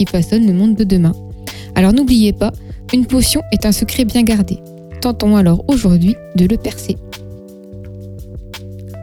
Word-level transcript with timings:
qui 0.00 0.06
façonnent 0.06 0.46
le 0.46 0.54
monde 0.54 0.76
de 0.76 0.84
demain. 0.84 1.12
Alors 1.74 1.92
n'oubliez 1.92 2.32
pas, 2.32 2.52
une 2.94 3.04
potion 3.04 3.42
est 3.52 3.66
un 3.66 3.72
secret 3.72 4.06
bien 4.06 4.22
gardé. 4.22 4.58
Tentons 5.02 5.36
alors 5.36 5.62
aujourd'hui 5.68 6.16
de 6.36 6.46
le 6.46 6.56
percer. 6.56 6.96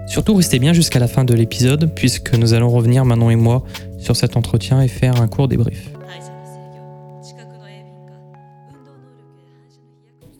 Surtout 0.07 0.33
restez 0.33 0.57
bien 0.57 0.73
jusqu'à 0.73 0.97
la 0.97 1.07
fin 1.07 1.23
de 1.23 1.35
l'épisode 1.35 1.91
puisque 1.93 2.33
nous 2.33 2.55
allons 2.55 2.69
revenir 2.69 3.05
Manon 3.05 3.29
et 3.29 3.35
moi 3.35 3.63
sur 3.99 4.15
cet 4.15 4.37
entretien 4.37 4.81
et 4.81 4.87
faire 4.87 5.21
un 5.21 5.27
court 5.27 5.47
débrief. 5.47 5.91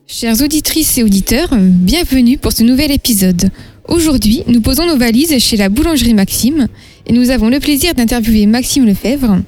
Chères 0.08 0.42
auditrices 0.42 0.98
et 0.98 1.04
auditeurs, 1.04 1.50
bienvenue 1.54 2.40
pour 2.40 2.52
ce 2.52 2.64
nouvel 2.64 2.90
épisode. 2.90 3.52
Aujourd'hui, 3.88 4.42
nous 4.48 4.62
posons 4.62 4.88
nos 4.88 4.98
valises 4.98 5.38
chez 5.38 5.56
la 5.56 5.70
boulangerie 5.70 6.16
Maxime 6.16 6.68
et 7.06 7.14
nous 7.14 7.30
avons 7.30 7.50
le 7.50 7.60
plaisir 7.60 7.94
d'interviewer 7.94 8.48
Maxime 8.48 8.88
Lefebvre. 8.88 9.44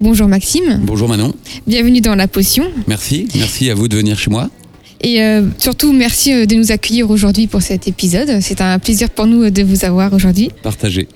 Bonjour 0.00 0.28
Maxime. 0.28 0.78
Bonjour 0.84 1.08
Manon. 1.08 1.34
Bienvenue 1.66 2.00
dans 2.00 2.14
La 2.14 2.28
Potion. 2.28 2.70
Merci, 2.86 3.26
merci 3.34 3.68
à 3.68 3.74
vous 3.74 3.88
de 3.88 3.96
venir 3.96 4.16
chez 4.16 4.30
moi. 4.30 4.48
Et 5.00 5.20
euh, 5.22 5.42
surtout, 5.58 5.92
merci 5.92 6.32
euh, 6.32 6.46
de 6.46 6.54
nous 6.54 6.70
accueillir 6.70 7.10
aujourd'hui 7.10 7.48
pour 7.48 7.62
cet 7.62 7.88
épisode. 7.88 8.38
C'est 8.40 8.60
un 8.60 8.78
plaisir 8.78 9.10
pour 9.10 9.26
nous 9.26 9.50
de 9.50 9.62
vous 9.64 9.84
avoir 9.84 10.12
aujourd'hui. 10.12 10.50
Partagez. 10.62 11.08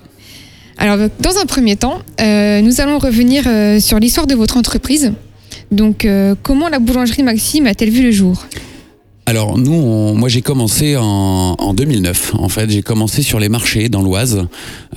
Alors, 0.79 0.99
dans 1.21 1.39
un 1.39 1.47
premier 1.47 1.77
temps, 1.77 2.01
euh, 2.21 2.61
nous 2.61 2.81
allons 2.81 2.99
revenir 2.99 3.45
sur 3.81 4.01
l'histoire 4.01 4.27
de 4.27 4.35
votre 4.35 4.57
entreprise. 4.57 5.13
Donc, 5.71 6.07
comment 6.43 6.69
la 6.69 6.81
boulangerie 6.81 7.23
Maxime 7.23 7.69
a-t-elle 7.69 7.91
vu 7.91 8.03
le 8.03 8.11
jour? 8.11 8.47
Alors 9.25 9.57
nous, 9.57 10.15
moi 10.15 10.29
j'ai 10.29 10.43
commencé 10.43 10.97
en, 10.99 11.75
2009. 11.75 12.35
En 12.39 12.49
fait, 12.49 12.69
j'ai 12.69 12.83
commencé 12.83 13.23
sur 13.23 13.39
les 13.39 13.49
marchés 13.49 13.89
dans 13.89 14.03
l'Oise. 14.03 14.47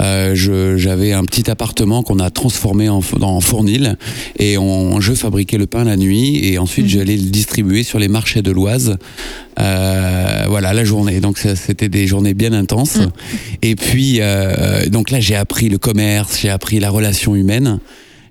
Euh, 0.01 0.35
j'avais 0.77 1.13
un 1.13 1.23
petit 1.23 1.49
appartement 1.49 2.01
qu'on 2.01 2.19
a 2.19 2.29
transformé 2.31 2.89
en, 2.89 3.01
en 3.21 3.39
fournil 3.39 3.97
et 4.39 4.57
on, 4.57 4.99
je 4.99 5.13
fabriquais 5.13 5.57
le 5.57 5.67
pain 5.67 5.83
la 5.83 5.95
nuit 5.95 6.43
et 6.43 6.57
ensuite 6.57 6.85
mmh. 6.85 6.89
j'allais 6.89 7.17
le 7.17 7.29
distribuer 7.29 7.83
sur 7.83 7.99
les 7.99 8.07
marchés 8.07 8.41
de 8.41 8.51
l'Oise. 8.51 8.97
Euh, 9.59 10.45
voilà 10.49 10.73
la 10.73 10.83
journée. 10.83 11.19
Donc 11.21 11.37
c'était 11.37 11.89
des 11.89 12.07
journées 12.07 12.33
bien 12.33 12.51
intenses. 12.51 12.97
Mmh. 12.97 13.11
Et 13.61 13.75
puis 13.75 14.17
euh, 14.19 14.87
donc 14.87 15.11
là 15.11 15.19
j'ai 15.19 15.35
appris 15.35 15.69
le 15.69 15.77
commerce, 15.77 16.39
j'ai 16.41 16.49
appris 16.49 16.79
la 16.79 16.89
relation 16.89 17.35
humaine. 17.35 17.79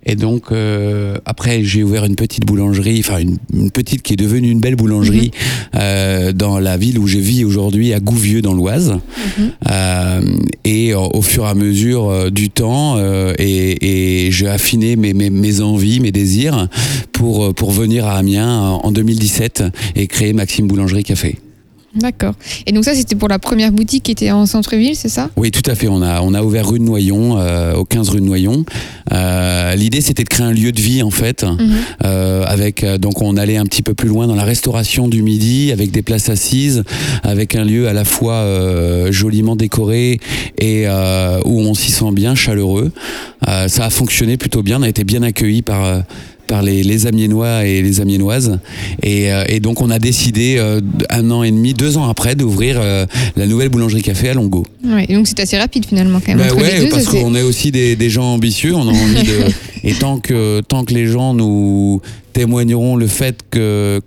Et 0.06 0.16
donc 0.16 0.44
euh, 0.52 1.16
après 1.24 1.64
j'ai 1.64 1.82
ouvert 1.82 2.04
une 2.04 2.16
petite 2.16 2.46
boulangerie, 2.46 3.00
enfin 3.00 3.18
une, 3.18 3.70
petite 3.70 4.02
qui 4.02 4.12
est 4.12 4.16
devenue 4.16 4.50
une 4.50 4.60
belle 4.60 4.76
boulangerie 4.76 5.30
mhm. 5.32 5.80
euh, 5.80 6.32
dans 6.32 6.58
la 6.58 6.76
ville 6.76 6.98
où 6.98 7.06
je 7.06 7.18
vis 7.18 7.44
aujourd'hui 7.44 7.92
à 7.92 8.00
Gouvieux 8.00 8.42
dans 8.42 8.54
l'Oise. 8.54 8.92
Mhm. 9.38 9.50
Euh, 9.70 10.20
et 10.64 10.94
au 10.94 11.22
fur 11.22 11.44
et 11.44 11.48
à 11.48 11.54
mesure 11.54 12.30
du 12.30 12.50
temps, 12.50 12.96
euh, 12.96 13.34
et, 13.38 14.26
et 14.26 14.30
j'ai 14.30 14.48
affiné 14.48 14.96
mes, 14.96 15.14
mes, 15.14 15.30
mes, 15.30 15.60
envies, 15.60 16.00
mes 16.00 16.12
désirs 16.12 16.68
pour 17.12 17.54
pour 17.54 17.70
venir 17.70 18.06
à 18.06 18.16
Amiens 18.16 18.60
en 18.82 18.90
2017 18.90 19.64
et 19.96 20.06
créer 20.06 20.32
Maxime 20.32 20.66
Boulangerie 20.66 21.04
Café. 21.04 21.38
D'accord. 21.96 22.34
Et 22.66 22.72
donc 22.72 22.84
ça, 22.84 22.94
c'était 22.94 23.14
pour 23.14 23.28
la 23.28 23.38
première 23.38 23.70
boutique 23.70 24.04
qui 24.04 24.10
était 24.10 24.30
en 24.32 24.46
centre-ville, 24.46 24.96
c'est 24.96 25.08
ça? 25.08 25.30
Oui, 25.36 25.50
tout 25.50 25.68
à 25.70 25.74
fait. 25.74 25.86
On 25.88 26.02
a, 26.02 26.20
on 26.22 26.34
a 26.34 26.42
ouvert 26.42 26.68
rue 26.68 26.78
de 26.78 26.84
Noyon, 26.84 27.38
euh, 27.38 27.74
au 27.74 27.84
15 27.84 28.08
rue 28.08 28.20
de 28.20 28.26
Noyon. 28.26 28.64
Euh, 29.12 29.74
L'idée, 29.76 30.00
c'était 30.00 30.24
de 30.24 30.28
créer 30.28 30.46
un 30.46 30.52
lieu 30.52 30.72
de 30.72 30.80
vie, 30.80 31.02
en 31.02 31.10
fait. 31.10 31.44
Mhm. 31.44 31.58
euh, 32.04 32.44
avec, 32.46 32.82
euh, 32.82 32.98
donc, 32.98 33.22
on 33.22 33.36
allait 33.36 33.56
un 33.56 33.64
petit 33.66 33.82
peu 33.82 33.94
plus 33.94 34.08
loin 34.08 34.26
dans 34.26 34.34
la 34.34 34.44
restauration 34.44 35.08
du 35.08 35.22
midi, 35.22 35.70
avec 35.72 35.90
des 35.90 36.02
places 36.02 36.28
assises, 36.28 36.82
avec 37.22 37.54
un 37.54 37.64
lieu 37.64 37.88
à 37.88 37.92
la 37.92 38.04
fois 38.04 38.34
euh, 38.34 39.12
joliment 39.12 39.56
décoré 39.56 40.18
et 40.58 40.86
où 41.44 41.60
on 41.60 41.74
s'y 41.74 41.90
sent 41.92 42.12
bien, 42.12 42.34
chaleureux. 42.34 42.90
ça 43.46 43.84
a 43.84 43.90
fonctionné 43.90 44.36
plutôt 44.36 44.62
bien. 44.62 44.80
On 44.80 44.82
a 44.82 44.88
été 44.88 45.04
bien 45.04 45.22
accueillis 45.22 45.62
par 45.62 46.02
par 46.46 46.62
les, 46.62 46.82
les 46.82 47.06
Amiénois 47.06 47.66
et 47.66 47.82
les 47.82 48.00
Amiénoises. 48.00 48.58
Et, 49.02 49.32
euh, 49.32 49.44
et, 49.48 49.60
donc 49.60 49.80
on 49.80 49.90
a 49.90 49.98
décidé 49.98 50.56
euh, 50.58 50.80
un 51.10 51.30
an 51.30 51.42
et 51.42 51.50
demi, 51.50 51.74
deux 51.74 51.96
ans 51.96 52.08
après, 52.08 52.34
d'ouvrir 52.34 52.76
euh, 52.78 53.06
la 53.36 53.46
nouvelle 53.46 53.68
boulangerie 53.68 54.02
café 54.02 54.28
à 54.28 54.34
Longo. 54.34 54.64
Ouais, 54.84 55.06
et 55.08 55.14
donc 55.14 55.26
c'est 55.26 55.40
assez 55.40 55.58
rapide 55.58 55.86
finalement 55.86 56.20
quand 56.20 56.34
même. 56.34 56.46
Bah 56.46 56.54
ouais, 56.54 56.88
parce 56.90 57.06
qu'on 57.06 57.34
est 57.34 57.42
aussi 57.42 57.70
des, 57.70 57.96
des, 57.96 58.10
gens 58.10 58.34
ambitieux. 58.34 58.74
On 58.74 58.88
a 58.88 58.92
envie 58.92 59.22
de, 59.22 59.52
et 59.84 59.94
tant 59.94 60.18
que, 60.18 60.60
tant 60.60 60.84
que 60.84 60.94
les 60.94 61.06
gens 61.06 61.34
nous 61.34 62.00
témoigneront 62.32 62.96
le 62.96 63.06
fait 63.06 63.40
que 63.50 64.00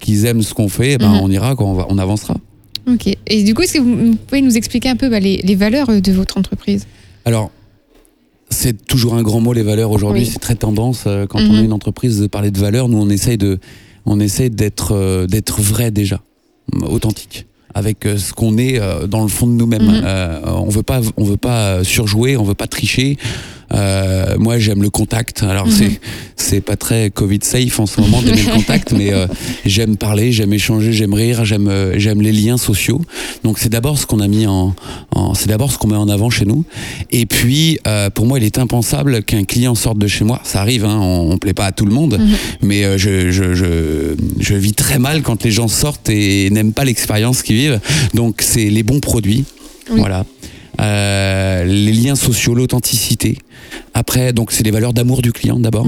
qu'ils 0.00 0.26
aiment 0.26 0.42
ce 0.42 0.54
qu'on 0.54 0.68
fait, 0.68 0.92
eh 0.92 0.98
ben, 0.98 1.08
mhm. 1.08 1.20
on 1.22 1.30
ira, 1.30 1.54
quoi, 1.54 1.66
on, 1.66 1.74
va, 1.74 1.86
on 1.88 1.98
avancera. 1.98 2.36
Ok. 2.88 3.14
Et 3.26 3.44
du 3.44 3.54
coup, 3.54 3.62
est-ce 3.62 3.74
que 3.74 3.78
vous 3.78 4.16
pouvez 4.26 4.42
nous 4.42 4.56
expliquer 4.56 4.88
un 4.88 4.96
peu 4.96 5.08
bah, 5.08 5.20
les, 5.20 5.40
les 5.42 5.54
valeurs 5.54 5.88
de 5.88 6.12
votre 6.12 6.36
entreprise? 6.36 6.86
Alors, 7.24 7.50
c'est 8.52 8.86
toujours 8.86 9.14
un 9.14 9.22
grand 9.22 9.40
mot 9.40 9.52
les 9.52 9.62
valeurs 9.62 9.90
aujourd'hui. 9.90 10.26
C'est 10.26 10.38
très 10.38 10.54
tendance 10.54 11.04
euh, 11.06 11.26
quand 11.26 11.40
on 11.40 11.54
a 11.54 11.58
mhm. 11.58 11.64
une 11.64 11.72
entreprise 11.72 12.20
de 12.20 12.26
parler 12.26 12.50
de 12.50 12.58
valeurs. 12.58 12.88
Nous, 12.88 12.98
on 12.98 13.08
essaye 13.08 13.38
de, 13.38 13.58
on 14.06 14.20
essaye 14.20 14.50
d'être, 14.50 14.92
euh, 14.92 15.26
d'être 15.26 15.60
vrai 15.60 15.90
déjà, 15.90 16.20
authentique 16.82 17.46
avec 17.74 18.04
euh, 18.04 18.18
ce 18.18 18.34
qu'on 18.34 18.58
est 18.58 18.78
dans 19.08 19.22
le 19.22 19.28
fond 19.28 19.46
de 19.46 19.52
nous-mêmes. 19.52 19.82
Mhm. 19.82 20.04
on 20.46 20.68
veut 20.68 20.82
pas, 20.82 21.00
on 21.16 21.24
veut 21.24 21.38
pas 21.38 21.82
surjouer, 21.82 22.36
on 22.36 22.44
veut 22.44 22.54
pas 22.54 22.66
tricher. 22.66 23.16
Euh, 23.72 24.36
moi, 24.38 24.58
j'aime 24.58 24.82
le 24.82 24.90
contact. 24.90 25.42
Alors, 25.42 25.68
c'est 25.70 25.88
mhm. 25.88 25.96
c'est 26.36 26.60
pas 26.60 26.76
très 26.76 27.10
Covid 27.10 27.40
safe 27.42 27.78
en 27.80 27.86
ce 27.86 28.00
moment 28.00 28.22
d'aimer 28.22 28.42
le 28.42 28.52
contact, 28.54 28.92
mais 28.92 29.12
euh, 29.12 29.26
j'aime 29.64 29.96
parler, 29.96 30.32
j'aime 30.32 30.52
échanger, 30.52 30.92
j'aime 30.92 31.14
rire, 31.14 31.44
j'aime 31.44 31.68
euh, 31.68 31.98
j'aime 31.98 32.22
les 32.22 32.32
liens 32.32 32.58
sociaux. 32.58 33.00
Donc, 33.44 33.58
c'est 33.58 33.68
d'abord 33.68 33.98
ce 33.98 34.06
qu'on 34.06 34.20
a 34.20 34.28
mis 34.28 34.46
en, 34.46 34.74
en 35.10 35.34
c'est 35.34 35.48
d'abord 35.48 35.72
ce 35.72 35.78
qu'on 35.78 35.88
met 35.88 35.96
en 35.96 36.08
avant 36.08 36.30
chez 36.30 36.44
nous. 36.44 36.64
Et 37.10 37.26
puis, 37.26 37.78
euh, 37.86 38.10
pour 38.10 38.26
moi, 38.26 38.38
il 38.38 38.44
est 38.44 38.58
impensable 38.58 39.22
qu'un 39.22 39.44
client 39.44 39.74
sorte 39.74 39.98
de 39.98 40.06
chez 40.06 40.24
moi. 40.24 40.40
Ça 40.44 40.60
arrive, 40.60 40.84
hein, 40.84 40.98
on, 41.00 41.32
on 41.32 41.38
plaît 41.38 41.54
pas 41.54 41.66
à 41.66 41.72
tout 41.72 41.86
le 41.86 41.92
monde, 41.92 42.18
mhm. 42.18 42.36
mais 42.62 42.84
euh, 42.84 42.98
je, 42.98 43.30
je, 43.30 43.54
je, 43.54 44.14
je 44.38 44.54
vis 44.54 44.72
très 44.72 44.98
mal 44.98 45.22
quand 45.22 45.42
les 45.44 45.50
gens 45.50 45.68
sortent 45.68 46.08
et 46.10 46.50
n'aiment 46.50 46.72
pas 46.72 46.84
l'expérience 46.84 47.42
qu'ils 47.42 47.56
vivent. 47.56 47.80
Donc, 48.14 48.42
c'est 48.42 48.68
les 48.70 48.82
bons 48.82 49.00
produits. 49.00 49.44
Voilà. 49.90 50.24
Euh, 50.80 51.64
les 51.64 51.92
liens 51.92 52.14
sociaux, 52.14 52.54
l'authenticité. 52.54 53.38
Après, 53.94 54.32
donc 54.32 54.52
c'est 54.52 54.62
les 54.62 54.70
valeurs 54.70 54.92
d'amour 54.92 55.22
du 55.22 55.32
client 55.32 55.58
d'abord, 55.58 55.86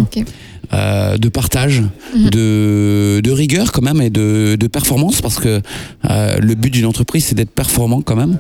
euh, 0.73 1.17
de 1.17 1.29
partage, 1.29 1.83
mhm. 2.15 2.31
de, 2.31 3.21
de, 3.23 3.31
rigueur 3.31 3.73
quand 3.73 3.83
même 3.83 4.01
et 4.01 4.11
de, 4.11 4.57
de 4.59 4.67
performance 4.67 5.21
parce 5.21 5.39
que 5.39 5.61
euh, 6.11 6.37
le 6.39 6.55
but 6.55 6.71
d'une 6.71 6.87
entreprise 6.87 7.27
c'est 7.27 7.35
d'être 7.35 7.51
performant 7.51 8.03
quand 8.03 8.17
même. 8.17 8.39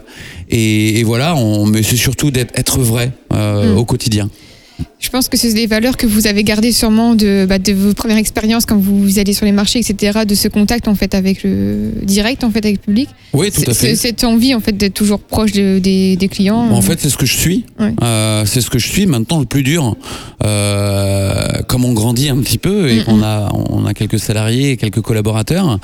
Et, 0.50 1.00
et 1.00 1.02
voilà, 1.02 1.34
on, 1.36 1.66
mais 1.66 1.82
c'est 1.82 1.96
surtout 1.96 2.30
d'être 2.30 2.80
vrai 2.80 3.12
euh, 3.32 3.72
mhm. 3.72 3.78
au 3.78 3.84
quotidien. 3.84 4.28
Je 5.04 5.10
pense 5.10 5.28
que 5.28 5.36
c'est 5.36 5.52
des 5.52 5.66
valeurs 5.66 5.98
que 5.98 6.06
vous 6.06 6.26
avez 6.26 6.44
gardées 6.44 6.72
sûrement 6.72 7.14
de, 7.14 7.44
bah, 7.46 7.58
de 7.58 7.74
vos 7.74 7.92
premières 7.92 8.16
expériences 8.16 8.64
quand 8.64 8.78
vous 8.78 9.18
allez 9.18 9.34
sur 9.34 9.44
les 9.44 9.52
marchés, 9.52 9.78
etc., 9.78 10.20
de 10.26 10.34
ce 10.34 10.48
contact 10.48 10.88
en 10.88 10.94
fait 10.94 11.14
avec 11.14 11.42
le 11.42 11.90
direct 12.02 12.42
en 12.42 12.50
fait 12.50 12.64
avec 12.64 12.76
le 12.76 12.80
public. 12.80 13.10
Oui, 13.34 13.50
tout 13.50 13.70
à 13.70 13.74
fait. 13.74 13.96
Cette 13.96 14.24
envie 14.24 14.54
en 14.54 14.60
fait 14.60 14.72
d'être 14.72 14.94
toujours 14.94 15.20
proche 15.20 15.52
de, 15.52 15.78
des, 15.78 16.16
des, 16.16 16.28
clients. 16.28 16.70
En 16.70 16.80
fait, 16.80 16.98
c'est 17.00 17.10
ce 17.10 17.18
que 17.18 17.26
je 17.26 17.36
suis. 17.36 17.66
Euh, 18.02 18.46
c'est 18.46 18.62
ce 18.62 18.70
que 18.70 18.78
je 18.78 18.88
suis. 18.88 19.04
Maintenant, 19.04 19.40
le 19.40 19.44
plus 19.44 19.62
dur, 19.62 19.94
euh, 20.42 21.60
comme 21.68 21.84
on 21.84 21.92
grandit 21.92 22.30
un 22.30 22.38
petit 22.38 22.56
peu 22.56 22.90
et 22.90 23.04
qu'on 23.04 23.22
a 23.22 23.52
on 23.52 23.84
a 23.84 23.92
quelques 23.92 24.18
salariés 24.18 24.70
et 24.70 24.76
quelques 24.78 25.02
collaborateurs, 25.02 25.80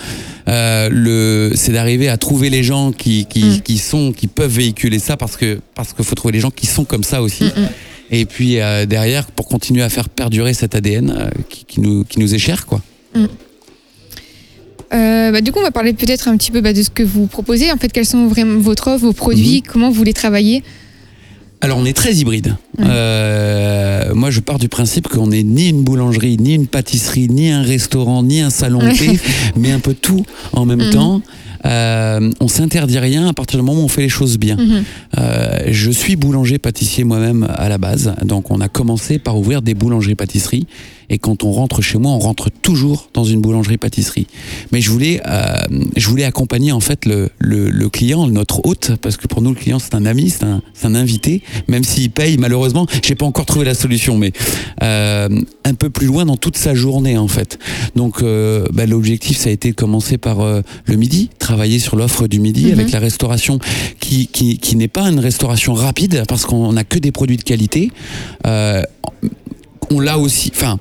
euh, 0.49 0.89
le 0.91 1.53
c'est 1.57 1.73
d'arriver 1.73 2.09
à 2.09 2.17
trouver 2.17 2.49
les 2.49 2.63
gens 2.63 2.91
qui 2.91 3.27
qui, 3.27 3.45
mm. 3.45 3.61
qui, 3.61 3.77
sont 3.77 4.13
qui 4.13 4.29
peuvent 4.29 4.51
véhiculer 4.51 4.99
ça 4.99 5.19
parce 5.19 5.37
que 5.37 5.61
parce 5.75 5.93
qu'il 5.93 6.07
faut 6.07 6.15
trouver 6.15 6.33
les 6.33 6.41
gens 6.41 6.51
qui 6.51 6.65
sont 6.65 6.85
comme 6.87 7.05
ça 7.05 7.21
aussi. 7.21 7.45
Et 8.11 8.25
puis 8.25 8.61
euh, 8.61 8.87
derrière, 8.87 9.27
pour 9.27 9.47
continuer 9.47 9.83
à 9.83 9.89
faire 9.89 10.09
perdurer 10.09 10.55
cet 10.55 10.75
ADN 10.75 11.11
euh, 11.11 11.31
qui, 11.49 11.65
qui, 11.65 11.81
nous, 11.81 12.05
qui 12.05 12.19
nous 12.19 12.35
est 12.35 12.39
cher, 12.39 12.67
quoi. 12.67 12.81
Mm. 13.15 13.27
Euh, 14.93 15.31
bah, 15.31 15.41
du 15.41 15.53
coup, 15.53 15.61
on 15.61 15.63
va 15.63 15.71
parler 15.71 15.93
peut-être 15.93 16.29
un 16.29 16.37
petit 16.37 16.51
peu 16.51 16.61
bah, 16.61 16.73
de 16.73 16.83
ce 16.83 16.91
que 16.91 17.03
vous 17.03 17.27
proposez. 17.27 17.71
En 17.71 17.77
fait, 17.77 17.93
quels 17.93 18.07
sont 18.07 18.27
vraiment 18.27 18.59
votre 18.59 18.89
offre, 18.89 19.05
vos 19.05 19.13
produits, 19.13 19.63
mhm. 19.65 19.73
comment 19.73 19.91
vous 19.91 20.03
les 20.05 20.13
travaillez? 20.13 20.63
Alors 21.63 21.77
on 21.77 21.85
est 21.85 21.93
très 21.93 22.15
hybride. 22.15 22.57
Euh, 22.81 24.15
moi 24.15 24.31
je 24.31 24.41
pars 24.41 24.59
du 24.59 24.71
principe 24.71 25.09
qu'on 25.09 25.27
n'est 25.27 25.43
ni 25.43 25.69
une 25.69 25.83
boulangerie, 25.83 26.39
ni 26.39 26.55
une 26.55 26.67
pâtisserie, 26.67 27.29
ni 27.29 27.51
un 27.51 27.61
restaurant, 27.61 28.23
ni 28.23 28.41
un 28.41 28.49
salon 28.49 28.79
de 28.79 28.91
thé, 28.97 29.21
mais 29.57 29.71
un 29.71 29.79
peu 29.79 29.93
tout 29.93 30.25
en 30.55 30.65
même 30.65 30.87
mhm. 30.87 30.91
temps. 30.91 31.23
Euh, 31.67 32.31
on 32.41 32.49
s'interdit 32.49 32.99
rien 32.99 33.29
à 33.29 33.33
partir 33.33 33.59
du 33.59 33.65
moment 33.65 33.81
où 33.81 33.85
on 33.85 33.89
fait 33.89 34.03
les 34.03 34.09
choses 34.09 34.39
bien. 34.39 34.57
Mhm. 34.57 34.85
Euh, 35.19 35.59
je 35.69 35.91
suis 35.91 36.17
boulanger 36.17 36.59
pâtissier 36.59 37.05
moi-même 37.05 37.47
à 37.55 37.69
la 37.69 37.79
base, 37.79 38.15
donc 38.23 38.51
on 38.51 38.61
a 38.61 38.69
commencé 38.69 39.19
par 39.19 39.39
ouvrir 39.39 39.63
des 39.63 39.75
boulangeries-pâtisseries 39.75 40.67
Et 41.13 41.19
quand 41.19 41.43
on 41.43 41.51
rentre 41.51 41.83
chez 41.83 41.99
moi, 41.99 42.13
on 42.13 42.19
rentre 42.19 42.51
toujours 42.51 43.11
dans 43.15 43.25
une 43.25 43.41
boulangerie-pâtisserie. 43.41 44.27
Mais 44.73 44.81
je 44.81 44.91
voulais, 44.91 45.21
euh, 45.27 45.57
je 45.97 46.09
voulais 46.09 46.25
accompagner 46.25 46.73
en 46.73 46.81
fait 46.81 47.05
le, 47.05 47.31
le, 47.39 47.69
le, 47.69 47.89
client, 47.89 48.27
notre 48.29 48.65
hôte, 48.65 48.93
parce 49.03 49.17
que 49.17 49.27
pour 49.27 49.43
nous 49.43 49.51
le 49.51 49.57
client 49.57 49.79
c'est 49.79 49.95
un 49.95 50.07
ami, 50.07 50.31
c'est 50.31 50.45
un, 50.45 50.63
un, 50.85 50.95
invité, 50.95 51.43
même 51.69 51.85
s'il 51.85 52.11
paye 52.11 52.39
malheureusement. 52.39 52.87
J'ai 53.05 53.17
pas 53.17 53.27
encore 53.27 53.47
trouvé 53.47 53.65
la 53.65 53.75
solution, 53.75 54.17
mais 54.17 54.33
euh, 54.83 55.29
un 55.65 55.75
peu 55.75 55.91
plus 55.91 56.07
loin 56.07 56.25
dans 56.25 56.37
toute 56.37 56.57
sa 56.57 56.75
journée 56.75 57.19
en 57.19 57.29
fait. 57.29 57.59
Donc 57.97 58.23
euh, 58.23 58.67
bah, 58.73 58.87
l'objectif 58.87 59.37
ça 59.37 59.51
a 59.51 59.53
été 59.53 59.71
de 59.71 59.77
commencer 59.77 60.17
par 60.19 60.41
euh, 60.41 60.63
le 60.87 60.97
midi, 60.97 61.31
travailler 61.51 61.81
sur 61.87 61.95
l'offre 62.01 62.25
du 62.35 62.39
midi 62.47 62.65
mm 62.65 62.69
-hmm. 62.69 62.77
avec 62.77 62.89
la 62.97 63.01
restauration 63.09 63.55
qui, 64.03 64.19
qui, 64.37 64.49
qui 64.65 64.73
n'est 64.81 64.95
pas 64.99 65.07
une 65.15 65.23
restauration 65.31 65.73
rapide 65.87 66.15
parce 66.31 66.45
qu'on 66.49 66.73
n'a 66.77 66.85
que 66.93 66.99
des 67.07 67.13
produits 67.19 67.41
de 67.43 67.47
qualité. 67.53 67.83
Euh, 68.47 68.83
on 69.97 69.99
l'a 70.07 70.17
aussi, 70.25 70.49
enfin, 70.57 70.75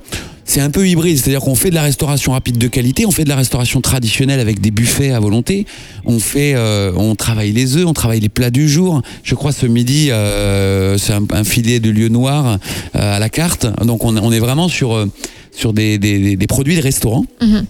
c'est 0.50 0.62
un 0.68 0.72
peu 0.76 0.84
hybride, 0.90 1.16
c'est-à-dire 1.18 1.44
qu'on 1.46 1.54
fait 1.62 1.70
de 1.74 1.78
la 1.82 1.86
restauration 1.90 2.30
rapide 2.38 2.58
de 2.64 2.68
qualité, 2.76 3.00
on 3.10 3.14
fait 3.18 3.26
de 3.28 3.32
la 3.34 3.40
restauration 3.44 3.80
traditionnelle 3.90 4.40
avec 4.46 4.56
des 4.66 4.72
buffets 4.80 5.12
à 5.18 5.20
volonté, 5.26 5.56
on 6.14 6.18
fait, 6.32 6.52
euh, 6.54 6.92
on 7.08 7.12
travaille 7.26 7.52
les 7.60 7.68
œufs, 7.76 7.86
on 7.92 7.96
travaille 8.02 8.22
les 8.28 8.34
plats 8.38 8.54
du 8.60 8.66
jour. 8.76 8.92
Je 9.28 9.34
crois 9.38 9.52
ce 9.62 9.66
midi, 9.78 10.00
euh, 10.10 10.98
c'est 11.02 11.14
un, 11.20 11.24
un, 11.40 11.44
filet 11.54 11.78
de 11.86 11.90
lieu 11.98 12.08
noir 12.20 12.40
euh, 12.46 13.16
à 13.16 13.18
la 13.24 13.30
carte, 13.40 13.64
donc 13.90 14.00
on, 14.08 14.12
on 14.28 14.30
est 14.36 14.44
vraiment 14.48 14.68
sur 14.78 14.90
sur 15.60 15.72
des, 15.78 15.92
des, 16.04 16.36
des, 16.42 16.48
produits 16.54 16.76
de 16.80 16.84
restaurant. 16.90 17.24
-hmm. 17.40 17.62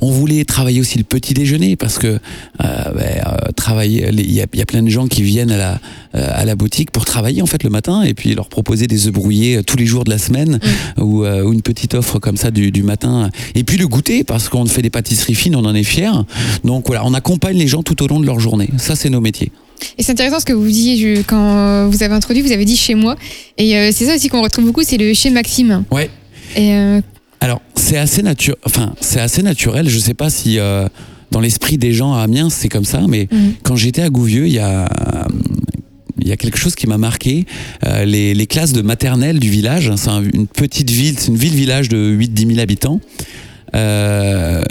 On 0.00 0.10
voulait 0.10 0.44
travailler 0.44 0.80
aussi 0.80 0.98
le 0.98 1.04
petit 1.04 1.34
déjeuner 1.34 1.76
parce 1.76 1.98
que 1.98 2.06
euh, 2.06 2.18
ben, 2.60 3.22
travailler, 3.56 4.08
il 4.12 4.30
y, 4.30 4.36
y, 4.36 4.40
a 4.62 4.66
plein 4.66 4.82
de 4.82 4.88
gens 4.88 5.06
qui 5.06 5.22
viennent 5.22 5.50
à 5.50 5.56
la, 5.56 5.80
à 6.12 6.44
la 6.44 6.54
boutique 6.54 6.90
pour 6.90 7.04
travailler 7.04 7.42
en 7.42 7.46
fait 7.46 7.62
le 7.62 7.70
matin 7.70 8.02
et 8.02 8.14
puis 8.14 8.34
leur 8.34 8.48
proposer 8.48 8.86
des 8.86 9.06
œufs 9.06 9.12
brouillés 9.12 9.62
tous 9.64 9.76
les 9.76 9.86
jours 9.86 10.04
de 10.04 10.10
la 10.10 10.18
semaine 10.18 10.58
mmh. 10.62 11.02
ou, 11.02 11.24
euh, 11.24 11.42
ou, 11.42 11.52
une 11.52 11.62
petite 11.62 11.94
offre 11.94 12.18
comme 12.18 12.36
ça 12.36 12.50
du, 12.50 12.70
du 12.70 12.82
matin. 12.82 13.30
Et 13.54 13.64
puis 13.64 13.76
le 13.78 13.88
goûter 13.88 14.24
parce 14.24 14.48
qu'on 14.48 14.66
fait 14.66 14.82
des 14.82 14.90
pâtisseries 14.90 15.34
fines, 15.34 15.56
on 15.56 15.64
en 15.64 15.74
est 15.74 15.84
fiers. 15.84 16.10
Donc 16.64 16.86
voilà, 16.86 17.04
on 17.04 17.14
accompagne 17.14 17.56
les 17.56 17.68
gens 17.68 17.82
tout 17.82 18.02
au 18.02 18.06
long 18.06 18.20
de 18.20 18.26
leur 18.26 18.40
journée. 18.40 18.68
Ça, 18.78 18.96
c'est 18.96 19.10
nos 19.10 19.20
métiers. 19.20 19.50
Et 19.98 20.02
c'est 20.02 20.12
intéressant 20.12 20.40
ce 20.40 20.44
que 20.44 20.52
vous 20.52 20.66
disiez 20.66 21.22
quand 21.26 21.88
vous 21.88 22.02
avez 22.02 22.14
introduit, 22.14 22.42
vous 22.42 22.52
avez 22.52 22.64
dit 22.64 22.76
chez 22.76 22.94
moi. 22.94 23.16
Et 23.58 23.76
euh, 23.76 23.90
c'est 23.92 24.06
ça 24.06 24.14
aussi 24.14 24.28
qu'on 24.28 24.42
retrouve 24.42 24.64
beaucoup, 24.64 24.82
c'est 24.82 24.96
le 24.96 25.12
chez 25.14 25.30
Maxime. 25.30 25.84
Ouais. 25.90 26.10
Et 26.56 26.74
euh, 26.74 27.00
alors, 27.46 27.62
c'est 27.76 27.96
assez, 27.96 28.22
nature... 28.22 28.56
enfin, 28.64 28.92
assez 29.14 29.40
naturel. 29.40 29.88
Je 29.88 30.00
sais 30.00 30.14
pas 30.14 30.30
si 30.30 30.58
euh, 30.58 30.88
dans 31.30 31.38
l'esprit 31.38 31.78
des 31.78 31.92
gens 31.92 32.12
à 32.12 32.22
Amiens, 32.22 32.50
c'est 32.50 32.68
comme 32.68 32.84
ça, 32.84 33.02
mais 33.08 33.28
mmh. 33.30 33.36
quand 33.62 33.76
j'étais 33.76 34.02
à 34.02 34.10
Gouvieux, 34.10 34.48
il 34.48 34.52
y 34.52 34.58
a. 34.58 34.88
il 36.20 36.26
y 36.26 36.32
a 36.32 36.36
quelque 36.36 36.58
chose 36.58 36.74
qui 36.74 36.88
m'a 36.88 36.98
marqué. 36.98 37.46
Euh, 37.84 38.04
les, 38.04 38.34
les, 38.34 38.46
classes 38.48 38.72
de 38.72 38.82
maternelle 38.82 39.38
du 39.38 39.48
village, 39.48 39.92
c'est 39.94 40.08
un, 40.08 40.24
une 40.24 40.48
petite 40.48 40.90
ville, 40.90 41.20
c'est 41.20 41.28
une 41.28 41.36
ville-village 41.36 41.88
de 41.88 42.16
8-10 42.18 42.48
000 42.48 42.58
habitants. 42.58 43.00
Euh, 43.74 44.62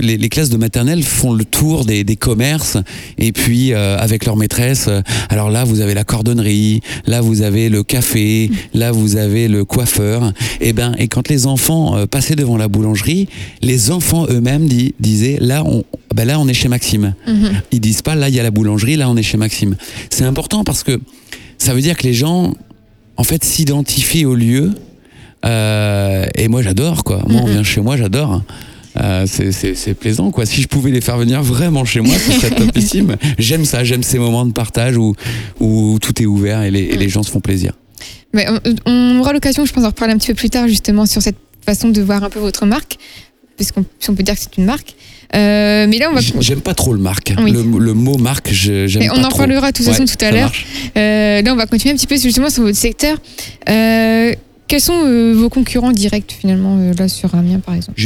les, 0.00 0.16
les, 0.16 0.28
classes 0.28 0.50
de 0.50 0.56
maternelle 0.56 1.02
font 1.02 1.32
le 1.32 1.44
tour 1.44 1.84
des, 1.84 2.04
des 2.04 2.16
commerces 2.16 2.78
et 3.18 3.32
puis 3.32 3.72
euh, 3.72 3.98
avec 3.98 4.24
leur 4.24 4.36
maîtresse. 4.36 4.86
Euh, 4.88 5.02
alors 5.28 5.50
là, 5.50 5.64
vous 5.64 5.80
avez 5.80 5.94
la 5.94 6.04
cordonnerie, 6.04 6.80
là 7.06 7.20
vous 7.20 7.42
avez 7.42 7.68
le 7.68 7.82
café, 7.82 8.50
là 8.74 8.92
vous 8.92 9.16
avez 9.16 9.48
le 9.48 9.64
coiffeur. 9.64 10.32
Et 10.60 10.72
ben 10.72 10.94
et 10.98 11.08
quand 11.08 11.28
les 11.28 11.46
enfants 11.46 11.96
euh, 11.96 12.06
passaient 12.06 12.36
devant 12.36 12.56
la 12.56 12.68
boulangerie, 12.68 13.28
les 13.60 13.90
enfants 13.90 14.26
eux-mêmes 14.30 14.66
di 14.66 14.94
disaient 15.00 15.38
là 15.40 15.64
on 15.64 15.84
ben 16.14 16.24
là 16.24 16.38
on 16.38 16.46
est 16.48 16.54
chez 16.54 16.68
Maxime. 16.68 17.14
Mm 17.26 17.32
-hmm. 17.32 17.52
Ils 17.72 17.80
disent 17.80 18.02
pas 18.02 18.14
là 18.14 18.28
il 18.28 18.34
y 18.34 18.40
a 18.40 18.42
la 18.42 18.50
boulangerie, 18.50 18.96
là 18.96 19.10
on 19.10 19.16
est 19.16 19.22
chez 19.22 19.38
Maxime. 19.38 19.76
C'est 20.10 20.24
important 20.24 20.64
parce 20.64 20.84
que 20.84 21.00
ça 21.58 21.74
veut 21.74 21.82
dire 21.82 21.96
que 21.96 22.04
les 22.04 22.14
gens 22.14 22.54
en 23.16 23.24
fait 23.24 23.44
s'identifient 23.44 24.26
au 24.26 24.34
lieu 24.34 24.70
euh, 25.44 26.26
et 26.34 26.48
moi 26.48 26.62
j'adore 26.62 27.04
quoi. 27.04 27.22
Moi 27.28 27.42
on 27.42 27.46
vient 27.46 27.62
chez 27.62 27.80
moi, 27.80 27.96
j'adore. 27.96 28.42
Euh, 29.00 29.26
c'est 29.26 29.94
plaisant 29.94 30.30
quoi. 30.30 30.44
Si 30.46 30.60
je 30.60 30.68
pouvais 30.68 30.90
les 30.90 31.00
faire 31.00 31.16
venir 31.18 31.42
vraiment 31.42 31.84
chez 31.84 32.00
moi, 32.00 32.14
ce 32.18 32.32
serait 32.32 32.50
topissime. 32.54 33.16
J'aime 33.38 33.64
ça, 33.64 33.84
j'aime 33.84 34.02
ces 34.02 34.18
moments 34.18 34.44
de 34.44 34.52
partage 34.52 34.96
où, 34.96 35.14
où 35.60 35.98
tout 36.00 36.20
est 36.20 36.26
ouvert 36.26 36.62
et 36.62 36.70
les, 36.70 36.80
et 36.82 36.96
les 36.96 37.08
gens 37.08 37.22
se 37.22 37.30
font 37.30 37.40
plaisir. 37.40 37.72
Mais 38.34 38.46
on, 38.48 38.60
on 38.86 39.20
aura 39.20 39.32
l'occasion, 39.32 39.64
je 39.64 39.72
pense, 39.72 39.82
d'en 39.82 39.90
reparler 39.90 40.14
un 40.14 40.18
petit 40.18 40.28
peu 40.28 40.34
plus 40.34 40.50
tard 40.50 40.66
justement 40.68 41.06
sur 41.06 41.22
cette 41.22 41.36
façon 41.64 41.88
de 41.90 42.02
voir 42.02 42.24
un 42.24 42.30
peu 42.30 42.40
votre 42.40 42.66
marque, 42.66 42.96
si 43.60 43.72
on 44.08 44.14
peut 44.14 44.22
dire 44.22 44.34
que 44.34 44.40
c'est 44.40 44.56
une 44.58 44.64
marque. 44.64 44.94
Euh, 45.34 45.86
mais 45.88 45.98
là, 45.98 46.08
on 46.10 46.14
va. 46.14 46.20
J'aime 46.40 46.60
pas 46.62 46.74
trop 46.74 46.92
le 46.92 47.00
marque. 47.00 47.34
Oui. 47.42 47.52
Le, 47.52 47.62
le, 47.62 47.92
mot 47.94 48.16
marque, 48.16 48.50
j'aime 48.50 48.88
pas 49.08 49.14
On 49.14 49.22
en 49.22 49.28
trop. 49.28 49.40
parlera 49.40 49.70
de 49.72 49.76
toute 49.76 49.84
façon 49.84 50.04
ouais, 50.04 50.08
tout 50.08 50.24
à 50.24 50.30
l'heure. 50.30 50.52
Euh, 50.96 51.42
là, 51.42 51.52
on 51.52 51.56
va 51.56 51.66
continuer 51.66 51.92
un 51.92 51.96
petit 51.96 52.06
peu 52.06 52.16
justement 52.16 52.48
sur 52.48 52.62
votre 52.62 52.78
secteur. 52.78 53.18
Euh, 53.68 54.34
quels 54.68 54.80
sont 54.80 55.04
euh, 55.04 55.32
vos 55.34 55.48
concurrents 55.48 55.92
directs 55.92 56.36
finalement 56.38 56.76
euh, 56.78 56.92
là 56.92 57.08
sur 57.08 57.34
Amiens 57.34 57.58
par 57.58 57.74
exemple 57.74 58.00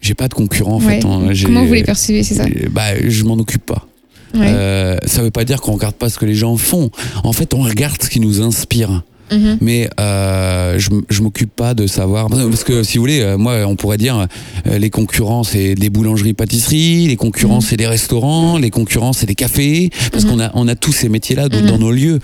J'ai 0.00 0.14
pas 0.14 0.28
de 0.28 0.34
concurrents 0.34 0.76
en 0.76 0.80
ouais. 0.80 1.00
fait. 1.00 1.06
Hein. 1.06 1.32
Comment 1.42 1.64
vous 1.64 1.74
les 1.74 1.82
percevez, 1.82 2.22
c'est 2.22 2.34
ça 2.34 2.44
bah, 2.70 3.00
Je 3.02 3.24
m'en 3.24 3.34
occupe 3.34 3.66
pas. 3.66 3.86
Ouais. 4.34 4.46
Euh, 4.46 4.96
ça 5.06 5.22
veut 5.22 5.30
pas 5.30 5.44
dire 5.44 5.60
qu'on 5.60 5.72
regarde 5.72 5.94
pas 5.94 6.08
ce 6.08 6.18
que 6.18 6.24
les 6.24 6.34
gens 6.34 6.56
font. 6.56 6.90
En 7.24 7.32
fait, 7.32 7.52
on 7.54 7.60
regarde 7.60 8.02
ce 8.02 8.08
qui 8.08 8.20
nous 8.20 8.40
inspire. 8.40 9.02
Mmh. 9.32 9.58
Mais 9.60 9.88
euh, 10.00 10.78
je, 10.78 10.90
je 11.08 11.22
m'occupe 11.22 11.54
pas 11.54 11.74
de 11.74 11.86
savoir 11.86 12.28
parce 12.28 12.64
que 12.64 12.82
si 12.82 12.98
vous 12.98 13.02
voulez, 13.02 13.20
euh, 13.20 13.38
moi 13.38 13.64
on 13.66 13.76
pourrait 13.76 13.98
dire 13.98 14.26
euh, 14.66 14.78
les 14.78 14.90
concurrents 14.90 15.42
c'est 15.44 15.74
des 15.74 15.90
boulangeries 15.90 16.34
pâtisseries, 16.34 17.08
les 17.08 17.16
concurrents 17.16 17.58
mmh. 17.58 17.62
c'est 17.62 17.76
des 17.76 17.86
restaurants, 17.86 18.58
les 18.58 18.70
concurrents 18.70 19.12
c'est 19.12 19.26
des 19.26 19.34
cafés 19.34 19.90
parce 20.10 20.24
mmh. 20.24 20.28
qu'on 20.28 20.40
a 20.40 20.50
on 20.54 20.68
a 20.68 20.74
tous 20.74 20.92
ces 20.92 21.08
métiers 21.08 21.36
là 21.36 21.48
dans 21.48 21.78
nos 21.78 21.92
lieux. 21.92 22.18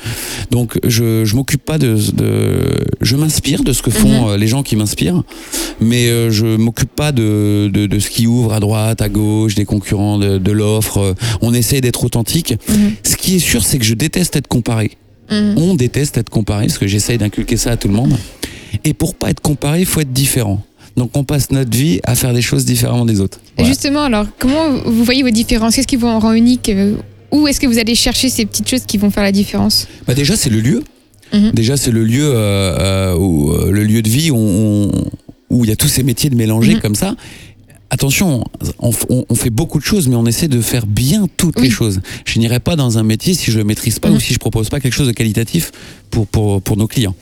Donc 0.50 0.78
je 0.86 1.24
je 1.24 1.34
m'occupe 1.36 1.64
pas 1.64 1.78
de, 1.78 1.96
de 2.14 2.86
je 3.00 3.16
m'inspire 3.16 3.62
de 3.62 3.72
ce 3.72 3.82
que 3.82 3.90
font 3.90 4.30
euh, 4.30 4.36
les 4.36 4.46
gens 4.46 4.62
qui 4.62 4.76
m'inspirent, 4.76 5.22
mais 5.80 6.08
je 6.30 6.56
m'occupe 6.56 6.94
pas 6.94 7.12
de, 7.12 7.70
de, 7.72 7.86
de 7.86 7.98
ce 7.98 8.10
qui 8.10 8.26
ouvre 8.26 8.52
à 8.52 8.60
droite, 8.60 9.00
à 9.02 9.08
gauche, 9.08 9.54
des 9.54 9.64
concurrents 9.64 10.18
de, 10.18 10.38
de 10.38 10.52
l'offre. 10.52 11.14
On 11.40 11.54
essaie 11.54 11.80
d'être 11.80 12.04
authentique. 12.04 12.54
Ce 13.02 13.16
qui 13.16 13.36
est 13.36 13.38
sûr 13.40 13.64
c'est 13.64 13.78
que 13.78 13.84
je 13.84 13.94
déteste 13.94 14.36
être 14.36 14.48
comparé. 14.48 14.92
Mmh. 15.30 15.58
On 15.58 15.74
déteste 15.74 16.18
être 16.18 16.30
comparé, 16.30 16.66
parce 16.66 16.78
que 16.78 16.86
j'essaye 16.86 17.18
d'inculquer 17.18 17.56
ça 17.56 17.72
à 17.72 17.76
tout 17.76 17.88
le 17.88 17.94
monde. 17.94 18.16
Et 18.84 18.94
pour 18.94 19.14
pas 19.14 19.30
être 19.30 19.40
comparé, 19.40 19.80
il 19.80 19.86
faut 19.86 20.00
être 20.00 20.12
différent. 20.12 20.62
Donc 20.96 21.16
on 21.16 21.24
passe 21.24 21.50
notre 21.50 21.76
vie 21.76 22.00
à 22.04 22.14
faire 22.14 22.34
des 22.34 22.42
choses 22.42 22.64
différemment 22.64 23.06
des 23.06 23.20
autres. 23.20 23.38
Voilà. 23.56 23.70
Justement, 23.70 24.02
alors 24.02 24.26
comment 24.38 24.70
vous 24.84 25.04
voyez 25.04 25.22
vos 25.22 25.30
différences? 25.30 25.76
Qu'est-ce 25.76 25.86
qui 25.86 25.96
vous 25.96 26.06
en 26.08 26.18
rend 26.18 26.32
unique? 26.32 26.70
Où 27.30 27.46
est-ce 27.46 27.60
que 27.60 27.66
vous 27.66 27.78
allez 27.78 27.94
chercher 27.94 28.28
ces 28.30 28.46
petites 28.46 28.68
choses 28.68 28.84
qui 28.86 28.98
vont 28.98 29.10
faire 29.10 29.22
la 29.22 29.32
différence? 29.32 29.86
Bah 30.06 30.14
Déjà, 30.14 30.36
c'est 30.36 30.50
le 30.50 30.60
lieu. 30.60 30.82
Mmh. 31.32 31.50
Déjà, 31.52 31.76
c'est 31.76 31.90
le 31.90 32.04
lieu, 32.04 32.30
euh, 32.34 33.14
où, 33.16 33.52
euh, 33.52 33.70
le 33.70 33.84
lieu 33.84 34.02
de 34.02 34.08
vie 34.08 34.30
où, 34.30 34.36
on, 34.36 34.90
où 35.50 35.64
il 35.64 35.68
y 35.68 35.72
a 35.72 35.76
tous 35.76 35.88
ces 35.88 36.02
métiers 36.02 36.30
de 36.30 36.36
mélanger 36.36 36.76
mmh. 36.76 36.80
comme 36.80 36.94
ça 36.94 37.14
attention, 37.90 38.44
on, 38.78 38.90
on, 39.08 39.24
on, 39.28 39.34
fait 39.34 39.50
beaucoup 39.50 39.78
de 39.78 39.84
choses, 39.84 40.08
mais 40.08 40.16
on 40.16 40.26
essaie 40.26 40.48
de 40.48 40.60
faire 40.60 40.86
bien 40.86 41.26
toutes 41.36 41.56
oui. 41.56 41.64
les 41.64 41.70
choses. 41.70 42.00
Je 42.24 42.38
n'irai 42.38 42.60
pas 42.60 42.76
dans 42.76 42.98
un 42.98 43.02
métier 43.02 43.34
si 43.34 43.50
je 43.50 43.58
le 43.58 43.64
maîtrise 43.64 43.98
pas 43.98 44.10
mmh. 44.10 44.14
ou 44.14 44.20
si 44.20 44.34
je 44.34 44.38
propose 44.38 44.68
pas 44.68 44.80
quelque 44.80 44.94
chose 44.94 45.06
de 45.06 45.12
qualitatif 45.12 45.72
pour, 46.10 46.26
pour, 46.26 46.62
pour 46.62 46.76
nos 46.76 46.86
clients. 46.86 47.14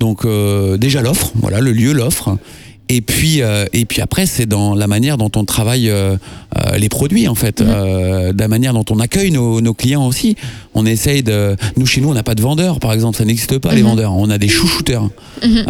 Donc 0.00 0.24
euh, 0.24 0.76
déjà 0.76 1.02
l'offre, 1.02 1.32
voilà, 1.36 1.60
le 1.60 1.72
lieu, 1.72 1.92
l'offre. 1.92 2.38
Et 2.88 3.00
puis, 3.00 3.42
euh, 3.42 3.64
et 3.72 3.84
puis 3.84 4.00
après, 4.00 4.26
c'est 4.26 4.46
dans 4.46 4.74
la 4.74 4.86
manière 4.86 5.18
dont 5.18 5.30
on 5.34 5.44
travaille 5.44 5.90
euh, 5.90 6.16
euh 6.56 6.76
les 6.76 6.88
produits, 6.88 7.26
en 7.26 7.34
fait, 7.34 7.60
mmh. 7.60 7.64
euh, 7.66 8.32
de 8.32 8.38
la 8.38 8.46
manière 8.46 8.72
dont 8.74 8.84
on 8.90 9.00
accueille 9.00 9.32
nos, 9.32 9.60
nos, 9.60 9.74
clients 9.74 10.06
aussi. 10.06 10.36
On 10.74 10.86
essaye 10.86 11.24
de. 11.24 11.56
Nous, 11.76 11.86
chez 11.86 12.00
nous, 12.00 12.10
on 12.10 12.14
n'a 12.14 12.22
pas 12.22 12.36
de 12.36 12.42
vendeurs, 12.42 12.78
par 12.78 12.92
exemple, 12.92 13.16
ça 13.16 13.24
n'existe 13.24 13.58
pas, 13.58 13.74
les 13.74 13.82
vendeurs. 13.82 14.12
On 14.14 14.30
a 14.30 14.38
des 14.38 14.48
chouchouteurs. 14.48 15.10
Mmh. 15.44 15.62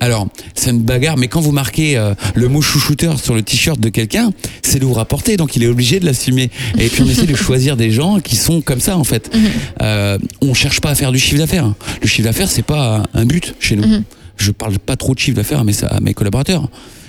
alors, 0.00 0.28
c'est 0.54 0.70
une 0.70 0.82
bagarre, 0.82 1.16
mais 1.16 1.28
quand 1.28 1.40
vous 1.40 1.52
marquez 1.52 2.00
le 2.34 2.48
mot 2.48 2.62
chouchouteur 2.62 3.18
sur 3.18 3.34
le 3.34 3.42
t-shirt 3.42 3.80
de 3.80 3.88
quelqu'un, 3.88 4.30
c'est 4.62 4.78
de 4.78 4.84
vous 4.84 4.92
rapporter, 4.92 5.36
donc 5.36 5.56
il 5.56 5.64
est 5.64 5.68
obligé 5.68 6.00
de 6.00 6.06
l'assumer. 6.06 6.50
Et 6.78 6.88
puis, 6.88 7.02
on 7.02 7.08
essaie 7.08 7.26
de 7.26 7.34
choisir 7.34 7.76
des 7.76 7.90
gens 7.90 8.20
qui 8.20 8.36
sont 8.36 8.60
comme 8.60 8.80
ça, 8.80 8.96
en 8.96 9.04
fait. 9.04 9.34
on 9.80 10.54
cherche 10.54 10.80
pas 10.80 10.90
à 10.90 10.94
faire 10.94 11.10
du 11.10 11.18
chiffre 11.18 11.38
d'affaires. 11.38 11.72
Le 12.02 12.06
chiffre 12.06 12.28
d'affaires, 12.28 12.50
c'est 12.50 12.62
pas 12.62 13.02
un 13.14 13.24
but 13.24 13.54
chez 13.58 13.74
nous 13.76 14.02
je 14.36 14.50
parle 14.50 14.78
pas 14.78 14.96
trop 14.96 15.14
de 15.14 15.18
chiffre 15.18 15.36
d'affaires 15.36 15.60
à 15.60 15.64
mes, 15.64 15.84
à 15.84 16.00
mes 16.00 16.14
collaborateurs. 16.14 16.68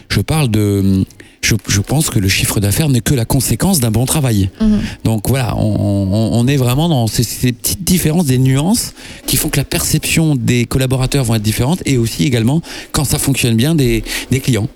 Je 0.09 0.21
parle 0.21 0.49
de. 0.49 1.03
Je, 1.41 1.55
je 1.67 1.81
pense 1.81 2.09
que 2.09 2.19
le 2.19 2.29
chiffre 2.29 2.61
d'affaires 2.61 2.87
n'est 2.87 3.01
que 3.01 3.13
la 3.13 3.25
conséquence 3.25 3.81
d'un 3.81 3.91
bon 3.91 4.05
travail. 4.05 4.49
Mmh. 4.61 4.75
Donc 5.03 5.27
voilà, 5.27 5.57
on, 5.57 5.61
on, 5.61 6.39
on, 6.39 6.47
est 6.47 6.55
vraiment 6.55 6.87
dans 6.87 7.07
ces, 7.07 7.23
ces, 7.23 7.51
petites 7.51 7.83
différences, 7.83 8.27
des 8.27 8.37
nuances 8.37 8.93
qui 9.27 9.35
font 9.35 9.49
que 9.49 9.57
la 9.57 9.65
perception 9.65 10.37
des 10.37 10.63
collaborateurs 10.63 11.25
vont 11.25 11.35
être 11.35 11.41
différente 11.41 11.81
et 11.85 11.97
aussi 11.97 12.23
également, 12.23 12.61
quand 12.93 13.03
ça 13.03 13.19
fonctionne 13.19 13.57
bien, 13.57 13.75
des, 13.75 14.05
des 14.31 14.39
clients. 14.39 14.69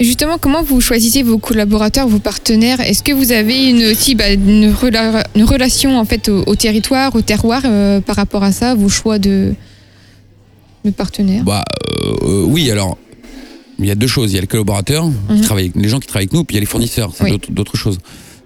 Justement, 0.00 0.38
comment 0.38 0.62
vous 0.62 0.80
choisissez 0.80 1.24
vos 1.24 1.38
collaborateurs, 1.38 2.06
vos 2.06 2.20
partenaires? 2.20 2.80
Est-ce 2.80 3.02
que 3.02 3.12
vous 3.12 3.32
avez 3.32 3.68
une, 3.68 3.84
aussi 3.86 4.14
bah, 4.14 4.30
une, 4.30 4.70
rela 4.72 5.24
une, 5.34 5.42
relation 5.42 5.98
en 5.98 6.04
fait 6.04 6.28
au, 6.28 6.44
au 6.46 6.54
territoire, 6.54 7.16
au 7.16 7.22
terroir 7.22 7.62
euh, 7.64 8.00
par 8.00 8.14
rapport 8.14 8.44
à 8.44 8.52
ça, 8.52 8.76
vos 8.76 8.88
choix 8.88 9.18
de, 9.18 9.54
de 10.84 10.90
partenaires 10.90 11.44
bah, 11.44 11.64
euh, 12.22 12.42
Oui, 12.44 12.70
alors, 12.70 12.98
il 13.78 13.86
y 13.86 13.90
a 13.90 13.94
deux 13.94 14.06
choses. 14.06 14.32
Il 14.32 14.34
y 14.34 14.38
a 14.38 14.40
les 14.40 14.46
collaborateurs, 14.46 15.06
mmh. 15.06 15.34
qui 15.36 15.40
travaillent, 15.42 15.72
les 15.74 15.88
gens 15.88 16.00
qui 16.00 16.06
travaillent 16.08 16.24
avec 16.26 16.32
nous, 16.32 16.44
puis 16.44 16.54
il 16.54 16.58
y 16.58 16.60
a 16.60 16.60
les 16.60 16.66
fournisseurs, 16.66 17.12
c'est 17.14 17.24
oui. 17.24 17.38
d'autres 17.50 17.76
choses. 17.76 17.98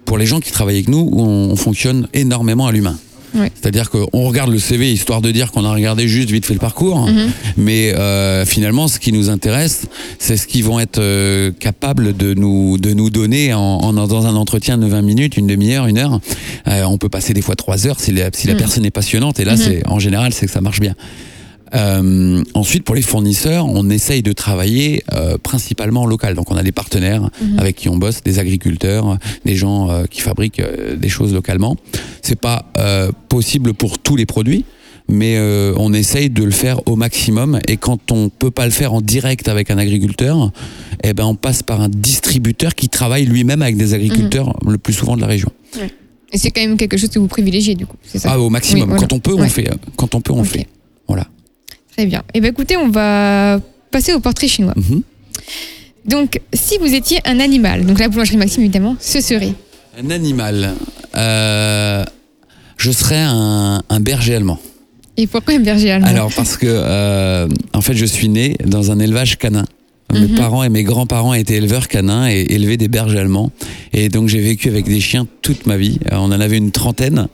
Pour 0.05 0.17
les 0.17 0.25
gens 0.25 0.39
qui 0.39 0.51
travaillent 0.51 0.75
avec 0.75 0.89
nous, 0.89 1.09
on, 1.13 1.23
on 1.51 1.55
fonctionne 1.55 2.07
énormément 2.13 2.67
à 2.67 2.71
l'humain. 2.71 2.97
C'est-à-dire 3.55 3.89
qu'on 3.89 4.27
regarde 4.27 4.51
le 4.51 4.59
CV 4.59 4.93
histoire 4.93 5.19
de 5.19 5.31
dire 5.31 5.51
qu'on 5.51 5.65
a 5.65 5.73
regardé 5.73 6.07
juste 6.07 6.29
vite 6.29 6.45
fait 6.45 6.53
le 6.53 6.59
parcours, 6.59 7.07
Mhm. 7.07 7.31
mais 7.57 7.91
euh, 7.95 8.45
finalement, 8.45 8.87
ce 8.87 8.99
qui 8.99 9.11
nous 9.11 9.31
intéresse, 9.31 9.87
c'est 10.19 10.37
ce 10.37 10.45
qu'ils 10.45 10.63
vont 10.63 10.79
être 10.79 10.99
euh, 10.99 11.49
capables 11.59 12.15
de 12.15 12.35
nous 12.35 12.77
de 12.77 12.93
nous 12.93 13.09
donner 13.09 13.51
en, 13.51 13.59
en- 13.59 13.93
dans 14.07 14.27
un 14.27 14.35
entretien 14.35 14.77
de 14.77 14.85
20 14.85 15.01
minutes, 15.01 15.35
une 15.35 15.47
demi-heure, 15.47 15.87
une 15.87 15.97
heure. 15.97 16.19
Euh, 16.67 16.83
on 16.83 16.99
peut 16.99 17.09
passer 17.09 17.33
des 17.33 17.41
fois 17.41 17.55
trois 17.55 17.87
heures 17.87 17.99
si 17.99 18.11
la, 18.11 18.29
si 18.33 18.45
la 18.45 18.53
Mhm. 18.53 18.59
personne 18.59 18.85
est 18.85 18.91
passionnante. 18.91 19.39
Et 19.39 19.45
là, 19.45 19.53
Mhm. 19.55 19.61
c'est 19.65 19.87
en 19.87 19.97
général, 19.97 20.31
c'est 20.31 20.45
que 20.45 20.51
ça 20.51 20.61
marche 20.61 20.79
bien. 20.79 20.93
Euh, 21.75 22.43
ensuite, 22.53 22.83
pour 22.83 22.95
les 22.95 23.01
fournisseurs, 23.01 23.65
on 23.65 23.89
essaye 23.89 24.21
de 24.21 24.31
travailler 24.31 25.03
euh, 25.13 25.37
principalement 25.41 26.03
en 26.03 26.05
local. 26.05 26.35
Donc, 26.35 26.51
on 26.51 26.55
a 26.55 26.63
des 26.63 26.71
partenaires 26.71 27.29
Mhm. 27.41 27.59
avec 27.59 27.75
qui 27.75 27.89
on 27.89 27.97
bosse, 27.97 28.21
des 28.23 28.39
agriculteurs, 28.39 29.17
des 29.45 29.55
gens 29.55 29.89
euh, 29.89 30.05
qui 30.09 30.21
fabriquent 30.21 30.59
euh, 30.59 30.95
des 30.95 31.09
choses 31.09 31.33
localement. 31.33 31.75
C'est 32.21 32.39
pas 32.39 32.65
euh, 32.77 33.11
possible 33.29 33.73
pour 33.73 33.97
tous 33.99 34.15
les 34.15 34.25
produits, 34.25 34.65
mais 35.09 35.35
euh, 35.37 35.73
on 35.77 35.93
essaye 35.93 36.29
de 36.29 36.43
le 36.43 36.51
faire 36.51 36.87
au 36.87 36.95
maximum. 36.95 37.59
Et 37.67 37.77
quand 37.77 38.11
on 38.11 38.29
peut 38.29 38.51
pas 38.51 38.65
le 38.65 38.71
faire 38.71 38.93
en 38.93 39.01
direct 39.01 39.47
avec 39.47 39.71
un 39.71 39.77
agriculteur, 39.77 40.51
eh 41.03 41.13
ben, 41.13 41.25
on 41.25 41.35
passe 41.35 41.63
par 41.63 41.81
un 41.81 41.89
distributeur 41.89 42.75
qui 42.75 42.87
travaille 42.87 43.25
lui-même 43.25 43.61
avec 43.63 43.77
des 43.77 43.93
agriculteurs, 43.95 44.55
le 44.67 44.77
plus 44.77 44.93
souvent 44.93 45.15
de 45.15 45.21
la 45.21 45.27
région. 45.27 45.49
Et 46.31 46.37
c'est 46.37 46.49
quand 46.51 46.61
même 46.61 46.77
quelque 46.77 46.97
chose 46.97 47.09
que 47.09 47.19
vous 47.19 47.27
privilégiez 47.27 47.75
du 47.75 47.85
coup, 47.85 47.97
ça 48.03 48.29
Ah, 48.31 48.39
au 48.39 48.49
maximum. 48.49 48.83
Oui, 48.83 48.87
voilà. 48.89 49.01
Quand 49.01 49.13
on 49.13 49.19
peut, 49.19 49.33
on 49.35 49.41
Ouais. 49.41 49.49
fait. 49.49 49.69
Quand 49.97 50.15
on 50.15 50.21
peut, 50.21 50.33
on 50.33 50.43
fait. 50.43 50.67
Très 51.95 52.05
bien. 52.05 52.23
Et 52.33 52.41
ben 52.41 52.49
écoutez, 52.51 52.75
on 52.77 52.89
va 52.89 53.59
passer 53.91 54.13
au 54.13 54.19
portrait 54.19 54.47
chinois. 54.47 54.73
Mhm. 54.75 55.01
Donc, 56.05 56.41
si 56.53 56.77
vous 56.79 56.93
étiez 56.93 57.19
un 57.25 57.39
animal, 57.39 57.85
donc 57.85 57.99
la 57.99 58.09
boulangerie 58.09 58.37
Maxime 58.37 58.63
évidemment, 58.63 58.95
ce 58.99 59.21
serait 59.21 59.53
Un 60.01 60.09
animal. 60.09 60.73
Euh, 61.15 62.03
je 62.77 62.91
serais 62.91 63.21
un, 63.21 63.81
un 63.87 63.99
berger 63.99 64.35
allemand. 64.35 64.59
Et 65.15 65.27
pourquoi 65.27 65.53
un 65.53 65.59
berger 65.59 65.91
allemand? 65.91 66.07
Alors 66.07 66.31
parce 66.35 66.57
que 66.57 66.65
euh, 66.67 67.47
en 67.73 67.81
fait 67.81 67.93
je 67.93 68.05
suis 68.05 68.27
né 68.29 68.57
dans 68.65 68.91
un 68.91 68.99
élevage 68.99 69.37
canin. 69.37 69.65
Mes 70.13 70.27
Mhm. 70.27 70.35
parents 70.35 70.63
et 70.63 70.69
mes 70.69 70.83
grands-parents 70.83 71.33
étaient 71.33 71.55
éleveurs 71.55 71.87
canins 71.87 72.27
et 72.29 72.45
élevaient 72.49 72.77
des 72.77 72.87
bergers 72.87 73.19
allemands. 73.19 73.51
Et 73.93 74.09
donc 74.09 74.27
j'ai 74.29 74.39
vécu 74.41 74.69
avec 74.69 74.85
des 74.85 74.99
chiens 74.99 75.27
toute 75.41 75.65
ma 75.65 75.77
vie. 75.77 75.99
Euh, 76.11 76.15
On 76.17 76.25
en 76.25 76.39
avait 76.39 76.57
une 76.57 76.71
trentaine. 76.71 77.27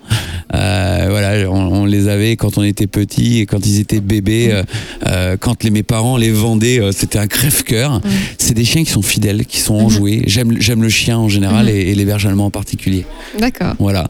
Euh, 0.54 1.08
voilà, 1.10 1.50
on, 1.50 1.82
on 1.82 1.86
les 1.86 2.08
avait 2.08 2.36
quand 2.36 2.58
on 2.58 2.64
était 2.64 2.88
petits 2.88 3.40
et 3.40 3.46
quand 3.46 3.66
ils 3.66 3.80
étaient 3.80 4.00
bébés. 4.02 4.50
euh, 4.52 4.64
euh, 5.08 5.38
quand 5.40 5.64
les, 5.64 5.70
mes 5.72 5.84
parents 5.84 6.18
les 6.18 6.32
vendaient, 6.32 6.80
c'était 6.92 7.20
un 7.20 7.28
crève-cœur. 7.28 8.02
C'est 8.38 8.54
des 8.54 8.66
chiens 8.66 8.84
qui 8.84 8.92
sont 8.92 9.02
fidèles, 9.02 9.46
qui 9.46 9.60
sont 9.60 9.76
enjoués. 9.76 10.24
J'aime, 10.28 10.60
j'aime 10.60 10.82
le 10.82 10.90
chien 10.90 11.18
en 11.18 11.30
général 11.30 11.66
Mhm. 11.66 11.72
et, 11.72 11.92
et 11.92 11.96
les 11.96 12.06
bergers 12.06 12.30
allemands 12.30 12.46
en 12.48 12.52
particulier. 12.52 13.06
D'accord. 13.40 13.76
Voilà. 13.80 14.08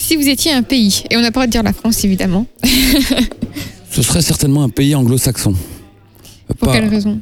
Si 0.00 0.14
vous 0.16 0.28
étiez 0.28 0.52
un 0.52 0.62
pays, 0.62 1.02
et 1.10 1.16
on 1.16 1.20
n'a 1.20 1.30
pas 1.32 1.40
le 1.40 1.46
droit 1.46 1.46
de 1.46 1.50
dire 1.52 1.62
la 1.64 1.72
France 1.72 2.04
évidemment, 2.04 2.46
Ce 3.90 4.02
serait 4.02 4.22
certainement 4.22 4.62
un 4.62 4.68
pays 4.68 4.94
anglo-saxon. 4.94 5.54
pour 6.58 6.68
Pas- 6.68 6.72
quelle 6.74 6.88
raison? 6.88 7.18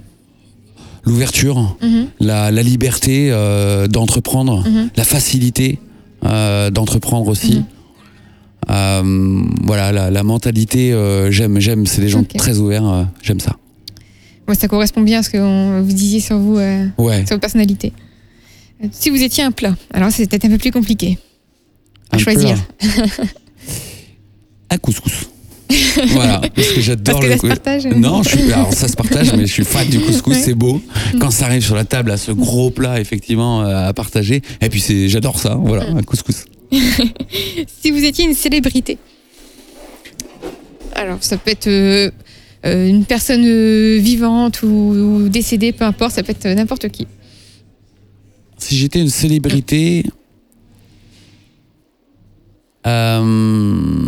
L'ouverture, 1.06 1.76
Mhm, 1.82 2.08
la, 2.20 2.50
la 2.50 2.62
liberté 2.62 3.28
euh, 3.30 3.86
d'entreprendre, 3.86 4.68
mhm. 4.68 4.90
la 4.96 5.04
facilité 5.04 5.78
euh, 6.25 6.70
d'entreprendre 6.70 7.28
aussi. 7.28 7.56
Mhm. 7.58 7.64
Euh, 8.68 9.42
voilà, 9.62 9.92
la, 9.92 10.10
la 10.10 10.22
mentalité, 10.25 10.90
j'aime, 11.30 11.60
j'aime, 11.60 11.86
c'est 11.86 12.00
des 12.00 12.08
gens 12.08 12.25
très 12.25 12.58
ouverts, 12.58 13.06
j'aime 13.22 13.38
ça. 13.38 13.56
Ouais, 14.48 14.54
ça 14.56 14.66
correspond 14.68 15.02
bien 15.02 15.20
à 15.20 15.22
ce 15.22 15.30
que 15.30 15.38
on- 15.38 15.82
vous 15.82 15.92
disiez 15.92 16.18
sur 16.20 16.38
vous, 16.38 16.56
Ouais, 16.58 17.18
sur 17.26 17.34
votre 17.36 17.40
personnalité. 17.40 17.92
Si 18.90 19.08
vous 19.10 19.22
étiez 19.22 19.44
un 19.44 19.52
plat, 19.52 19.75
alors 19.94 20.10
c'est 20.10 20.28
peut-être 20.28 20.44
un 20.44 20.50
peu 20.50 20.58
plus 20.58 20.70
compliqué 20.72 21.18
à 22.10 22.16
un 22.16 22.18
choisir. 22.18 22.58
Un 24.70 24.78
couscous. 24.82 25.28
voilà, 26.08 26.40
parce 26.54 26.68
que 26.68 26.80
j'adore 26.80 27.20
le 27.23 27.37
couscous. 27.37 27.87
Non, 27.96 28.23
je 28.23 28.28
suis, 28.30 28.52
alors 28.52 28.73
ça 28.73 28.87
se 28.88 28.94
partage, 28.94 29.32
mais 29.35 29.46
je 29.46 29.52
suis 29.52 29.64
fan 29.64 29.88
du 29.88 29.99
couscous, 30.00 30.35
Ouais. 30.37 30.40
c'est 30.42 30.54
beau. 30.54 30.80
Quand 31.20 31.30
ça 31.30 31.46
arrive 31.46 31.64
sur 31.64 31.75
la 31.75 31.85
table, 31.85 32.11
à 32.12 32.16
ce 32.16 32.30
gros 32.32 32.70
plat, 32.70 33.00
effectivement, 33.00 33.62
euh, 33.62 33.88
à 33.88 33.92
partager. 33.92 34.42
Et 34.61 34.68
puis 34.68 34.80
c'est, 34.80 35.08
j'adore 35.08 35.38
ça, 35.40 35.54
voilà, 35.56 35.88
un 35.90 36.02
couscous. 36.02 36.44
Si 37.82 37.90
vous 37.90 38.04
étiez 38.04 38.25
une 38.25 38.35
célébrité, 38.35 38.99
alors 40.94 41.18
ça 41.20 41.37
peut 41.37 41.50
être 41.50 41.66
euh, 41.68 42.11
euh, 42.64 42.88
une 42.88 43.04
personne 43.04 43.44
euh, 43.44 43.99
vivante 44.00 44.62
ou, 44.62 44.66
ou 44.66 45.28
décédée, 45.28 45.73
peu 45.73 45.85
importe, 45.85 46.12
ça 46.14 46.23
peut 46.23 46.32
être 46.32 46.46
n'importe 46.49 46.88
qui. 46.88 47.06
Si 48.58 48.76
j'étais 48.76 49.00
une 49.00 49.11
célébrité. 49.11 50.04
euh, 52.87 54.04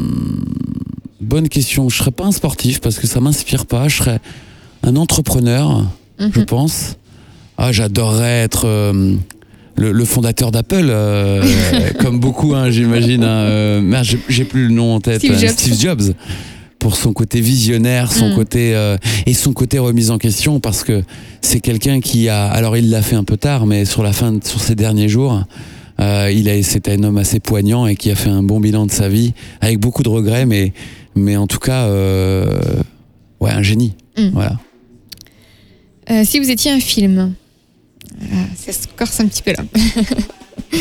bonne 1.20 1.48
question. 1.48 1.88
Je 1.88 1.96
serais 1.98 2.10
pas 2.10 2.24
un 2.24 2.32
sportif 2.32 2.80
parce 2.80 2.98
que 2.98 3.06
ça 3.06 3.20
m'inspire 3.20 3.66
pas. 3.66 3.88
Je 3.88 3.96
serais 3.98 4.20
un 4.82 4.96
entrepreneur, 4.96 5.86
je 6.18 6.26
Mhm. 6.40 6.46
pense. 6.46 6.96
Ah, 7.56 7.72
j'adorerais 7.72 8.42
être 8.44 8.66
euh, 8.66 9.14
le, 9.76 9.92
le 9.92 10.04
fondateur 10.04 10.52
d'Apple, 10.52 10.86
euh, 10.90 11.42
comme 12.00 12.20
beaucoup, 12.20 12.54
hein, 12.54 12.70
j'imagine. 12.70 13.24
hein, 13.24 13.26
euh, 13.46 13.80
merde, 13.80 14.06
j'ai- 14.28 14.44
plus 14.44 14.68
le 14.68 14.74
nom 14.74 14.94
en 14.94 15.00
tête. 15.00 15.18
Steve 15.18 15.32
euh, 15.32 15.38
Jobs. 15.38 15.50
Steve 15.50 15.80
Jobs. 15.80 16.02
Pour 16.78 16.94
son 16.94 17.12
côté 17.12 17.40
visionnaire, 17.40 18.12
son 18.12 18.28
Mhm. 18.28 18.34
côté 18.36 18.76
euh, 18.76 18.96
et 19.26 19.34
son 19.34 19.52
côté 19.52 19.80
remise 19.80 20.12
en 20.12 20.18
question, 20.18 20.60
parce 20.60 20.84
que 20.84 21.02
c'est 21.40 21.58
quelqu'un 21.58 21.98
qui 22.00 22.28
a. 22.28 22.46
Alors 22.46 22.76
il 22.76 22.88
l'a 22.90 23.02
fait 23.02 23.16
un 23.16 23.24
peu 23.24 23.36
tard, 23.36 23.66
mais 23.66 23.84
sur 23.84 24.04
la 24.04 24.12
fin, 24.12 24.38
sur 24.44 24.60
ces 24.60 24.76
derniers 24.76 25.08
jours, 25.08 25.42
euh, 26.00 26.30
il 26.32 26.48
a. 26.48 26.62
C'était 26.62 26.92
un 26.92 27.02
homme 27.02 27.18
assez 27.18 27.40
poignant 27.40 27.88
et 27.88 27.96
qui 27.96 28.12
a 28.12 28.14
fait 28.14 28.30
un 28.30 28.44
bon 28.44 28.60
bilan 28.60 28.86
de 28.86 28.92
sa 28.92 29.08
vie, 29.08 29.32
avec 29.60 29.80
beaucoup 29.80 30.04
de 30.04 30.08
regrets, 30.08 30.46
mais 30.46 30.72
mais 31.18 31.36
en 31.36 31.46
tout 31.46 31.58
cas, 31.58 31.84
euh, 31.86 32.58
ouais, 33.40 33.50
un 33.50 33.62
génie. 33.62 33.94
Mhm. 34.16 34.30
Voilà. 34.32 34.58
Euh, 36.10 36.24
si 36.24 36.38
vous 36.38 36.50
étiez 36.50 36.70
un 36.70 36.80
film, 36.80 37.34
ça 38.56 38.72
se 38.72 38.86
corse 38.96 39.20
un 39.20 39.26
petit 39.26 39.42
peu 39.42 39.52
là. 39.52 39.64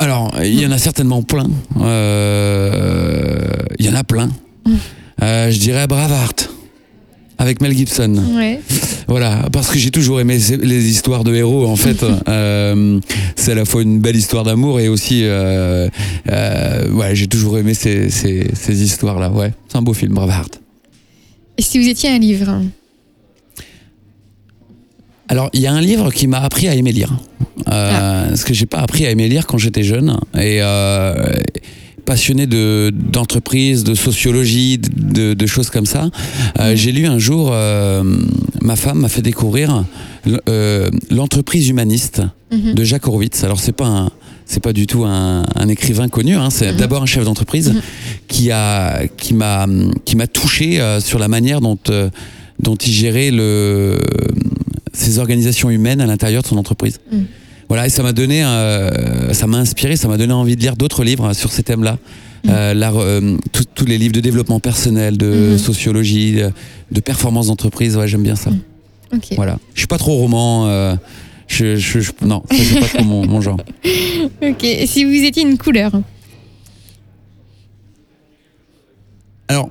Alors, 0.00 0.32
il 0.42 0.60
y 0.60 0.66
en 0.66 0.70
a 0.70 0.78
certainement 0.78 1.22
plein. 1.22 1.48
Euh, 1.80 3.44
Il 3.78 3.86
y 3.86 3.88
en 3.88 3.94
a 3.94 4.04
plein. 4.04 4.28
Euh, 5.22 5.50
je 5.50 5.58
dirais 5.58 5.86
Braveheart 5.86 6.50
avec 7.38 7.60
Mel 7.60 7.72
Gibson. 7.76 8.14
Ouais. 8.34 8.60
Voilà, 9.06 9.48
parce 9.52 9.70
que 9.70 9.78
j'ai 9.78 9.90
toujours 9.90 10.20
aimé 10.20 10.38
les 10.62 10.90
histoires 10.90 11.24
de 11.24 11.34
héros. 11.34 11.66
En 11.66 11.76
fait, 11.76 12.04
Euh, 12.28 13.00
c'est 13.36 13.52
à 13.52 13.54
la 13.54 13.64
fois 13.64 13.82
une 13.82 14.00
belle 14.00 14.16
histoire 14.16 14.44
d'amour 14.44 14.80
et 14.80 14.88
aussi, 14.88 15.22
euh, 15.24 15.88
euh, 16.30 16.90
ouais, 16.90 17.14
j'ai 17.14 17.26
toujours 17.26 17.56
aimé 17.58 17.72
ces, 17.74 18.10
ces, 18.10 18.48
ces 18.54 18.82
histoires-là. 18.82 19.30
Ouais, 19.30 19.52
c'est 19.68 19.76
un 19.78 19.82
beau 19.82 19.94
film, 19.94 20.12
Braveheart. 20.14 20.60
Et 21.56 21.62
si 21.62 21.78
vous 21.78 21.88
étiez 21.88 22.10
un 22.10 22.18
livre? 22.18 22.60
Alors, 25.28 25.50
il 25.52 25.60
y 25.60 25.66
a 25.66 25.72
un 25.72 25.80
livre 25.80 26.10
qui 26.10 26.26
m'a 26.26 26.38
appris 26.40 26.68
à 26.68 26.74
aimer 26.74 26.92
lire. 26.92 27.12
Euh, 27.68 28.28
Parce 28.28 28.44
que 28.44 28.54
j'ai 28.54 28.66
pas 28.66 28.78
appris 28.78 29.06
à 29.06 29.10
aimer 29.10 29.28
lire 29.28 29.46
quand 29.46 29.58
j'étais 29.58 29.82
jeune. 29.82 30.18
Et 30.34 30.58
euh, 30.62 31.14
passionné 32.08 32.46
de 32.46 32.90
d'entreprise, 33.12 33.84
de 33.84 33.94
sociologie, 33.94 34.78
de, 34.78 35.34
de 35.34 35.46
choses 35.46 35.68
comme 35.68 35.84
ça. 35.84 36.08
Euh, 36.58 36.74
J'ai 36.74 36.90
lu 36.90 37.04
un 37.06 37.18
jour, 37.18 37.50
euh, 37.52 38.02
ma 38.62 38.76
femme 38.76 39.00
m'a 39.00 39.10
fait 39.10 39.20
découvrir 39.20 39.84
euh, 40.48 40.88
l'entreprise 41.10 41.68
humaniste 41.68 42.22
Mhm. 42.50 42.72
de 42.72 42.82
Jacques 42.84 43.06
Horowitz. 43.06 43.44
Alors 43.44 43.60
c'est 43.60 43.76
pas 43.82 43.86
un 43.86 44.08
c'est 44.46 44.62
pas 44.62 44.72
du 44.72 44.86
tout 44.86 45.04
un, 45.04 45.44
un 45.54 45.68
écrivain 45.68 46.08
connu, 46.08 46.34
hein. 46.34 46.48
c'est 46.48 46.72
Mhm. 46.72 46.78
d'abord 46.78 47.02
un 47.02 47.06
chef 47.14 47.24
d'entreprise 47.26 47.68
Mhm. 47.74 47.80
qui 48.26 48.50
a 48.50 49.06
qui 49.22 49.34
m'a 49.34 49.66
qui 50.06 50.16
m'a 50.16 50.26
touché 50.26 50.80
euh, 50.80 51.00
sur 51.00 51.18
la 51.18 51.28
manière 51.28 51.60
dont 51.60 51.78
euh, 51.90 52.08
dont 52.66 52.76
il 52.76 52.92
gérait 52.92 53.30
le 53.30 53.98
ses 54.94 55.18
organisations 55.18 55.68
humaines 55.68 56.00
à 56.00 56.06
l'intérieur 56.06 56.42
de 56.42 56.48
son 56.48 56.56
entreprise. 56.56 56.96
Voilà, 57.68 57.86
et 57.86 57.90
ça 57.90 58.02
m'a 58.02 58.12
donné, 58.12 58.42
euh, 58.44 59.32
ça 59.34 59.46
m'a 59.46 59.58
inspiré, 59.58 59.96
ça 59.96 60.08
m'a 60.08 60.16
donné 60.16 60.32
envie 60.32 60.56
de 60.56 60.60
lire 60.60 60.74
d'autres 60.76 61.04
livres 61.04 61.32
sur 61.34 61.52
ces 61.52 61.62
thèmes-là. 61.62 61.98
Mhm. 62.44 62.50
Euh, 62.54 62.74
euh, 62.96 63.36
tous- 63.74 63.84
les 63.84 63.98
livres 63.98 64.14
de 64.14 64.20
développement 64.20 64.58
personnel, 64.60 65.16
de 65.18 65.50
Mhm. 65.52 65.58
sociologie, 65.58 66.32
de, 66.36 66.50
de 66.90 67.00
performance 67.00 67.48
d'entreprise, 67.48 67.96
ouais, 67.96 68.08
j'aime 68.08 68.22
bien 68.22 68.36
ça. 68.36 68.50
Ok. 69.14 69.34
Voilà. 69.36 69.58
Je 69.74 69.80
suis 69.80 69.86
pas 69.86 69.98
trop 69.98 70.14
roman. 70.16 70.66
je, 71.46 71.76
je, 71.76 72.00
je- 72.00 72.12
non, 72.22 72.42
c'est 72.50 72.78
pas 72.80 72.86
trop 72.88 73.04
mon, 73.04 73.26
mon 73.26 73.40
genre. 73.40 73.58
Ok. 74.42 74.64
Et 74.64 74.86
si 74.86 75.04
vous 75.04 75.24
étiez 75.24 75.42
une 75.42 75.56
couleur? 75.58 75.92
Alors, 79.48 79.70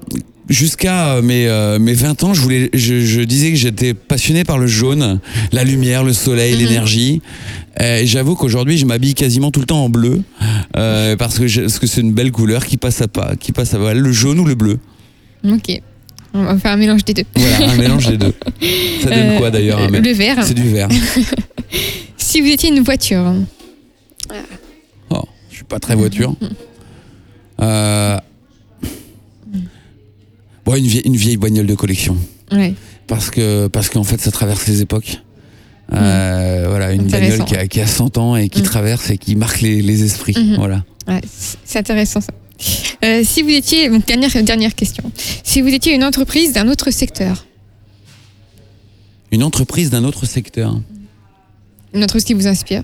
jusqu'à 0.50 1.14
euh, 1.16 1.22
mes, 1.22 1.48
euh, 1.48 1.80
mes 1.80 1.94
20 1.94 2.24
ans, 2.24 2.34
je, 2.34 2.42
voulais, 2.42 2.70
je, 2.74 3.02
je 3.02 3.22
disais 3.22 3.52
que 3.52 3.58
j'étais 3.58 3.94
passionné 3.94 4.44
par 4.44 4.58
le 4.58 4.68
jaune, 4.68 5.20
la 5.52 5.64
lumière, 5.64 6.04
le 6.04 6.14
soleil, 6.14 6.54
Mhm. 6.54 6.60
l'énergie. 6.60 7.22
Et 7.80 8.08
j'avoue 8.08 8.36
qu'aujourd'hui, 8.36 8.78
je 8.78 8.86
m'habille 8.86 9.14
quasiment 9.14 9.52
tout 9.52 9.60
le 9.60 9.66
temps 9.68 9.84
en 9.84 9.90
bleu 9.90 10.22
euh, 10.76 11.16
parce 11.16 11.38
que 11.38 11.48
je- 11.48 11.62
parce 11.62 11.80
que 11.80 11.86
c'est 11.88 12.02
une 12.02 12.14
belle 12.14 12.32
couleur 12.32 12.66
qui 12.66 12.78
passe 12.78 13.02
à 13.02 13.08
pas, 13.08 13.36
qui 13.36 13.52
passe 13.52 13.74
à 13.74 13.94
le 13.94 14.12
jaune 14.12 14.40
ou 14.40 14.46
le 14.46 14.56
bleu. 14.56 14.80
Ok. 15.48 15.82
On 16.34 16.44
va 16.44 16.58
faire 16.58 16.72
un 16.74 16.78
mélange 16.78 17.04
des 17.06 17.14
deux. 17.14 17.24
Voilà, 17.36 17.72
un 17.72 17.76
mélange 17.78 18.08
des 18.08 18.18
deux. 18.18 18.34
Ça 19.04 19.10
donne 19.10 19.20
Euh, 19.20 19.38
quoi 19.38 19.50
d'ailleurs 19.52 19.90
Le 19.90 20.12
vert. 20.14 20.44
C'est 20.44 20.54
du 20.54 20.70
vert. 20.70 20.90
Si 22.18 22.42
vous 22.42 22.48
étiez 22.48 22.70
une 22.70 22.82
voiture, 22.84 23.34
Oh, 25.10 25.24
je 25.50 25.56
suis 25.56 25.64
pas 25.64 25.80
très 25.80 25.96
voiture. 25.96 26.36
Euh, 27.60 28.18
bon, 30.68 30.76
une, 30.76 30.86
vieille, 30.86 31.02
une 31.06 31.16
vieille 31.16 31.38
bagnole 31.38 31.66
de 31.66 31.76
collection. 31.76 32.16
Ouais. 32.52 32.74
Parce 33.08 33.30
que 33.32 33.68
parce 33.68 33.90
qu'en 33.90 34.04
fait, 34.04 34.20
ça 34.22 34.32
traverse 34.32 34.68
les 34.68 34.82
époques. 34.82 35.22
Euh, 35.94 36.66
Voilà, 36.70 36.92
une 36.92 37.08
bagnole 37.08 37.46
qui 37.46 37.56
a, 37.56 37.66
qui 37.68 37.80
a 37.80 37.88
100 37.88 38.18
ans 38.18 38.36
et 38.36 38.50
qui 38.50 38.60
Mm. 38.62 38.66
traverse 38.66 39.10
et 39.10 39.18
qui 39.18 39.36
marque 39.38 39.62
les, 39.62 39.82
les 39.82 40.04
esprits. 40.04 40.36
Mhm. 40.38 40.56
Voilà. 40.58 40.84
Ouais, 41.08 41.22
c'est 41.66 41.80
intéressant 41.80 42.20
ça. 42.22 42.34
Euh, 43.06 43.22
si 43.24 43.42
vous 43.44 43.52
étiez, 43.52 43.88
donc 43.90 44.06
dernière, 44.06 44.32
dernière 44.44 44.76
question, 44.76 45.04
si 45.44 45.62
vous 45.62 45.70
étiez 45.70 45.94
une 45.96 46.04
entreprise 46.04 46.52
d'un 46.52 46.68
autre 46.68 46.92
secteur, 46.92 47.46
Une 49.32 49.44
entreprise 49.44 49.90
d'un 49.90 50.04
autre 50.04 50.26
secteur. 50.26 50.80
une 51.94 52.04
entreprise 52.04 52.24
qui 52.26 52.34
vous 52.34 52.48
inspire, 52.48 52.84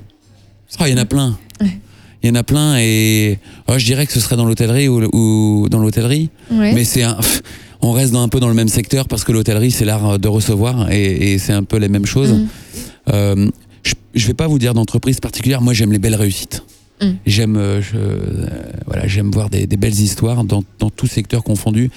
Ah, 0.79 0.87
il 0.87 0.91
y 0.91 0.93
en 0.93 1.01
a 1.01 1.05
plein. 1.05 1.37
Ouais. 1.61 1.77
Il 2.21 2.27
y 2.27 2.31
en 2.31 2.35
a 2.35 2.43
plein 2.43 2.77
et 2.79 3.39
oh, 3.67 3.73
je 3.77 3.83
dirais 3.85 4.05
que 4.05 4.13
ce 4.13 4.19
serait 4.21 4.37
dans 4.37 4.45
l'hôtellerie 4.45 4.87
ou, 4.87 5.03
ou 5.13 5.67
dans 5.69 5.79
l'hôtellerie. 5.79 6.29
ouais. 6.51 6.73
Mais 6.73 6.85
c'est 6.85 7.03
un, 7.03 7.17
on 7.83 7.91
reste 7.91 8.13
dans, 8.13 8.23
un 8.23 8.29
peu 8.29 8.39
dans 8.39 8.47
le 8.47 8.53
même 8.53 8.67
secteur 8.67 9.07
parce 9.07 9.23
que 9.23 9.31
l'hôtellerie 9.31 9.71
c'est 9.71 9.85
l'art 9.85 10.19
de 10.19 10.27
recevoir 10.27 10.91
et, 10.91 11.33
et 11.33 11.37
c'est 11.37 11.53
un 11.53 11.63
peu 11.63 11.77
les 11.77 11.89
mêmes 11.89 12.05
choses. 12.05 12.33
Mhm. 12.33 12.47
Euh, 13.13 13.49
je, 13.83 13.93
je 14.15 14.27
vais 14.27 14.33
pas 14.33 14.47
vous 14.47 14.59
dire 14.59 14.73
d'entreprise 14.73 15.19
particulière. 15.19 15.61
Moi 15.61 15.73
j'aime 15.73 15.91
les 15.91 15.99
belles 15.99 16.15
réussites. 16.15 16.63
Mm. 17.01 17.11
J'aime, 17.25 17.57
euh, 17.57 17.81
euh, 17.95 18.17
voilà, 18.85 19.07
j'aime 19.07 19.31
voir 19.31 19.49
des, 19.49 19.67
des 19.67 19.77
belles 19.77 19.99
histoires 19.99 20.43
dans, 20.43 20.63
dans 20.79 20.89
tout 20.89 21.07
secteur 21.07 21.43
confondu. 21.43 21.89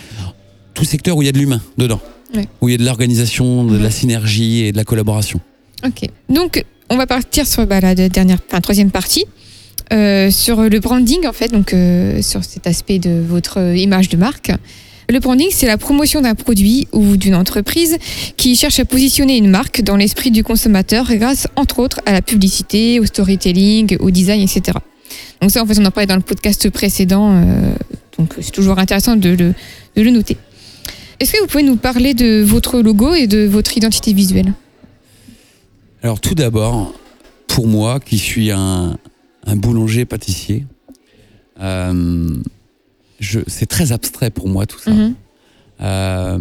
Tout 0.74 0.84
secteur 0.84 1.16
où 1.16 1.22
il 1.22 1.26
y 1.26 1.28
a 1.28 1.32
de 1.32 1.38
l'humain 1.38 1.60
dedans. 1.78 2.00
Ouais. 2.34 2.48
Où 2.60 2.68
il 2.68 2.72
y 2.72 2.74
a 2.74 2.78
de 2.78 2.84
l'organisation, 2.84 3.64
de 3.64 3.78
la 3.78 3.90
synergie 3.90 4.64
et 4.64 4.72
de 4.72 4.76
la 4.76 4.84
collaboration. 4.84 5.40
Ok. 5.86 6.08
Donc, 6.28 6.64
on 6.90 6.96
va 6.96 7.06
partir 7.06 7.46
sur 7.46 7.66
bah, 7.66 7.80
la 7.80 7.94
dernière, 7.94 8.38
enfin, 8.48 8.60
troisième 8.60 8.90
partie, 8.90 9.24
euh, 9.92 10.30
sur 10.30 10.60
le 10.62 10.80
branding, 10.80 11.26
en 11.26 11.32
fait, 11.32 11.48
donc 11.48 11.72
euh, 11.72 12.20
sur 12.20 12.44
cet 12.44 12.66
aspect 12.66 12.98
de 12.98 13.22
votre 13.26 13.60
euh, 13.60 13.76
image 13.76 14.08
de 14.08 14.16
marque. 14.16 14.52
Le 15.08 15.20
branding, 15.20 15.48
c'est 15.52 15.66
la 15.66 15.78
promotion 15.78 16.20
d'un 16.20 16.34
produit 16.34 16.88
ou 16.92 17.16
d'une 17.16 17.36
entreprise 17.36 17.96
qui 18.36 18.56
cherche 18.56 18.80
à 18.80 18.84
positionner 18.84 19.36
une 19.36 19.48
marque 19.48 19.82
dans 19.82 19.96
l'esprit 19.96 20.32
du 20.32 20.42
consommateur 20.42 21.06
grâce, 21.14 21.46
entre 21.54 21.78
autres, 21.78 22.00
à 22.06 22.12
la 22.12 22.22
publicité, 22.22 22.98
au 22.98 23.06
storytelling, 23.06 23.96
au 24.00 24.10
design, 24.10 24.40
etc. 24.42 24.78
Donc 25.40 25.52
ça, 25.52 25.62
en 25.62 25.66
fait, 25.66 25.78
on 25.78 25.84
en 25.84 25.92
parlait 25.92 26.08
dans 26.08 26.16
le 26.16 26.22
podcast 26.22 26.68
précédent, 26.70 27.30
euh, 27.36 27.72
donc 28.18 28.34
c'est 28.40 28.50
toujours 28.50 28.80
intéressant 28.80 29.14
de 29.14 29.54
le, 29.96 30.10
noter. 30.10 30.36
Est-ce 31.20 31.32
que 31.32 31.40
vous 31.40 31.46
pouvez 31.46 31.62
nous 31.62 31.76
parler 31.76 32.12
de 32.12 32.42
votre 32.42 32.80
logo 32.80 33.14
et 33.14 33.28
de 33.28 33.46
votre 33.46 33.76
identité 33.76 34.12
visuelle? 34.12 34.54
Alors 36.02 36.20
tout 36.20 36.34
d'abord, 36.34 36.94
pour 37.46 37.68
moi 37.68 38.00
qui 38.00 38.18
suis 38.18 38.50
un, 38.50 38.98
un 39.46 39.56
boulanger-pâtissier, 39.56 40.66
euh, 41.60 42.28
je- 43.20 43.40
c'est 43.46 43.66
très 43.66 43.92
abstrait 43.92 44.30
pour 44.30 44.48
moi 44.48 44.66
tout 44.66 44.78
ça. 44.78 44.90
Mhm. 44.90 45.14
Euh, 45.80 46.38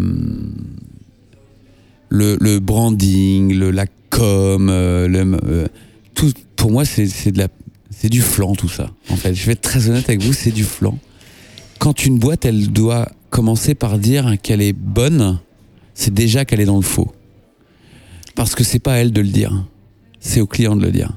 le, 2.10 2.38
le 2.40 2.60
branding, 2.60 3.54
le, 3.54 3.72
la 3.72 3.86
com, 4.10 4.70
euh, 4.70 5.08
le, 5.08 5.38
euh, 5.46 5.68
tout, 6.14 6.32
pour 6.56 6.72
moi 6.72 6.86
c'est 6.86 7.08
c'est 7.08 7.32
de 7.32 7.40
la 7.40 7.48
c'est 7.92 8.10
du 8.10 8.22
flan 8.22 8.56
tout 8.56 8.70
ça. 8.70 8.90
En 9.10 9.16
fait, 9.16 9.34
je 9.34 9.46
vais 9.46 9.54
être 9.54 9.62
très 9.62 9.90
honnête 9.90 10.08
avec 10.10 10.22
vous, 10.22 10.34
c'est 10.34 10.52
du 10.52 10.64
flan. 10.64 10.98
Quand 11.80 12.06
une 12.06 12.20
boîte, 12.20 12.46
elle 12.46 12.72
doit 12.72 13.10
commencer 13.30 13.74
par 13.76 13.98
dire 14.00 14.36
qu'elle 14.42 14.62
est 14.62 14.74
bonne, 14.74 15.40
c'est 15.94 16.14
déjà 16.14 16.46
qu'elle 16.46 16.60
est 16.62 16.66
dans 16.66 16.76
le 16.78 16.82
faux. 16.82 17.14
Parce 18.36 18.54
que 18.56 18.64
c'est 18.66 18.80
pas 18.80 18.94
à 18.94 18.98
elle 18.98 19.12
de 19.14 19.22
le 19.22 19.28
dire, 19.30 19.66
c'est 20.20 20.42
au 20.42 20.48
client 20.48 20.76
de 20.76 20.86
le 20.86 20.92
dire. 20.92 21.12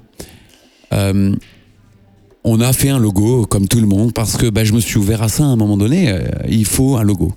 On 2.50 2.60
a 2.62 2.72
fait 2.72 2.88
un 2.88 2.98
logo 2.98 3.44
comme 3.44 3.68
tout 3.68 3.78
le 3.80 3.86
monde 3.86 4.12
parce 4.14 4.36
que 4.38 4.46
bah, 4.48 4.64
je 4.64 4.72
me 4.72 4.80
suis 4.80 4.96
ouvert 4.98 5.22
à 5.22 5.28
ça 5.28 5.44
à 5.44 5.48
un 5.48 5.56
moment 5.56 5.76
donné. 5.76 6.08
euh, 6.10 6.20
il 6.48 6.64
faut 6.64 6.96
un 6.96 7.02
logo. 7.02 7.32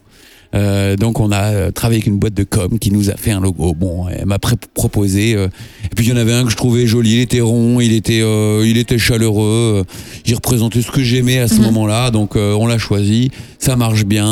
Euh, 0.54 0.95
donc 0.97 1.19
on 1.19 1.32
a 1.32 1.43
euh, 1.54 1.71
travaillé 1.71 1.97
avec 2.00 2.08
une 2.08 2.17
boîte 2.17 2.34
de 2.34 2.43
com 2.45 2.78
qui 2.80 2.91
nous 2.91 3.10
a 3.10 3.15
fait 3.17 3.32
un 3.32 3.41
logo. 3.41 3.74
Bon, 3.74 4.08
elle 4.08 4.26
m'a 4.26 4.39
proposé. 4.39 5.36
euh, 5.36 5.47
et 5.86 5.95
puis 5.95 6.06
il 6.06 6.10
y 6.10 6.13
en 6.13 6.17
avait 6.17 6.32
un 6.34 6.45
que 6.45 6.50
je 6.50 6.56
trouvais 6.56 6.88
joli. 6.88 7.15
Il 7.15 7.19
était 7.19 7.41
rond, 7.41 7.82
il 7.82 7.91
était, 7.93 8.21
euh, 8.21 8.63
il 8.65 8.78
était 8.78 8.97
chaleureux. 8.97 9.84
il 10.26 10.34
représentait 10.36 10.82
ce 10.82 10.91
que 10.91 11.04
j'aimais 11.04 11.39
à 11.39 11.47
ce 11.50 11.56
Mhm. 11.56 11.63
moment-là. 11.63 12.10
Donc 12.12 12.36
on 12.38 12.65
l'a 12.67 12.78
choisi. 12.78 13.32
Ça 13.60 13.76
marche 13.76 14.06
bien. 14.06 14.26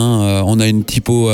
on 0.45 0.59
a 0.61 0.67
une 0.67 0.85
typo 0.85 1.29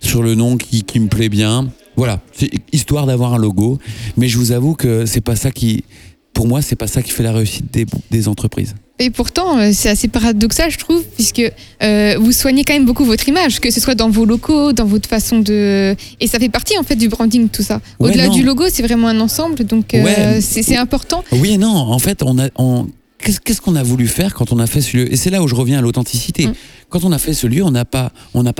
sur 0.00 0.22
le 0.22 0.34
nom 0.36 0.56
qui, 0.56 0.82
qui 0.84 1.00
me 1.00 1.08
plaît 1.08 1.28
bien. 1.28 1.66
Voilà, 1.96 2.20
c'est 2.32 2.50
histoire 2.72 3.06
d'avoir 3.06 3.34
un 3.34 3.38
logo. 3.38 3.78
Mais 4.16 4.28
je 4.28 4.38
vous 4.38 4.52
avoue 4.52 4.74
que 4.74 5.04
c'est 5.06 5.20
pas 5.20 5.36
ça 5.36 5.50
qui, 5.50 5.84
pour 6.32 6.46
moi, 6.48 6.60
c'est 6.62 6.76
pas 6.76 6.88
ça 6.88 7.02
qui 7.02 7.10
fait 7.12 7.22
la 7.24 7.32
réussite 7.32 7.72
des, 7.72 7.86
des 8.10 8.26
entreprises. 8.28 8.74
Et 9.00 9.10
pourtant, 9.10 9.58
euh, 9.58 9.70
c'est 9.72 9.88
assez 9.88 10.06
paradoxal, 10.06 10.70
je 10.70 10.78
trouve, 10.78 11.02
puisque 11.16 11.42
euh, 11.82 12.16
vous 12.20 12.30
soignez 12.30 12.62
quand 12.64 12.74
même 12.74 12.84
beaucoup 12.84 13.04
votre 13.04 13.28
image, 13.28 13.58
que 13.58 13.72
ce 13.72 13.80
soit 13.80 13.96
dans 13.96 14.08
vos 14.08 14.24
locaux, 14.24 14.72
dans 14.72 14.84
votre 14.84 15.08
façon 15.08 15.40
de... 15.40 15.96
Et 16.20 16.28
ça 16.28 16.38
fait 16.38 16.48
partie, 16.48 16.78
en 16.78 16.84
fait, 16.84 16.94
du 16.94 17.08
branding, 17.08 17.48
tout 17.48 17.62
ça. 17.64 17.80
Ouais, 17.98 18.10
Au-delà 18.10 18.28
du 18.28 18.44
logo, 18.44 18.64
c'est 18.70 18.82
vraiment 18.84 19.08
un 19.08 19.18
ensemble, 19.20 19.64
donc 19.64 19.94
euh, 19.94 20.04
Ouais. 20.04 20.40
c'est 20.40 20.62
c'est 20.62 20.76
important. 20.76 21.24
Oui 21.32 21.54
et 21.54 21.58
non. 21.58 21.70
En 21.74 21.98
fait, 21.98 22.22
on 22.22 22.38
a, 22.38 22.48
on, 22.54 22.86
qu'est-ce 23.18 23.60
qu'on 23.60 23.74
a 23.74 23.82
voulu 23.82 24.06
faire 24.06 24.32
quand 24.32 24.52
on 24.52 24.60
a 24.60 24.66
fait 24.68 24.80
ce 24.80 24.96
lieu? 24.96 25.12
Et 25.12 25.16
c'est 25.16 25.30
là 25.30 25.42
où 25.42 25.48
je 25.48 25.56
reviens 25.56 25.78
à 25.78 25.82
l'authenticité. 25.82 26.46
Mm. 26.46 26.54
Quand 26.94 27.02
on 27.04 27.10
a 27.10 27.18
fait 27.18 27.34
ce 27.34 27.48
lieu, 27.48 27.64
on 27.64 27.72
n'a 27.72 27.84
pas, 27.84 28.12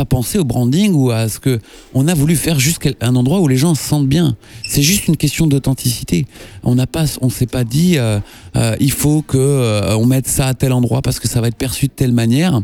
pensé 0.08 0.40
au 0.40 0.44
branding 0.44 0.92
ou 0.92 1.12
à 1.12 1.28
ce 1.28 1.38
que 1.38 1.60
on 1.94 2.08
a 2.08 2.14
voulu 2.14 2.34
faire 2.34 2.58
juste 2.58 2.78
quel- 2.80 2.96
un 3.00 3.14
endroit 3.14 3.38
où 3.38 3.46
les 3.46 3.56
gens 3.56 3.76
se 3.76 3.84
sentent 3.84 4.08
bien. 4.08 4.36
C'est 4.68 4.82
juste 4.82 5.06
une 5.06 5.16
question 5.16 5.46
d'authenticité. 5.46 6.26
On 6.64 6.74
n'a 6.74 6.88
pas, 6.88 7.04
on 7.20 7.30
s'est 7.30 7.46
pas 7.46 7.62
dit, 7.62 7.96
euh, 7.96 8.18
euh, 8.56 8.74
il 8.80 8.90
faut 8.90 9.22
que 9.22 9.38
euh, 9.38 9.96
on 9.98 10.04
mette 10.06 10.26
ça 10.26 10.48
à 10.48 10.54
tel 10.54 10.72
endroit 10.72 11.00
parce 11.00 11.20
que 11.20 11.28
ça 11.28 11.40
va 11.40 11.46
être 11.46 11.54
perçu 11.54 11.86
de 11.86 11.92
telle 11.92 12.10
manière. 12.10 12.60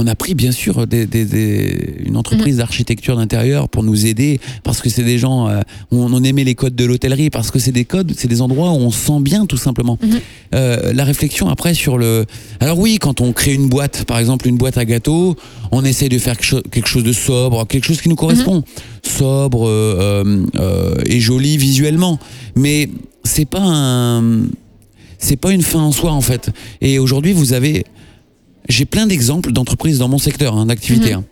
On 0.00 0.06
a 0.06 0.14
pris 0.14 0.34
bien 0.34 0.52
sûr 0.52 0.86
des, 0.86 1.06
des- 1.06 1.24
des- 1.24 1.96
une 2.06 2.16
entreprise 2.16 2.54
Mm. 2.54 2.58
d'architecture 2.58 3.16
d'intérieur 3.16 3.68
pour 3.68 3.82
nous 3.82 4.06
aider 4.06 4.38
parce 4.62 4.80
que 4.80 4.88
c'est 4.88 5.02
des 5.02 5.18
gens, 5.18 5.48
euh, 5.48 5.60
on, 5.90 6.12
on 6.12 6.22
aimait 6.22 6.44
les 6.44 6.54
codes 6.54 6.76
de 6.76 6.84
l'hôtellerie 6.84 7.30
parce 7.30 7.50
que 7.50 7.58
c'est 7.58 7.72
des 7.72 7.84
codes, 7.84 8.12
c'est 8.16 8.28
des 8.28 8.40
endroits 8.40 8.70
où 8.70 8.76
on 8.76 8.92
se 8.92 9.06
sent 9.06 9.20
bien 9.20 9.44
tout 9.44 9.56
simplement. 9.56 9.98
Mhm. 10.00 10.20
Euh, 10.54 10.92
la 10.92 11.02
réflexion 11.04 11.48
après 11.48 11.74
sur 11.74 11.98
le, 11.98 12.26
alors 12.60 12.78
oui, 12.78 12.98
quand 13.00 13.20
on 13.20 13.32
crée 13.32 13.54
une 13.54 13.68
boîte, 13.68 14.04
par 14.04 14.18
exemple 14.20 14.46
une 14.46 14.56
boîte 14.56 14.78
à 14.78 14.84
gâteaux, 14.84 15.34
on 15.72 15.84
essaye 15.84 16.08
de 16.08 16.18
faire 16.18 16.36
quelque 16.36 16.46
cho- 16.46 16.62
quelque 16.70 16.88
chose 16.88 17.02
de 17.04 17.12
sobre, 17.12 17.66
quelque 17.66 17.84
chose 17.84 18.00
qui 18.00 18.08
nous 18.08 18.14
correspond, 18.16 18.62
sobre 19.02 19.66
euh, 19.66 20.94
et 21.06 21.18
joli 21.20 21.56
visuellement, 21.56 22.18
mais 22.54 22.88
c'est 23.24 23.46
pas 23.48 23.62
un, 23.64 24.42
c'est 25.18 25.36
pas 25.36 25.50
une 25.52 25.62
fin 25.62 25.80
en 25.80 25.92
soi 25.92 26.12
en 26.12 26.20
fait. 26.20 26.50
Et 26.80 26.98
aujourd'hui, 27.00 27.32
vous 27.32 27.52
avez, 27.52 27.84
j'ai 28.68 28.84
plein 28.84 29.06
d'exemples 29.06 29.52
d'entreprises 29.52 29.98
dans 29.98 30.08
mon 30.08 30.18
secteur 30.18 30.56
hein, 30.56 30.66
d'activité. 30.66 31.14
Mhm. 31.14 31.20
hein, 31.20 31.24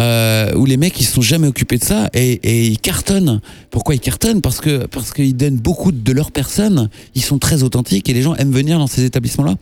euh, 0.00 0.54
où 0.54 0.64
les 0.64 0.78
mecs 0.78 0.98
ils 0.98 1.04
se 1.04 1.12
sont 1.12 1.20
jamais 1.20 1.46
occupés 1.46 1.76
de 1.76 1.84
ça 1.84 2.08
et, 2.14 2.32
et 2.42 2.66
ils 2.66 2.78
cartonnent. 2.78 3.42
Pourquoi 3.70 3.94
ils 3.94 4.00
cartonnent? 4.00 4.40
Parce 4.40 4.58
que 4.60 4.86
parce 4.86 5.12
qu'ils 5.12 5.36
donnent 5.36 5.58
beaucoup 5.58 5.92
de 5.92 6.12
leur 6.12 6.30
personne. 6.32 6.88
Ils 7.14 7.22
sont 7.22 7.38
très 7.38 7.62
authentiques 7.62 8.08
et 8.08 8.14
les 8.14 8.22
gens 8.22 8.34
aiment 8.36 8.52
venir 8.52 8.78
dans 8.78 8.86
ces 8.86 9.04
établissements-là. 9.04 9.56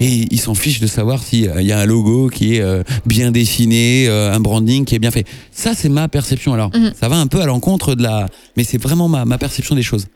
Et 0.00 0.26
ils 0.30 0.40
s'en 0.40 0.54
fichent 0.54 0.78
de 0.80 0.86
savoir 0.86 1.22
s'il 1.22 1.50
y 1.60 1.72
a 1.72 1.78
un 1.80 1.84
logo 1.84 2.28
qui 2.28 2.54
est 2.56 2.60
euh, 2.60 2.82
bien 3.06 3.32
dessiné, 3.32 4.06
euh, 4.08 4.32
un 4.32 4.38
branding 4.40 4.84
qui 4.84 4.94
est 4.94 4.98
bien 5.00 5.10
fait. 5.10 5.26
Ça, 5.50 5.74
c'est 5.74 5.88
ma 5.88 6.06
perception. 6.08 6.54
Alors, 6.54 6.70
Mhm. 6.74 6.92
ça 6.98 7.08
va 7.08 7.16
un 7.16 7.26
peu 7.26 7.40
à 7.40 7.46
l'encontre 7.46 7.94
de 7.96 8.02
la... 8.04 8.28
Mais 8.56 8.62
c'est 8.64 8.80
vraiment 8.80 9.08
ma, 9.08 9.24
ma 9.24 9.36
perception 9.36 9.74
des 9.74 9.82
choses. 9.82 10.06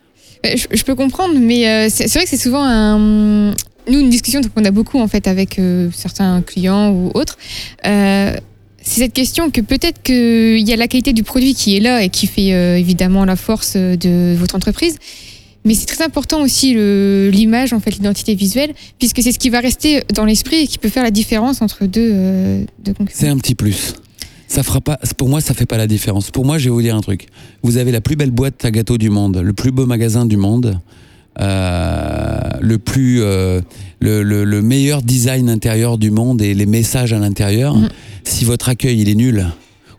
Euh, 0.46 0.56
Je, 0.72 0.85
peux 0.85 0.94
comprendre, 0.94 1.35
mais 1.38 1.68
euh, 1.68 1.88
c'est 1.90 2.12
vrai 2.12 2.24
que 2.24 2.30
c'est 2.30 2.37
souvent. 2.37 2.98
Nous, 2.98 4.00
une 4.00 4.11
discussion 4.11 4.40
qu'on 4.42 4.64
a 4.64 4.70
beaucoup, 4.70 4.98
en 4.98 5.06
fait, 5.06 5.28
avec 5.28 5.59
euh, 5.59 5.90
certains 5.94 6.42
clients 6.42 6.90
ou 6.90 7.11
autres. 7.14 7.38
C'est 7.82 9.00
cette 9.00 9.12
question 9.12 9.50
que 9.50 9.61
peut-être 9.61 10.00
qu'il 10.02 10.68
y 10.68 10.72
a 10.72 10.76
la 10.76 10.87
qualité 10.87 11.12
du 11.12 11.24
produit 11.24 11.54
qui 11.54 11.76
est 11.76 11.80
là 11.80 12.02
et 12.04 12.09
qui 12.09 12.28
fait 12.28 12.50
évidemment 12.78 13.24
la 13.24 13.35
force 13.35 13.76
de 13.76 14.37
votre 14.37 14.54
entreprise. 14.54 14.96
Mais 15.64 15.74
c'est 15.74 15.87
très 15.87 16.04
important 16.04 16.40
aussi 16.40 16.74
l'image, 16.74 17.72
en 17.72 17.80
fait, 17.80 17.90
l'identité 17.90 18.37
visuelle, 18.37 18.72
puisque 19.00 19.22
c'est 19.22 19.32
ce 19.32 19.40
qui 19.40 19.50
va 19.50 19.59
rester 19.59 20.04
dans 20.14 20.24
l'esprit 20.24 20.59
et 20.59 20.66
qui 20.68 20.78
peut 20.78 20.88
faire 20.88 21.02
la 21.02 21.11
différence 21.11 21.62
entre 21.62 21.87
deux, 21.87 22.64
deux 22.78 22.92
concurrents. 22.92 23.18
C'est 23.18 23.28
un 23.28 23.38
petit 23.38 23.56
plus. 23.56 23.94
Ça 24.48 24.62
fera 24.62 24.80
pas, 24.80 24.98
pour 25.16 25.28
moi, 25.28 25.40
ça 25.40 25.54
fait 25.54 25.66
pas 25.66 25.76
la 25.76 25.87
différence. 25.87 26.30
Pour 26.30 26.44
moi, 26.44 26.59
je 26.59 26.64
vais 26.64 26.70
vous 26.70 26.82
dire 26.82 26.94
un 26.94 27.00
truc. 27.00 27.26
Vous 27.62 27.76
avez 27.78 27.90
la 27.92 28.00
plus 28.00 28.16
belle 28.16 28.30
boîte 28.30 28.64
à 28.64 28.70
gâteaux 28.70 28.96
du 28.98 29.11
monde, 29.11 29.38
le 29.38 29.52
plus 29.52 29.72
beau 29.72 29.87
magasin 29.87 30.24
du 30.24 30.37
monde, 30.37 30.78
euh, 31.40 32.40
le 32.61 32.78
plus, 32.78 33.22
euh, 33.22 33.61
le, 34.00 34.22
le- 34.22 34.44
le 34.44 34.62
meilleur 34.62 35.02
design 35.02 35.48
intérieur 35.50 35.98
du 35.98 36.11
monde 36.11 36.40
et 36.42 36.54
les 36.54 36.66
messages 36.66 37.12
à 37.12 37.18
l'intérieur. 37.18 37.76
Mhm. 37.76 37.88
Si 38.24 38.44
votre 38.44 38.68
accueil 38.68 39.00
il 39.00 39.09
est 39.09 39.14
nul 39.14 39.46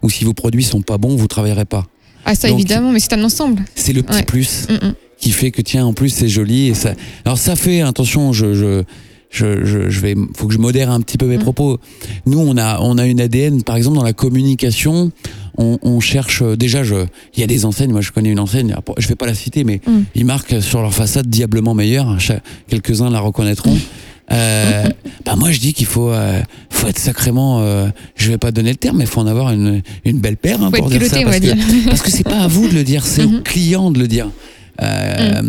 ou 0.01 0.09
si 0.09 0.23
vos 0.25 0.33
produits 0.33 0.63
sont 0.63 0.81
pas 0.81 0.97
bons, 0.97 1.15
vous 1.15 1.27
travaillerez 1.27 1.65
pas. 1.65 1.85
Ah, 2.25 2.35
ça, 2.35 2.47
Donc, 2.49 2.59
évidemment, 2.59 2.91
mais 2.91 2.99
c'est 2.99 3.13
un 3.13 3.23
ensemble. 3.23 3.63
C'est 3.75 3.93
le 3.93 4.03
petit 4.03 4.17
Ouais. 4.17 4.23
plus 4.23 4.67
Mm, 4.69 4.87
mm. 4.87 4.93
qui 5.19 5.31
fait 5.31 5.51
que 5.51 5.61
tiens 5.61 5.85
en 5.85 5.93
plus 5.93 6.09
c'est 6.09 6.27
joli 6.27 6.67
et 6.67 6.73
ça 6.75 6.93
alors 7.25 7.37
ça 7.39 7.55
fait 7.55 7.81
attention 7.81 8.33
je 8.33 8.53
je 8.53 8.83
je, 9.29 9.65
je, 9.65 9.89
je 9.89 9.99
vais 9.99 10.15
faut 10.35 10.47
que 10.47 10.53
je 10.53 10.59
modère 10.59 10.89
un 10.89 11.01
petit 11.01 11.17
peu 11.17 11.25
mes 11.25 11.37
Mm. 11.37 11.41
propos 11.41 11.79
nous 12.25 12.39
on 12.39 12.55
a 12.57 12.79
on 12.81 12.97
a 12.97 13.05
une 13.05 13.19
ADN 13.21 13.63
par 13.63 13.75
exemple 13.75 13.97
dans 13.97 14.03
la 14.03 14.13
communication 14.13 15.11
on, 15.57 15.77
on 15.81 15.99
cherche 15.99 16.41
euh, 16.41 16.55
déjà 16.55 16.83
il 16.83 17.39
y 17.39 17.43
a 17.43 17.47
des 17.47 17.65
enseignes 17.65 17.91
moi 17.91 18.01
je 18.01 18.11
connais 18.11 18.29
une 18.29 18.39
enseigne 18.39 18.75
je 18.97 19.07
vais 19.07 19.15
pas 19.15 19.25
la 19.25 19.33
citer 19.35 19.63
mais 19.63 19.81
Mm. 19.85 19.99
ils 20.15 20.25
marquent 20.25 20.61
sur 20.61 20.81
leur 20.81 20.93
façade 20.93 21.27
diablement 21.27 21.73
meilleure 21.73 22.17
quelques 22.69 23.01
uns 23.01 23.09
la 23.09 23.19
reconnaîtront 23.19 23.77
Euh, 24.29 24.83
bah 25.25 25.37
moi 25.37 25.51
je 25.51 25.59
dis 25.61 25.73
qu'il 25.73 25.85
faut, 25.85 26.09
euh, 26.11 26.41
faut 26.69 26.87
être 26.87 26.99
sacrément, 26.99 27.61
euh, 27.61 27.87
je 28.17 28.29
vais 28.29 28.37
pas 28.37 28.51
donner 28.51 28.71
le 28.71 28.75
terme, 28.75 28.97
mais 28.97 29.05
il 29.05 29.09
faut 29.09 29.21
en 29.21 29.25
avoir 29.25 29.53
une, 29.53 29.81
une 30.03 30.19
belle 30.19 30.35
paire 30.35 30.61
hein, 30.61 30.69
pour 30.69 30.89
dire 30.89 31.01
ça, 31.05 31.19
culotté, 31.19 31.53
on 31.53 31.55
parce 31.55 31.71
que, 31.71 31.85
parce 31.85 32.01
que 32.01 32.11
c'est 32.11 32.25
pas 32.25 32.39
à 32.39 32.47
vous 32.49 32.67
de 32.67 32.73
le 32.73 32.83
dire, 32.83 33.05
c'est 33.05 33.23
au 33.23 33.29
Mhm. 33.29 33.43
client 33.43 33.89
de 33.89 33.99
le 33.99 34.07
dire. 34.09 34.27
Euh, 34.81 35.41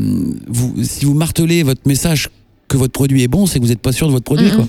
vous, 0.46 0.74
si 0.84 1.04
vous 1.06 1.14
martelez 1.14 1.64
votre 1.64 1.80
message 1.86 2.28
que 2.68 2.76
votre 2.76 2.92
produit 2.92 3.22
est 3.22 3.28
bon, 3.28 3.46
c'est 3.46 3.58
que 3.58 3.64
vous 3.64 3.70
n'êtes 3.70 3.80
pas 3.80 3.92
sûr 3.92 4.06
de 4.06 4.12
votre 4.12 4.24
produit, 4.24 4.46
Mhm. 4.48 4.56
quoi. 4.56 4.68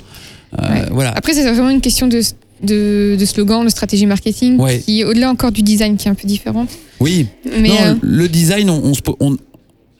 Euh, 0.59 0.69
Ouais. 0.73 0.85
Voilà. 0.91 1.11
Après, 1.15 1.33
c'est 1.33 1.43
vraiment 1.43 1.69
une 1.69 1.81
question 1.81 2.07
de, 2.07 2.21
de, 2.63 3.15
de 3.19 3.25
slogan, 3.25 3.63
de 3.63 3.69
stratégie 3.69 4.05
marketing, 4.05 4.57
Ouais. 4.57 4.79
qui 4.79 5.01
est 5.01 5.03
au-delà 5.03 5.29
encore 5.29 5.51
du 5.51 5.61
design, 5.61 5.95
qui 5.97 6.07
est 6.07 6.11
un 6.11 6.15
peu 6.15 6.27
différente. 6.27 6.69
Oui. 6.99 7.27
Mais 7.61 7.69
non, 7.69 7.75
euh, 7.85 7.95
le 8.01 8.27
design, 8.27 8.69
on, 8.69 8.81
on 8.83 8.93
se 8.93 9.01
po- 9.01 9.15
on- 9.19 9.37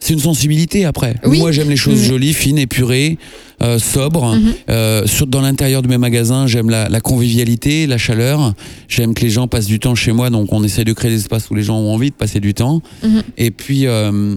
c'est 0.01 0.13
une 0.13 0.19
sensibilité 0.19 0.85
après. 0.85 1.15
Oui. 1.25 1.39
Moi, 1.39 1.51
j'aime 1.51 1.69
les 1.69 1.75
choses 1.75 1.99
Oui. 1.99 2.05
jolies, 2.07 2.33
fines, 2.33 2.57
épurées, 2.57 3.17
euh, 3.61 3.77
sobres. 3.79 4.33
Mhm. 4.35 4.53
Euh, 4.69 5.05
sur, 5.05 5.27
dans 5.27 5.41
l'intérieur 5.41 5.81
de 5.81 5.89
mes 5.89 5.97
magasins, 5.97 6.47
j'aime 6.47 6.69
la, 6.69 6.87
la 6.87 7.01
convivialité, 7.01 7.85
la 7.85 7.97
chaleur. 7.97 8.53
J'aime 8.87 9.13
que 9.13 9.21
les 9.23 9.29
gens 9.29 9.47
passent 9.49 9.65
du 9.67 9.77
temps 9.79 9.95
chez 9.95 10.13
moi, 10.13 10.29
donc 10.29 10.53
on 10.53 10.63
essaie 10.63 10.85
de 10.85 10.93
créer 10.93 11.11
des 11.11 11.17
espaces 11.19 11.49
où 11.51 11.55
les 11.55 11.63
gens 11.63 11.77
ont 11.77 11.93
envie 11.93 12.09
de 12.11 12.15
passer 12.15 12.39
du 12.39 12.53
temps. 12.53 12.81
Mhm. 13.03 13.23
Et 13.37 13.51
puis, 13.51 13.87
euh, 13.87 14.35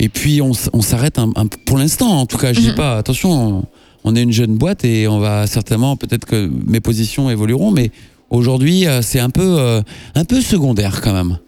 et 0.00 0.08
puis 0.08 0.40
on, 0.42 0.52
s'arrête 0.82 1.18
un, 1.18 1.30
un- 1.36 1.46
pour 1.46 1.78
l'instant. 1.78 2.08
En 2.20 2.26
tout 2.26 2.38
cas, 2.38 2.52
je 2.52 2.60
dis 2.60 2.68
Mhm. 2.68 2.74
pas. 2.74 2.96
Attention, 2.98 3.64
on, 4.04 4.16
est 4.16 4.22
une 4.22 4.32
jeune 4.32 4.56
boîte 4.56 4.84
et 4.84 5.06
on 5.08 5.18
va 5.18 5.46
certainement, 5.46 5.96
peut-être 5.96 6.24
que 6.26 6.50
mes 6.66 6.80
positions 6.80 7.30
évolueront, 7.30 7.70
mais 7.70 7.90
aujourd'hui, 8.30 8.86
euh, 8.86 9.00
c'est 9.02 9.20
un 9.20 9.30
peu, 9.30 9.56
euh, 9.58 9.80
un 10.14 10.24
peu 10.24 10.40
secondaire 10.40 11.00
quand 11.02 11.12
même. 11.12 11.38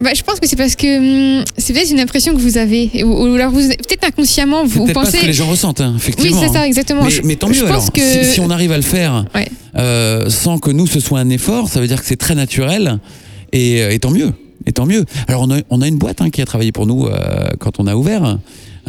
bah, 0.00 0.10
je 0.14 0.22
pense 0.22 0.38
que 0.38 0.46
c'est 0.46 0.54
parce 0.56 0.76
que 0.76 1.38
hum, 1.40 1.44
c'est 1.56 1.72
peut-être 1.72 1.90
une 1.90 1.98
impression 1.98 2.32
que 2.32 2.38
vous 2.40 2.56
avez, 2.56 3.02
ou, 3.02 3.08
ou 3.26 3.34
alors 3.34 3.50
vous, 3.50 3.60
peut-être 3.66 4.04
inconsciemment, 4.04 4.62
C'est 4.62 4.74
vous 4.74 4.84
peut-être 4.84 4.94
pas 4.94 5.04
ce 5.06 5.10
pensez. 5.10 5.22
que 5.22 5.26
les 5.26 5.32
gens 5.32 5.48
ressentent, 5.48 5.80
hein, 5.80 5.90
oui, 5.94 5.96
effectivement. 5.98 6.40
c'est 6.40 6.48
ça, 6.52 6.60
hein. 6.60 6.64
exactement. 6.64 7.02
Mais, 7.04 7.10
Je- 7.10 7.22
mais 7.22 7.34
tant 7.34 7.48
je 7.52 7.54
mieux 7.64 7.68
pense 7.68 7.90
alors. 7.90 7.92
que 7.92 8.00
Si, 8.24 8.34
si 8.34 8.40
on 8.40 8.48
arrive 8.50 8.70
à 8.70 8.76
le 8.76 8.82
faire 8.84 9.24
Ouais. 9.34 9.48
euh, 9.76 10.30
sans 10.30 10.58
que 10.58 10.70
nous 10.70 10.86
ce 10.86 11.00
soit 11.00 11.18
un 11.18 11.28
effort, 11.30 11.68
ça 11.68 11.80
veut 11.80 11.88
dire 11.88 12.00
que 12.00 12.06
c'est 12.06 12.16
très 12.16 12.36
naturel 12.36 13.00
et, 13.52 13.78
et 13.92 13.98
tant 13.98 14.10
mieux. 14.12 14.32
Et 14.68 14.72
tant 14.72 14.86
mieux. 14.86 15.04
Alors 15.26 15.42
on 15.42 15.50
a, 15.50 15.58
on 15.70 15.80
a 15.80 15.88
une 15.88 15.96
boîte 15.98 16.20
hein, 16.20 16.28
qui 16.30 16.42
a 16.42 16.44
travaillé 16.44 16.70
pour 16.72 16.86
nous 16.86 17.06
euh, 17.06 17.48
quand 17.58 17.80
on 17.80 17.86
a 17.86 17.96
ouvert. 17.96 18.38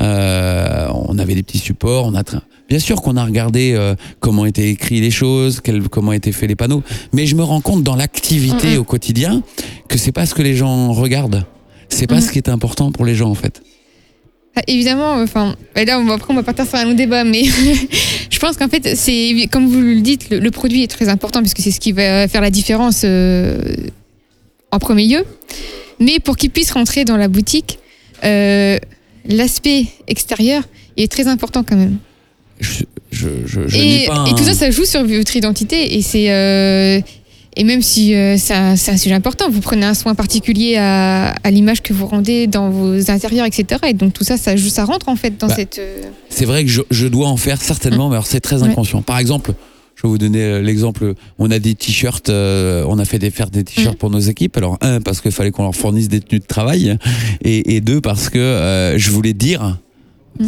Euh, 0.02 0.88
on 0.94 1.18
avait 1.18 1.36
des 1.36 1.44
petits 1.44 1.58
supports. 1.58 2.06
On 2.06 2.14
a 2.16 2.22
tra- 2.22 2.42
bien 2.70 2.80
sûr 2.80 3.02
qu'on 3.02 3.18
a 3.18 3.24
regardé 3.26 3.74
euh, 3.76 3.96
comment 4.20 4.46
étaient 4.46 4.70
écrits 4.70 5.02
les 5.02 5.12
choses, 5.12 5.62
quel- 5.62 5.88
comment 5.90 6.12
étaient 6.14 6.32
faits 6.32 6.50
les 6.50 6.56
panneaux. 6.56 6.84
Mais 7.14 7.26
je 7.26 7.36
me 7.36 7.44
rends 7.44 7.62
compte 7.62 7.84
dans 7.84 7.96
l'activité 7.96 8.78
au 8.78 8.84
quotidien 8.84 9.42
que 9.88 9.98
c'est 9.98 10.12
pas 10.12 10.26
ce 10.26 10.36
que 10.36 10.42
les 10.42 10.56
gens 10.56 10.92
regardent. 10.94 11.46
C'est 11.90 12.08
pas 12.08 12.22
ce 12.22 12.32
qui 12.32 12.38
est 12.38 12.50
important 12.50 12.92
pour 12.92 13.06
les 13.06 13.16
gens 13.16 13.30
en 13.30 13.36
fait. 13.36 13.62
Ah, 14.56 14.62
Évidemment, 14.68 15.14
enfin, 15.14 15.56
là, 15.76 16.00
on 16.00 16.06
va, 16.06 16.14
après, 16.16 16.34
on 16.34 16.36
va 16.36 16.44
partir 16.44 16.66
sur 16.68 16.78
un 16.78 16.86
autre 16.88 16.96
débat, 16.96 17.24
mais 17.24 17.44
je 18.30 18.40
pense 18.40 18.58
qu'en 18.58 18.68
fait, 18.68 18.96
c'est, 18.96 19.48
comme 19.52 19.68
vous 19.68 19.80
le 19.80 20.02
dites, 20.02 20.30
le, 20.30 20.40
le 20.40 20.52
produit 20.52 20.84
est 20.84 20.88
très 20.88 21.08
important 21.08 21.40
parce 21.42 21.54
que 21.54 21.62
c'est 21.62 21.72
ce 21.72 21.80
qui 21.80 21.92
va 21.94 22.28
faire 22.28 22.42
la 22.42 22.50
différence 22.50 23.04
euh, 23.06 23.60
en 24.72 24.80
premier 24.80 25.08
lieu. 25.08 25.26
Mais 26.00 26.20
pour 26.20 26.38
qu'il 26.38 26.50
puisse 26.50 26.72
rentrer 26.72 27.06
dans 27.06 27.18
la 27.18 27.28
boutique, 27.28 27.80
euh, 28.24 28.78
l'aspect 29.28 29.86
extérieur 30.08 30.64
est 30.98 31.12
très 31.12 31.28
important 31.28 31.64
quand 31.64 31.76
même. 31.76 31.98
Je, 32.60 32.84
je, 33.12 33.30
je, 33.46 33.68
je 33.68 33.78
et, 33.78 34.08
tout 34.36 34.44
ça, 34.44 34.54
ça 34.54 34.72
joue 34.72 34.86
sur 34.86 35.06
votre 35.06 35.36
identité. 35.36 35.98
Et 35.98 36.02
c'est 36.02 36.32
euh, 36.32 37.00
et 37.56 37.64
même 37.64 37.82
si 37.82 38.14
euh, 38.14 38.38
c'est 38.38 38.54
un, 38.54 38.76
sujet 38.76 39.14
important, 39.14 39.50
vous 39.50 39.60
prenez 39.60 39.86
un 39.86 39.94
soin 39.94 40.16
particulier 40.16 40.78
à, 40.78 41.32
à 41.44 41.52
l'image 41.52 41.82
que 41.82 41.94
vous 41.94 42.06
rendez 42.06 42.48
dans 42.48 42.70
vos 42.70 43.12
intérieurs, 43.12 43.46
etc. 43.46 43.82
Et 43.88 43.94
donc 43.94 44.14
tout 44.14 44.24
ça, 44.24 44.38
ça 44.38 44.56
joue, 44.56 44.70
ça 44.70 44.86
rentre 44.86 45.10
en 45.10 45.16
fait 45.16 45.38
dans 45.38 45.48
Bah, 45.48 45.56
cette. 45.56 45.82
C'est 46.30 46.46
vrai 46.46 46.64
que 46.64 46.72
je, 46.90 47.08
dois 47.08 47.28
en 47.28 47.38
faire 47.38 47.62
certainement, 47.62 48.10
mais 48.10 48.16
alors 48.16 48.28
c'est 48.28 48.40
très 48.40 48.62
Ouais. 48.62 48.70
inconscient. 48.70 49.02
Par 49.02 49.20
exemple, 49.20 49.54
je 50.02 50.08
vais 50.08 50.10
vous 50.10 50.18
donner 50.18 50.42
euh, 50.44 50.62
l'exemple. 50.62 51.14
On 51.40 51.52
a 51.52 51.60
des 51.60 51.76
t-shirts, 51.76 52.30
euh, 52.30 52.86
on 52.88 53.00
a 53.00 53.06
fait 53.06 53.20
des, 53.20 53.32
faire 53.32 53.50
des 53.50 53.66
t-shirts 53.66 53.96
Mhm. 53.96 53.98
pour 53.98 54.10
nos 54.10 54.20
équipes. 54.20 54.56
Alors 54.56 54.78
un 54.82 55.02
parce 55.02 55.20
qu'il 55.20 55.32
fallait 55.32 55.52
qu'on 55.52 55.64
leur 55.64 55.76
fournisse 55.76 56.08
des 56.08 56.22
tenues 56.22 56.40
de 56.40 56.46
travail, 56.46 56.98
et, 57.44 57.76
et 57.76 57.82
deux 57.82 58.00
parce 58.00 58.30
que 58.30 58.40
euh, 58.40 58.98
je 58.98 59.12
voulais 59.12 59.34
dire. 59.34 59.78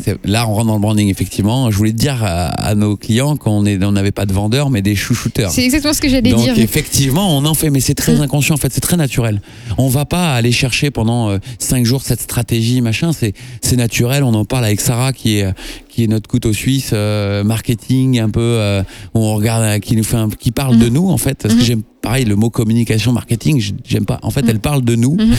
C'est- 0.06 0.26
Là, 0.26 0.48
on 0.48 0.54
rentre 0.54 0.68
dans 0.68 0.76
le 0.76 0.80
branding, 0.80 1.10
effectivement. 1.10 1.70
Je 1.70 1.76
voulais 1.76 1.92
dire 1.92 2.24
à, 2.24 2.46
à 2.48 2.76
nos 2.76 2.96
clients 2.96 3.36
qu'on 3.36 3.62
n'avait 3.64 4.12
pas 4.12 4.26
de 4.26 4.32
vendeurs, 4.32 4.70
mais 4.70 4.82
des 4.82 4.96
chouchouteurs. 4.96 5.52
C'est 5.52 5.66
exactement 5.66 5.94
ce 5.94 6.00
que 6.00 6.08
j'allais 6.08 6.32
dire. 6.34 6.58
effectivement, 6.58 7.36
on 7.38 7.44
en 7.44 7.54
fait, 7.56 7.70
mais 7.70 7.82
c'est 7.82 7.96
très 7.96 8.16
Mm. 8.16 8.22
inconscient. 8.22 8.56
En 8.56 8.58
fait, 8.58 8.72
c'est 8.72 8.80
très 8.80 8.96
naturel. 8.96 9.42
On 9.78 9.90
va 9.90 10.06
pas 10.06 10.34
aller 10.34 10.54
chercher 10.54 10.92
pendant 10.92 11.30
euh, 11.32 11.40
cinq 11.60 11.86
jours 11.86 12.04
cette 12.04 12.22
stratégie, 12.22 12.80
machin. 12.80 13.12
C'est 13.12 13.34
c'est 13.62 13.76
naturel. 13.76 14.24
On 14.24 14.34
en 14.34 14.46
parle 14.46 14.64
avec 14.64 14.80
Sarah, 14.80 15.12
qui 15.12 15.40
est 15.40 15.52
qui 15.92 16.06
est 16.06 16.08
notre 16.08 16.30
couteau 16.30 16.54
suisse 16.54 16.92
euh, 16.94 17.44
marketing, 17.44 18.20
un 18.20 18.30
peu 18.30 18.82
où 19.14 19.20
on 19.20 19.36
regarde, 19.36 19.64
euh, 19.64 19.80
qui 19.80 19.96
nous 19.96 20.04
fait, 20.04 20.16
un, 20.18 20.30
qui 20.30 20.52
parle 20.52 20.78
de 20.78 20.86
Mhm. 20.88 20.94
nous 20.94 21.10
en 21.10 21.18
fait. 21.18 21.38
Parce 21.42 21.54
que 21.54 21.60
Mhm. 21.60 21.66
j'aime 21.66 21.82
pareil 22.02 22.26
le 22.26 22.36
mot 22.36 22.50
communication 22.50 23.12
marketing. 23.12 23.62
J'aime 23.86 24.06
pas. 24.06 24.20
En 24.24 24.32
fait, 24.32 24.42
Mhm. 24.44 24.50
elle 24.50 24.60
parle 24.60 24.84
de 24.84 24.96
nous. 24.96 25.16
Mhm. 25.20 25.34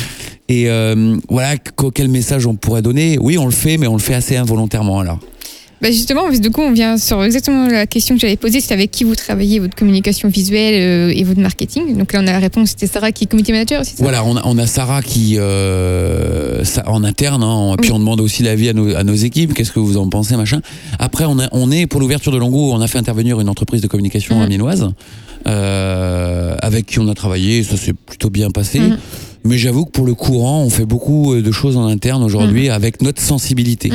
Et 0.49 0.69
euh, 0.69 1.17
voilà, 1.31 1.57
qu- 1.57 1.91
quel 1.95 2.09
message 2.09 2.47
on 2.47 2.55
pourrait 2.55 2.83
donner? 2.83 3.17
Oui, 3.21 3.39
on 3.39 3.47
le 3.47 3.51
fait, 3.53 3.79
mais 3.79 3.87
on 3.87 3.95
le 3.95 4.01
fait 4.03 4.15
assez 4.15 4.37
involontairement. 4.37 5.01
Alors. 5.01 5.19
Bah 5.83 5.91
justement, 5.91 6.31
du 6.31 6.51
coup, 6.53 6.61
on 6.63 6.71
vient 6.71 6.97
sur 6.97 7.25
exactement 7.25 7.67
la 7.67 7.89
question 7.89 8.15
que 8.15 8.21
j'avais 8.21 8.37
posée, 8.37 8.61
c'est 8.61 8.73
avec 8.73 8.93
qui 8.93 9.03
vous 9.03 9.17
travaillez 9.17 9.59
votre 9.59 9.75
communication 9.75 10.29
visuelle 10.29 10.75
euh, 11.11 11.13
et 11.13 11.25
votre 11.25 11.41
marketing. 11.41 11.97
Donc 11.99 12.13
là, 12.13 12.21
on 12.23 12.27
a 12.29 12.33
la 12.33 12.39
réponse, 12.39 12.71
c'était 12.71 12.87
Sarah 12.87 13.11
qui 13.11 13.25
est 13.25 13.27
community 13.27 13.51
manager, 13.51 13.85
ça? 13.85 13.91
Voilà, 13.99 14.25
on 14.25 14.37
a, 14.37 14.43
on 14.45 14.57
a 14.59 14.67
Sarah 14.69 15.03
qui 15.03 15.39
euh, 15.41 16.63
ça- 16.65 16.85
en 16.89 17.03
interne, 17.03 17.43
hein, 17.43 17.75
puis 17.81 17.91
Oui. 17.91 17.97
on 17.97 17.99
demande 17.99 18.21
aussi 18.21 18.45
l'avis 18.45 18.69
à 18.69 18.75
nos, 18.75 18.95
à 18.95 19.03
nos 19.03 19.15
équipes. 19.15 19.55
Qu'est-ce 19.55 19.73
que 19.73 19.81
vous 19.81 19.97
en 19.97 20.09
pensez, 20.09 20.37
machin. 20.37 20.61
Après, 21.01 21.25
on, 21.25 21.41
a, 21.41 21.49
on 21.51 21.73
est 21.73 21.87
pour 21.89 22.01
l'ouverture 22.01 22.31
de 22.31 22.39
Longo, 22.39 22.73
on 22.73 22.81
a 22.81 22.87
fait 22.87 22.99
intervenir 22.99 23.41
une 23.41 23.49
entreprise 23.49 23.81
de 23.83 23.89
communication 23.89 24.37
Mhm. 24.37 24.43
amiénoise 24.43 24.89
euh, 25.49 26.55
avec 26.61 26.87
qui 26.87 27.01
on 27.01 27.09
a 27.09 27.15
travaillé. 27.15 27.65
Ça 27.65 27.77
s'est 27.77 27.93
plutôt 27.95 28.31
bien 28.31 28.51
passé. 28.53 28.79
Mhm. 28.79 28.99
Mais 29.45 29.59
j'avoue 29.59 29.85
que 29.85 29.91
pour 29.91 30.07
le 30.07 30.15
courant, 30.15 30.63
on 30.63 30.71
fait 30.71 30.85
beaucoup 30.85 31.33
euh, 31.35 31.43
de 31.43 31.51
choses 31.53 31.77
en 31.77 31.87
interne 31.87 32.23
aujourd'hui 32.23 32.69
avec 32.69 33.03
notre 33.03 33.21
sensibilité. 33.21 33.91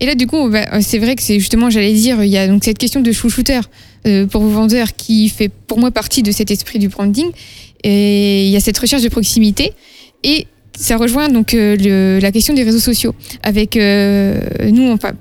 Et 0.00 0.06
là, 0.06 0.14
du 0.14 0.26
coup, 0.26 0.48
bah, 0.48 0.66
euh, 0.72 0.78
c'est 0.80 0.98
vrai 0.98 1.14
que 1.16 1.22
c'est 1.22 1.38
justement, 1.38 1.70
j'allais 1.70 1.92
dire, 1.94 2.22
il 2.22 2.30
y 2.30 2.36
a 2.38 2.46
donc 2.48 2.64
cette 2.64 2.78
question 2.78 3.00
de 3.00 3.10
chouchouteur 3.12 3.68
euh, 4.06 4.26
pour 4.26 4.42
vos 4.42 4.50
vendeurs 4.50 4.94
qui 4.96 5.28
fait 5.28 5.48
pour 5.48 5.78
moi 5.78 5.90
partie 5.90 6.22
de 6.22 6.30
cet 6.32 6.50
esprit 6.50 6.78
du 6.78 6.88
branding. 6.88 7.26
Et 7.84 8.46
il 8.46 8.50
y 8.50 8.56
a 8.56 8.60
cette 8.60 8.78
recherche 8.78 9.02
de 9.02 9.08
proximité. 9.08 9.72
Et 10.24 10.46
ça 10.76 10.96
rejoint 10.96 11.28
donc 11.28 11.54
euh, 11.54 11.76
le- 11.76 12.18
la 12.20 12.30
question 12.32 12.54
des 12.54 12.62
réseaux 12.62 12.78
sociaux. 12.80 13.14
Avec 13.42 13.76
euh, 13.76 14.40
nous, 14.70 14.90
enfin, 14.90 15.12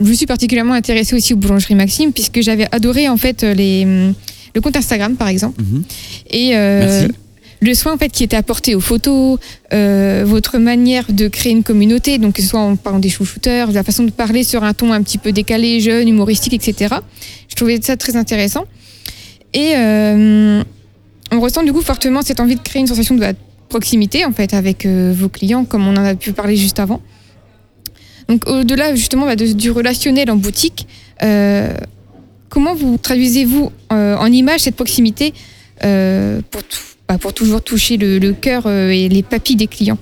je 0.00 0.12
suis 0.12 0.26
particulièrement 0.26 0.74
intéressée 0.74 1.14
aussi 1.16 1.32
aux 1.34 1.36
boulangeries 1.36 1.74
Maxime 1.76 2.12
puisque 2.12 2.40
j'avais 2.40 2.66
adoré 2.72 3.08
en 3.08 3.16
fait 3.16 3.42
les, 3.42 3.84
le 3.84 4.60
compte 4.60 4.76
Instagram 4.76 5.14
par 5.16 5.28
exemple. 5.28 5.60
Mhm. 5.62 5.82
Et 6.30 6.56
euh, 6.56 7.00
Merci. 7.00 7.12
Le 7.62 7.74
soin 7.74 7.96
fait 7.96 8.08
qui 8.10 8.24
était 8.24 8.36
apporté 8.36 8.74
aux 8.74 8.80
photos, 8.80 9.38
euh, 9.72 10.24
votre 10.26 10.58
manière 10.58 11.04
de 11.12 11.28
créer 11.28 11.52
une 11.52 11.62
communauté, 11.62 12.18
donc 12.18 12.34
que 12.34 12.42
soit 12.42 12.58
en 12.60 12.74
parlant 12.76 12.98
des 12.98 13.08
chouchouteurs, 13.08 13.70
la 13.70 13.84
façon 13.84 14.02
de 14.02 14.10
parler 14.10 14.42
sur 14.42 14.64
un 14.64 14.74
ton 14.74 14.92
un 14.92 15.00
petit 15.02 15.16
peu 15.16 15.30
décalé, 15.30 15.80
jeune, 15.80 16.08
humoristique, 16.08 16.54
etc. 16.54 16.96
Je 17.48 17.54
trouvais 17.54 17.80
ça 17.80 17.96
très 17.96 18.16
intéressant. 18.16 18.64
Et 19.54 19.74
euh, 19.76 20.62
on 21.30 21.40
ressent 21.40 21.62
du 21.62 21.72
coup 21.72 21.82
fortement 21.82 22.22
cette 22.22 22.40
envie 22.40 22.56
de 22.56 22.60
créer 22.62 22.80
une 22.80 22.88
sensation 22.88 23.14
de 23.14 23.24
proximité 23.68 24.24
en 24.24 24.32
fait 24.32 24.54
avec 24.54 24.84
euh, 24.84 25.14
vos 25.16 25.28
clients, 25.28 25.64
comme 25.64 25.86
on 25.86 25.92
en 25.96 26.04
a 26.04 26.14
pu 26.16 26.32
parler 26.32 26.56
juste 26.56 26.80
avant. 26.80 27.00
Donc 28.28 28.48
au-delà 28.48 28.94
justement 28.96 29.26
bah, 29.26 29.36
du 29.36 29.70
relationnel 29.70 30.30
en 30.30 30.36
boutique, 30.36 30.86
comment 32.48 32.74
vous 32.74 32.98
traduisez-vous 32.98 33.70
en 33.90 34.26
image 34.32 34.60
cette 34.62 34.74
proximité 34.74 35.32
pour, 35.80 36.62
tou- 36.64 36.78
bah, 37.12 37.18
pour 37.18 37.34
toujours 37.34 37.60
toucher 37.60 37.98
le, 37.98 38.18
le 38.18 38.32
cœur 38.32 38.66
euh, 38.66 38.88
et 38.88 39.06
les 39.10 39.22
papilles 39.22 39.56
des 39.56 39.66
clients 39.66 39.98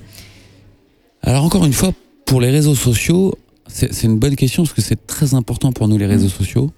Alors 1.22 1.44
encore 1.44 1.64
une 1.64 1.72
fois, 1.72 1.92
pour 2.24 2.40
les 2.40 2.50
réseaux 2.50 2.76
sociaux, 2.76 3.36
c'est 3.66 4.04
une 4.04 4.16
bonne 4.16 4.36
question 4.36 4.62
parce 4.62 4.74
que 4.74 4.80
c'est 4.80 5.08
très 5.08 5.34
important 5.34 5.72
pour 5.72 5.88
nous 5.88 5.98
les 5.98 6.06
réseaux 6.06 6.28
sociaux. 6.28 6.70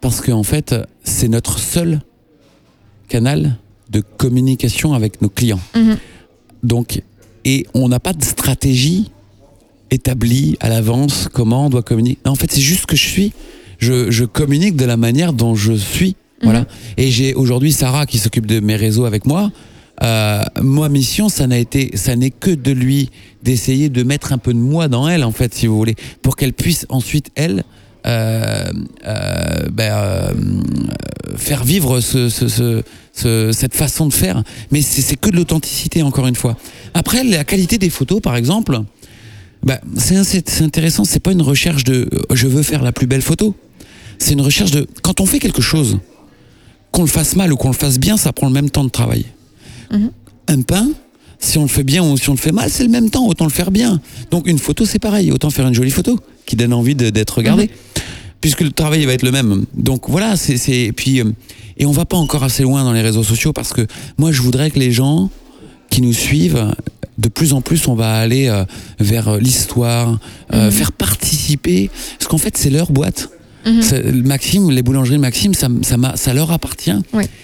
Parce 0.00 0.20
qu'en 0.20 0.44
fait, 0.44 0.76
c'est 1.02 1.26
notre 1.26 1.58
seul 1.58 2.00
canal 3.08 3.56
de 3.90 4.00
communication 4.00 4.94
avec 4.94 5.22
nos 5.22 5.28
clients. 5.28 5.60
Mhm. 5.74 5.96
Donc, 6.62 7.02
et 7.44 7.66
on 7.74 7.88
n'a 7.88 7.98
pas 7.98 8.12
de 8.12 8.22
stratégie 8.22 9.10
établie 9.90 10.56
à 10.60 10.68
l'avance, 10.68 11.28
comment 11.32 11.66
on 11.66 11.70
doit 11.70 11.82
communiquer. 11.82 12.20
En 12.26 12.36
fait, 12.36 12.52
c'est 12.52 12.60
juste 12.60 12.86
que 12.86 12.94
je 12.94 13.06
suis. 13.06 13.32
Je, 13.78 14.08
je 14.12 14.24
communique 14.24 14.76
de 14.76 14.84
la 14.84 14.96
manière 14.96 15.32
dont 15.32 15.56
je 15.56 15.72
suis. 15.72 16.14
Voilà. 16.42 16.66
Et 16.96 17.10
j'ai 17.10 17.34
aujourd'hui 17.34 17.72
Sarah 17.72 18.06
qui 18.06 18.18
s'occupe 18.18 18.46
de 18.46 18.60
mes 18.60 18.76
réseaux 18.76 19.04
avec 19.06 19.26
moi. 19.26 19.50
Euh, 20.04 20.42
moi, 20.62 20.88
mission, 20.88 21.28
ça 21.28 21.46
n'a 21.48 21.58
été, 21.58 21.96
ça 21.96 22.14
n'est 22.14 22.30
que 22.30 22.50
de 22.52 22.70
lui 22.70 23.10
d'essayer 23.42 23.88
de 23.88 24.02
mettre 24.04 24.32
un 24.32 24.38
peu 24.38 24.52
de 24.54 24.58
moi 24.58 24.86
dans 24.88 25.08
elle, 25.08 25.24
en 25.24 25.32
fait, 25.32 25.52
si 25.54 25.66
vous 25.66 25.76
voulez, 25.76 25.96
pour 26.22 26.36
qu'elle 26.36 26.52
puisse 26.52 26.86
ensuite 26.88 27.30
elle 27.34 27.64
euh, 28.06 28.64
euh, 29.06 29.68
ben, 29.72 29.92
euh, 29.92 30.32
faire 31.36 31.64
vivre 31.64 32.00
ce, 32.00 32.28
ce- 32.28 32.46
ce- 32.48 32.82
ce- 33.12 33.50
cette 33.52 33.74
façon 33.74 34.06
de 34.06 34.12
faire. 34.12 34.44
Mais 34.70 34.82
c'est 34.82 35.16
que 35.16 35.30
de 35.30 35.36
l'authenticité, 35.36 36.02
encore 36.02 36.28
une 36.28 36.36
fois. 36.36 36.56
Après, 36.94 37.24
la 37.24 37.42
qualité 37.42 37.76
des 37.78 37.90
photos, 37.90 38.20
par 38.20 38.36
exemple, 38.36 38.80
bah, 39.64 39.80
c'est 39.96 40.22
c'est 40.48 40.62
intéressant. 40.62 41.04
C'est 41.04 41.18
pas 41.20 41.32
une 41.32 41.42
recherche 41.42 41.82
de 41.82 42.08
euh, 42.12 42.20
je 42.34 42.46
veux 42.46 42.62
faire 42.62 42.82
la 42.84 42.92
plus 42.92 43.08
belle 43.08 43.22
photo. 43.22 43.56
C'est 44.18 44.32
une 44.34 44.40
recherche 44.42 44.70
de 44.70 44.86
quand 45.02 45.20
on 45.20 45.26
fait 45.26 45.40
quelque 45.40 45.62
chose, 45.62 45.98
qu'on 46.92 47.02
le 47.02 47.08
fasse 47.08 47.36
mal 47.36 47.52
ou 47.52 47.56
qu'on 47.56 47.68
le 47.68 47.74
fasse 47.74 47.98
bien, 47.98 48.16
ça 48.16 48.32
prend 48.32 48.46
le 48.46 48.52
même 48.52 48.70
temps 48.70 48.84
de 48.84 48.88
travail. 48.90 49.26
Mhm. 49.90 50.10
Un 50.48 50.62
pain, 50.62 50.88
si 51.38 51.58
on 51.58 51.62
le 51.62 51.68
fait 51.68 51.84
bien 51.84 52.02
ou 52.02 52.16
si 52.16 52.28
on 52.30 52.32
le 52.34 52.38
fait 52.38 52.52
mal, 52.52 52.70
c'est 52.70 52.84
le 52.84 52.90
même 52.90 53.10
temps. 53.10 53.26
Autant 53.26 53.44
le 53.44 53.50
faire 53.50 53.70
bien. 53.70 54.00
Donc 54.30 54.46
une 54.46 54.58
photo, 54.58 54.84
c'est 54.84 54.98
pareil. 54.98 55.30
Autant 55.32 55.50
faire 55.50 55.66
une 55.68 55.74
jolie 55.74 55.90
photo 55.90 56.18
qui 56.46 56.56
donne 56.56 56.72
envie 56.72 56.94
d'être 56.94 57.30
regardée, 57.36 57.70
puisque 58.40 58.62
le 58.62 58.70
travail 58.70 59.04
va 59.04 59.12
être 59.12 59.22
le 59.22 59.30
même. 59.32 59.64
Donc 59.74 60.08
voilà. 60.08 60.36
C'est 60.36 60.92
puis 60.96 61.20
euh, 61.20 61.32
et 61.76 61.86
on 61.86 61.92
va 61.92 62.04
pas 62.06 62.16
encore 62.16 62.42
assez 62.42 62.62
loin 62.62 62.82
dans 62.84 62.92
les 62.92 63.02
réseaux 63.02 63.22
sociaux 63.22 63.52
parce 63.52 63.72
que 63.72 63.86
moi, 64.16 64.32
je 64.32 64.42
voudrais 64.42 64.70
que 64.70 64.78
les 64.78 64.90
gens 64.90 65.30
qui 65.90 66.02
nous 66.02 66.12
suivent, 66.12 66.72
de 67.18 67.28
plus 67.28 67.52
en 67.52 67.60
plus, 67.60 67.86
on 67.88 67.94
va 67.94 68.14
aller 68.14 68.48
euh, 68.48 68.64
vers 68.98 69.28
euh, 69.28 69.38
l'histoire, 69.38 70.18
euh, 70.52 70.66
Mhm. 70.66 70.70
faire 70.72 70.92
participer, 70.92 71.90
parce 72.18 72.28
qu'en 72.28 72.38
fait, 72.38 72.56
c'est 72.56 72.70
leur 72.70 72.90
boîte. 72.90 73.30
Le 73.68 74.22
Maxime, 74.22 74.70
les 74.70 74.82
boulangeries 74.82 75.16
de 75.16 75.20
Maxime, 75.20 75.54
ça, 75.54 75.68
ça, 75.82 75.96
m'a- 75.96 76.16
ça 76.16 76.34
leur 76.34 76.50
appartient. 76.52 76.92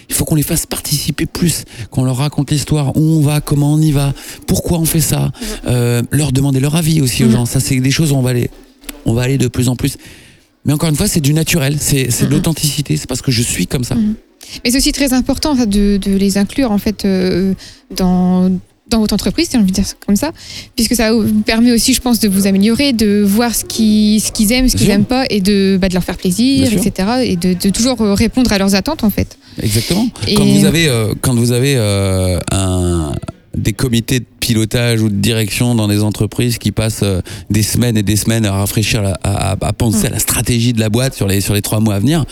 Il 0.08 0.14
faut 0.14 0.24
qu'on 0.24 0.34
les 0.34 0.42
fasse 0.42 0.66
participer 0.66 1.26
plus, 1.26 1.64
qu'on 1.90 2.04
leur 2.04 2.16
raconte 2.16 2.50
l'histoire, 2.50 2.96
où 2.96 3.00
on 3.00 3.20
va, 3.20 3.40
comment 3.40 3.72
on 3.74 3.80
y 3.80 3.92
va, 3.92 4.12
pourquoi 4.46 4.78
on 4.78 4.84
fait 4.84 5.00
ça, 5.00 5.30
euh, 5.66 6.02
leur 6.10 6.32
demander 6.32 6.60
leur 6.60 6.76
avis 6.76 7.00
aussi 7.00 7.24
aux 7.24 7.28
Mhm. 7.28 7.32
gens. 7.32 7.46
Ça, 7.46 7.60
c'est 7.60 7.80
des 7.80 7.90
choses 7.90 8.12
où 8.12 8.16
on 8.16 8.22
va 8.22 8.30
aller, 8.30 8.50
on 9.06 9.12
va 9.12 9.22
aller 9.22 9.38
de 9.38 9.48
plus 9.48 9.68
en 9.68 9.76
plus. 9.76 9.96
Mais 10.64 10.72
encore 10.72 10.88
une 10.88 10.96
fois, 10.96 11.08
c'est 11.08 11.20
du 11.20 11.34
naturel, 11.34 11.76
c'est 11.80 12.06
de 12.06 12.24
Mhm. 12.26 12.30
l'authenticité, 12.32 12.96
c'est 12.96 13.06
parce 13.08 13.20
que 13.22 13.30
je 13.30 13.42
suis 13.42 13.66
comme 13.66 13.84
ça. 13.84 13.94
Mhm. 13.96 14.14
Mais 14.64 14.70
c'est 14.70 14.76
aussi 14.78 14.92
très 14.92 15.12
important 15.14 15.54
de 15.54 15.98
les 16.06 16.38
inclure 16.38 16.70
en 16.70 16.78
fait 16.78 17.04
euh, 17.04 17.54
dans 17.96 18.50
dans 18.90 19.00
votre 19.00 19.14
entreprise, 19.14 19.46
si 19.46 19.52
j'ai 19.52 19.58
envie 19.58 19.70
de 19.70 19.74
dire 19.74 19.86
ça 19.86 19.94
comme 20.06 20.16
ça, 20.16 20.30
puisque 20.76 20.94
ça 20.94 21.12
vous 21.12 21.24
permet 21.42 21.72
aussi, 21.72 21.94
je 21.94 22.00
pense, 22.00 22.20
de 22.20 22.28
vous 22.28 22.46
améliorer, 22.46 22.92
de 22.92 23.22
voir 23.22 23.54
ce 23.54 23.64
qu'ils 23.64 24.20
ce 24.20 24.30
qu'ils 24.30 24.52
aiment, 24.52 24.68
ce 24.68 24.76
qu'ils 24.76 24.88
n'aiment 24.88 25.04
pas, 25.06 25.24
et 25.30 25.40
de, 25.40 25.78
bah, 25.80 25.88
de 25.88 25.94
leur 25.94 26.04
faire 26.04 26.16
plaisir, 26.18 26.68
Bien 26.68 26.78
etc. 26.82 27.08
Et 27.24 27.36
de, 27.36 27.54
de 27.54 27.70
toujours 27.70 28.00
euh, 28.02 28.14
répondre 28.14 28.52
à 28.52 28.58
leurs 28.58 28.74
attentes, 28.74 29.02
en 29.02 29.10
fait. 29.10 29.38
Exactement. 29.62 30.06
Et- 30.28 30.34
Quand 30.34 30.44
vous 30.44 30.64
avez, 30.66 30.88
euh, 30.88 31.14
quand 31.20 31.34
vous 31.34 31.52
avez 31.52 31.74
euh, 31.76 32.38
un, 32.52 33.14
des 33.56 33.72
comités 33.72 34.20
de 34.20 34.26
pilotage 34.40 35.00
ou 35.00 35.08
de 35.08 35.14
direction 35.14 35.74
dans 35.74 35.88
des 35.88 36.02
entreprises 36.02 36.58
qui 36.58 36.70
passent 36.70 37.04
des 37.50 37.62
semaines 37.62 37.96
et 37.96 38.02
des 38.02 38.16
semaines 38.16 38.44
à 38.44 38.52
rafraîchir, 38.52 39.00
la- 39.02 39.18
à, 39.22 39.56
penser 39.72 40.08
à 40.08 40.10
la 40.10 40.18
stratégie 40.18 40.74
de 40.74 40.80
la 40.80 40.90
boîte 40.90 41.14
sur 41.14 41.26
les, 41.26 41.40
sur 41.40 41.54
les 41.54 41.62
trois 41.62 41.80
mois 41.80 41.94
à 41.94 42.00
venir, 42.00 42.26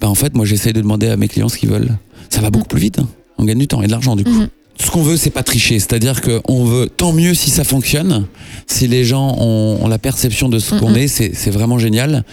ben 0.00 0.08
en 0.08 0.14
fait, 0.14 0.34
moi, 0.34 0.46
j'essaie 0.46 0.72
de 0.72 0.80
demander 0.80 1.08
à 1.08 1.16
mes 1.18 1.28
clients 1.28 1.50
ce 1.50 1.58
qu'ils 1.58 1.68
veulent. 1.68 1.90
Ça 2.30 2.40
va 2.40 2.48
beaucoup 2.50 2.68
plus 2.68 2.80
vite. 2.80 2.98
hein. 3.00 3.08
On 3.36 3.44
gagne 3.44 3.58
du 3.58 3.66
temps 3.68 3.82
et 3.82 3.86
de 3.86 3.90
l'argent, 3.92 4.16
du 4.16 4.24
coup. 4.24 4.30
Mhm. 4.30 4.48
Ce 4.82 4.90
qu'on 4.90 5.02
veut, 5.02 5.16
c'est 5.16 5.30
pas 5.30 5.42
tricher. 5.42 5.78
C'est-à-dire 5.78 6.20
qu'on 6.22 6.64
veut, 6.64 6.88
tant 6.88 7.12
mieux 7.12 7.34
si 7.34 7.50
ça 7.50 7.64
fonctionne, 7.64 8.26
si 8.66 8.88
les 8.88 9.04
gens 9.04 9.36
ont, 9.38 9.78
ont 9.82 9.88
la 9.88 9.98
perception 9.98 10.48
de 10.48 10.58
ce 10.58 10.74
qu'on 10.74 10.94
est, 10.94 11.08
c'est 11.08 11.50
vraiment 11.50 11.78
génial. 11.78 12.24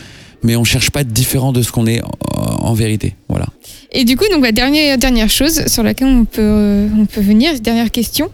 Mais 0.44 0.56
on 0.56 0.64
cherche 0.64 0.92
pas 0.92 1.00
à 1.00 1.02
être 1.02 1.12
différent 1.12 1.52
de 1.52 1.62
ce 1.62 1.72
qu'on 1.72 1.88
est 1.88 2.02
en, 2.04 2.68
en 2.70 2.74
vérité. 2.74 3.16
Voilà. 3.28 3.48
Et 3.92 4.06
du 4.06 4.16
coup, 4.16 4.26
donc, 4.32 4.44
la 4.44 4.52
dernière, 4.52 4.98
dernière 4.98 5.30
chose 5.30 5.66
sur 5.68 5.82
laquelle 5.84 6.08
on 6.08 6.26
peut, 6.26 6.42
euh, 6.42 6.88
on 6.98 7.06
peut 7.06 7.22
venir, 7.22 7.60
dernière 7.60 7.90
question, 7.92 8.30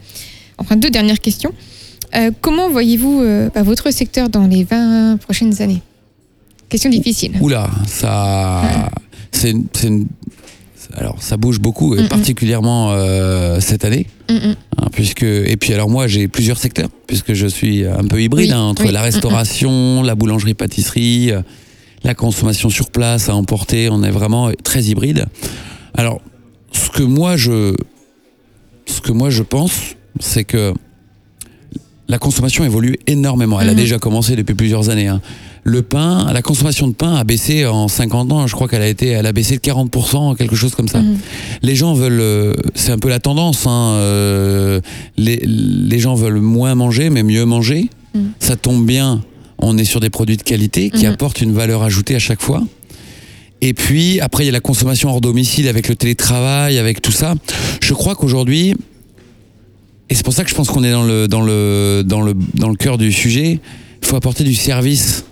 enfin 0.58 0.76
deux 0.76 0.89
dernières 0.89 1.19
questions. 1.21 1.54
Euh, 2.15 2.30
comment 2.41 2.69
voyez-vous 2.69 3.21
euh, 3.21 3.49
bah, 3.56 3.63
votre 3.63 3.89
secteur 3.91 4.30
dans 4.30 4.45
les 4.45 4.63
20 4.65 5.17
prochaines 5.21 5.62
années? 5.62 5.82
Question 6.69 6.89
difficile. 6.89 7.32
Oula, 7.39 7.69
ça, 7.88 8.62
une- 9.45 9.65
c'est 9.73 9.88
une- 9.88 10.08
alors 10.95 11.21
ça 11.21 11.38
bouge 11.38 11.60
beaucoup, 11.60 11.95
et 11.95 12.01
Mm, 12.01 12.06
mm. 12.06 12.10
particulièrement 12.10 12.91
euh, 12.91 13.60
cette 13.60 13.86
année, 13.86 14.08
Mm, 14.29 14.36
hein, 14.77 14.88
puisque 14.91 15.23
et 15.23 15.58
puis 15.58 15.73
alors 15.73 15.89
moi 15.89 16.08
j'ai 16.08 16.27
plusieurs 16.27 16.58
secteurs, 16.58 16.89
puisque 17.08 17.34
je 17.34 17.47
suis 17.47 17.86
un 17.86 18.06
peu 18.08 18.21
hybride 18.21 18.49
Oui, 18.49 18.53
hein, 18.56 18.62
entre 18.62 18.86
oui. 18.86 18.91
la 18.91 19.01
restauration, 19.01 20.01
la 20.03 20.15
boulangerie-pâtisserie, 20.15 21.32
euh, 21.32 21.41
la 22.03 22.13
consommation 22.15 22.69
sur 22.69 22.89
place 22.89 23.29
à 23.29 23.36
emporter, 23.36 23.89
on 23.89 24.03
est 24.03 24.12
vraiment 24.12 24.51
très 24.63 24.84
hybride. 24.84 25.25
Alors 25.95 26.21
ce 26.71 26.89
que 26.89 27.03
moi 27.03 27.38
je, 27.38 27.75
ce 28.86 29.01
que 29.01 29.12
moi 29.12 29.29
je 29.29 29.43
pense, 29.43 29.95
c'est 30.19 30.43
que 30.43 30.73
la 32.10 32.17
consommation 32.17 32.65
évolue 32.65 32.97
énormément. 33.08 33.60
Elle 33.62 33.69
a 33.69 33.73
déjà 33.73 33.97
commencé 33.99 34.36
depuis 34.36 34.53
plusieurs 34.56 34.89
années. 34.89 35.08
hein. 35.08 35.21
Le 35.65 35.82
pain, 35.82 36.32
la 36.34 36.41
consommation 36.41 36.88
de 36.89 36.93
pain 36.93 37.15
a 37.15 37.23
baissé 37.23 37.65
en 37.65 37.88
50 37.88 38.32
ans. 38.34 38.47
Je 38.47 38.54
crois 38.54 38.67
qu'elle 38.67 38.82
a 38.82 38.88
été, 38.88 39.08
elle 39.08 39.26
a 39.26 39.32
baissé 39.32 39.56
de 39.56 39.62
40%, 39.62 40.36
quelque 40.36 40.56
chose 40.58 40.76
comme 40.76 40.89
ça. 40.89 40.99
Mhm. 40.99 41.17
Les 41.62 41.76
gens 41.76 41.93
veulent, 41.93 42.19
euh, 42.19 42.54
c'est 42.76 42.91
un 42.91 42.99
peu 42.99 43.08
la 43.10 43.19
tendance. 43.19 43.65
hein, 43.65 43.93
euh, 43.95 44.82
les, 45.15 45.38
les 45.45 45.99
gens 45.99 46.15
veulent 46.15 46.41
moins 46.41 46.76
manger, 46.76 47.10
mais 47.10 47.23
mieux 47.23 47.45
manger. 47.45 47.89
Mhm. 48.13 48.32
Ça 48.39 48.58
tombe 48.58 48.86
bien. 48.86 49.21
On 49.58 49.78
est 49.78 49.86
sur 49.86 50.02
des 50.02 50.10
produits 50.10 50.36
de 50.36 50.43
qualité 50.43 50.89
qui 50.89 51.06
Mhm. 51.06 51.13
apportent 51.13 51.39
une 51.39 51.54
valeur 51.54 51.82
ajoutée 51.84 52.15
à 52.15 52.19
chaque 52.19 52.41
fois. 52.41 52.62
Et 53.62 53.73
puis 53.73 54.19
après, 54.19 54.43
il 54.43 54.47
y 54.47 54.49
a 54.49 54.52
la 54.52 54.60
consommation 54.60 55.10
hors 55.10 55.21
domicile 55.21 55.69
avec 55.69 55.88
le 55.88 55.95
télétravail, 55.95 56.78
avec 56.78 57.02
tout 57.02 57.13
ça. 57.13 57.36
Je 57.82 57.93
crois 57.93 58.15
qu'aujourd'hui, 58.15 58.76
et 60.10 60.15
c'est 60.15 60.26
pour 60.26 60.34
ça 60.34 60.43
que 60.43 60.49
je 60.49 60.56
pense 60.56 60.67
qu'on 60.67 60.84
est 60.84 60.91
dans 60.91 61.04
le, 61.06 61.30
dans 61.30 61.41
le, 61.41 62.04
dans 62.06 62.21
le, 62.21 62.34
dans 62.56 62.67
le 62.67 62.76
cœur 62.76 62.97
du 62.97 63.13
sujet, 63.13 63.62
il 64.02 64.06
faut 64.08 64.17
apporter 64.17 64.43
du 64.43 64.54
service 64.54 65.23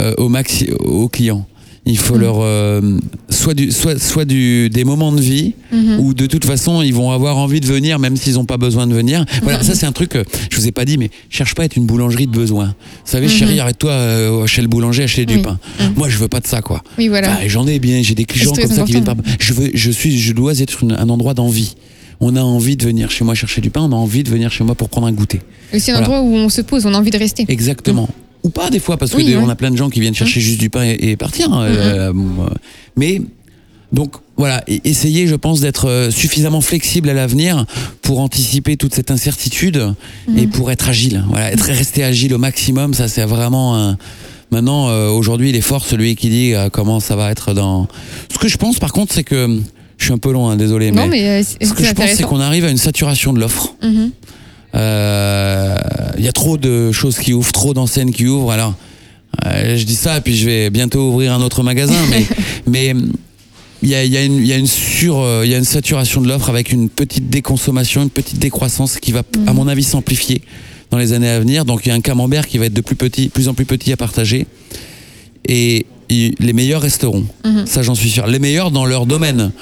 euh, 0.00 0.14
au 0.18 0.28
maxi, 0.28 0.68
aux 0.78 1.08
clients. 1.08 1.46
Il 1.86 1.96
faut 1.96 2.14
Mhm. 2.16 2.20
leur 2.20 2.36
euh, 2.40 2.98
soit 3.30 3.54
du 3.54 3.72
soit 3.72 3.98
soit 3.98 4.26
du 4.26 4.68
des 4.68 4.84
moments 4.84 5.12
de 5.12 5.20
vie 5.20 5.54
Mhm. 5.72 5.98
où 5.98 6.12
de 6.14 6.26
toute 6.26 6.44
façon 6.44 6.82
ils 6.82 6.92
vont 6.92 7.10
avoir 7.10 7.38
envie 7.38 7.60
de 7.60 7.66
venir 7.66 7.98
même 7.98 8.16
s'ils 8.18 8.34
n'ont 8.34 8.44
pas 8.44 8.58
besoin 8.58 8.86
de 8.86 8.94
venir. 8.94 9.24
Voilà, 9.42 9.62
ça 9.62 9.74
c'est 9.74 9.86
un 9.86 9.92
truc 9.92 10.10
que 10.10 10.22
je 10.50 10.56
vous 10.58 10.68
ai 10.68 10.72
pas 10.72 10.84
dit 10.84 10.98
mais 10.98 11.10
cherche 11.30 11.54
pas 11.54 11.62
à 11.62 11.64
être 11.64 11.76
une 11.76 11.86
boulangerie 11.86 12.26
de 12.26 12.32
besoin. 12.32 12.66
Vous 12.66 13.10
savez 13.10 13.26
Mhm. 13.28 13.32
chérie, 13.32 13.60
arrête-toi 13.60 13.90
euh, 13.92 14.46
chez 14.46 14.60
le 14.60 14.68
boulanger 14.68 15.04
acheter 15.04 15.24
du 15.24 15.38
pain. 15.38 15.58
Mhm. 15.80 15.94
Moi 15.96 16.10
je 16.10 16.18
veux 16.18 16.28
pas 16.28 16.40
de 16.40 16.46
ça 16.46 16.60
quoi. 16.60 16.82
Oui, 16.98 17.08
voilà. 17.08 17.30
Enfin, 17.30 17.48
j'en 17.48 17.66
ai 17.66 17.78
bien, 17.78 18.02
j'ai 18.02 18.14
des 18.14 18.26
clients 18.26 18.52
comme 18.52 18.70
ça 18.70 18.82
qui 18.82 18.92
viennent 18.92 19.04
pas. 19.04 19.12
important. 19.12 19.30
Je 19.40 19.52
veux 19.54 19.70
je 19.72 19.90
suis 19.90 20.18
je 20.18 20.32
dois 20.34 20.58
être 20.60 20.82
une- 20.84 20.92
un 20.92 21.08
endroit 21.08 21.32
d'envie. 21.32 21.74
On 22.20 22.36
a 22.36 22.42
envie 22.42 22.76
de 22.76 22.84
venir 22.84 23.10
chez 23.10 23.24
moi 23.24 23.34
chercher 23.34 23.62
du 23.62 23.70
pain, 23.70 23.80
on 23.80 23.92
a 23.92 23.96
envie 23.96 24.22
de 24.22 24.28
venir 24.28 24.52
chez 24.52 24.64
moi 24.64 24.74
pour 24.74 24.90
prendre 24.90 25.06
un 25.06 25.12
goûter. 25.12 25.40
C'est 25.72 25.92
un 25.92 25.94
voilà. 25.94 26.06
endroit 26.06 26.20
où 26.20 26.34
on 26.34 26.50
se 26.50 26.60
pose, 26.60 26.84
on 26.84 26.92
a 26.92 26.98
envie 26.98 27.10
de 27.10 27.16
rester. 27.18 27.46
Exactement. 27.48 28.08
Ou 28.42 28.48
pas 28.50 28.70
des 28.70 28.78
fois, 28.80 28.96
parce 28.96 29.10
que 29.12 29.16
Oui, 29.18 29.24
des- 29.24 29.36
ouais. 29.36 29.42
on 29.44 29.48
a 29.48 29.54
plein 29.56 29.70
de 29.70 29.76
gens 29.76 29.90
qui 29.90 30.00
viennent 30.00 30.14
chercher 30.14 30.40
juste 30.40 30.58
du 30.58 30.70
pain 30.70 30.82
et, 30.84 30.96
et 31.10 31.16
partir. 31.16 31.52
hein, 31.52 31.64
euh, 31.64 32.12
bon, 32.12 32.44
euh, 32.44 32.48
mais 32.96 33.20
donc 33.92 34.14
voilà, 34.36 34.62
et- 34.66 34.80
essayez, 34.84 35.26
je 35.26 35.34
pense, 35.34 35.60
d'être 35.60 35.88
euh, 35.88 36.10
suffisamment 36.10 36.60
flexible 36.62 37.08
à 37.10 37.12
l'avenir 37.14 37.66
pour 38.02 38.20
anticiper 38.20 38.76
toute 38.76 38.94
cette 38.94 39.10
incertitude 39.10 39.94
et 40.36 40.46
Mhm. 40.46 40.50
pour 40.50 40.70
être 40.70 40.88
agile. 40.88 41.22
Voilà, 41.28 41.52
être 41.52 41.64
rester 41.66 42.02
agile 42.02 42.32
au 42.34 42.38
maximum, 42.38 42.94
ça 42.94 43.08
c'est 43.08 43.24
vraiment 43.24 43.76
un. 43.76 43.98
Maintenant, 44.52 44.88
euh, 44.88 45.10
aujourd'hui, 45.10 45.50
il 45.50 45.56
est 45.56 45.60
fort 45.60 45.84
celui 45.84 46.16
qui 46.16 46.28
dit 46.30 46.54
euh, 46.54 46.70
comment 46.70 46.98
ça 46.98 47.14
va 47.16 47.30
être 47.30 47.52
dans. 47.54 47.86
Ce 48.32 48.38
que 48.38 48.48
je 48.48 48.56
pense, 48.56 48.78
par 48.78 48.92
contre, 48.92 49.12
c'est 49.14 49.22
que 49.22 49.58
je 49.98 50.04
suis 50.04 50.12
un 50.14 50.18
peu 50.18 50.32
loin, 50.32 50.56
désolé, 50.56 50.90
Non, 50.92 51.06
mais, 51.06 51.28
euh, 51.28 51.42
ce 51.42 51.72
que 51.74 51.84
je 51.84 51.92
pense, 51.92 52.10
c'est 52.16 52.22
qu'on 52.24 52.40
arrive 52.40 52.64
à 52.64 52.70
une 52.70 52.78
saturation 52.78 53.32
de 53.34 53.38
l'offre. 53.38 53.74
Mhm. 54.72 54.80
Euh, 54.80 55.76
Il 56.18 56.24
y 56.24 56.28
a 56.28 56.32
trop 56.32 56.56
de 56.58 56.92
choses 56.92 57.18
qui 57.18 57.32
ouvrent, 57.32 57.52
trop 57.52 57.72
d'enseignes 57.74 58.12
qui 58.12 58.26
ouvrent. 58.26 58.50
Alors, 58.52 58.74
euh, 59.46 59.76
je 59.76 59.84
dis 59.84 59.94
ça, 59.94 60.18
et 60.18 60.20
puis 60.20 60.36
je 60.36 60.44
vais 60.44 60.70
bientôt 60.70 61.08
ouvrir 61.08 61.32
un 61.32 61.40
autre 61.42 61.62
magasin, 61.62 61.94
mais 62.10 62.26
mais 62.66 62.94
il 63.82 63.88
y 63.88 63.94
a, 63.94 64.04
il 64.04 64.12
y 64.12 64.16
a 64.18 64.22
une, 64.22 64.36
il 64.36 64.46
y 64.46 64.52
a 64.52 64.56
une 64.56 64.66
sur, 64.66 65.18
euh, 65.18 65.42
il 65.46 65.50
y 65.50 65.54
a 65.54 65.58
une 65.58 65.64
saturation 65.64 66.20
de 66.20 66.28
l'offre 66.28 66.50
avec 66.50 66.72
une 66.72 66.88
petite 66.90 67.30
déconsommation, 67.30 68.02
une 68.02 68.10
petite 68.10 68.38
décroissance 68.38 68.98
qui 68.98 69.12
va, 69.12 69.22
à 69.46 69.52
mon 69.54 69.66
avis, 69.68 69.82
s'amplifier 69.84 70.42
dans 70.90 70.98
les 70.98 71.12
années 71.14 71.28
à 71.30 71.38
venir. 71.40 71.64
Donc, 71.64 71.86
il 71.86 71.88
y 71.88 71.92
a 71.92 71.94
un 71.94 72.00
camembert 72.02 72.46
qui 72.46 72.58
va 72.58 72.66
être 72.66 72.74
de 72.74 72.82
plus 72.82 72.96
petit, 72.96 73.28
plus 73.30 73.48
en 73.48 73.54
plus 73.54 73.64
petit 73.64 73.92
à 73.92 73.96
partager, 73.96 74.46
et 75.48 75.86
il- 76.10 76.34
les 76.38 76.52
meilleurs 76.52 76.82
resteront. 76.82 77.24
Mhm. 77.46 77.64
Ça, 77.66 77.82
j'en 77.82 77.94
suis 77.94 78.10
sûr. 78.10 78.26
Les 78.26 78.38
meilleurs 78.40 78.70
dans 78.70 78.84
leur 78.84 79.06
domaine. 79.06 79.52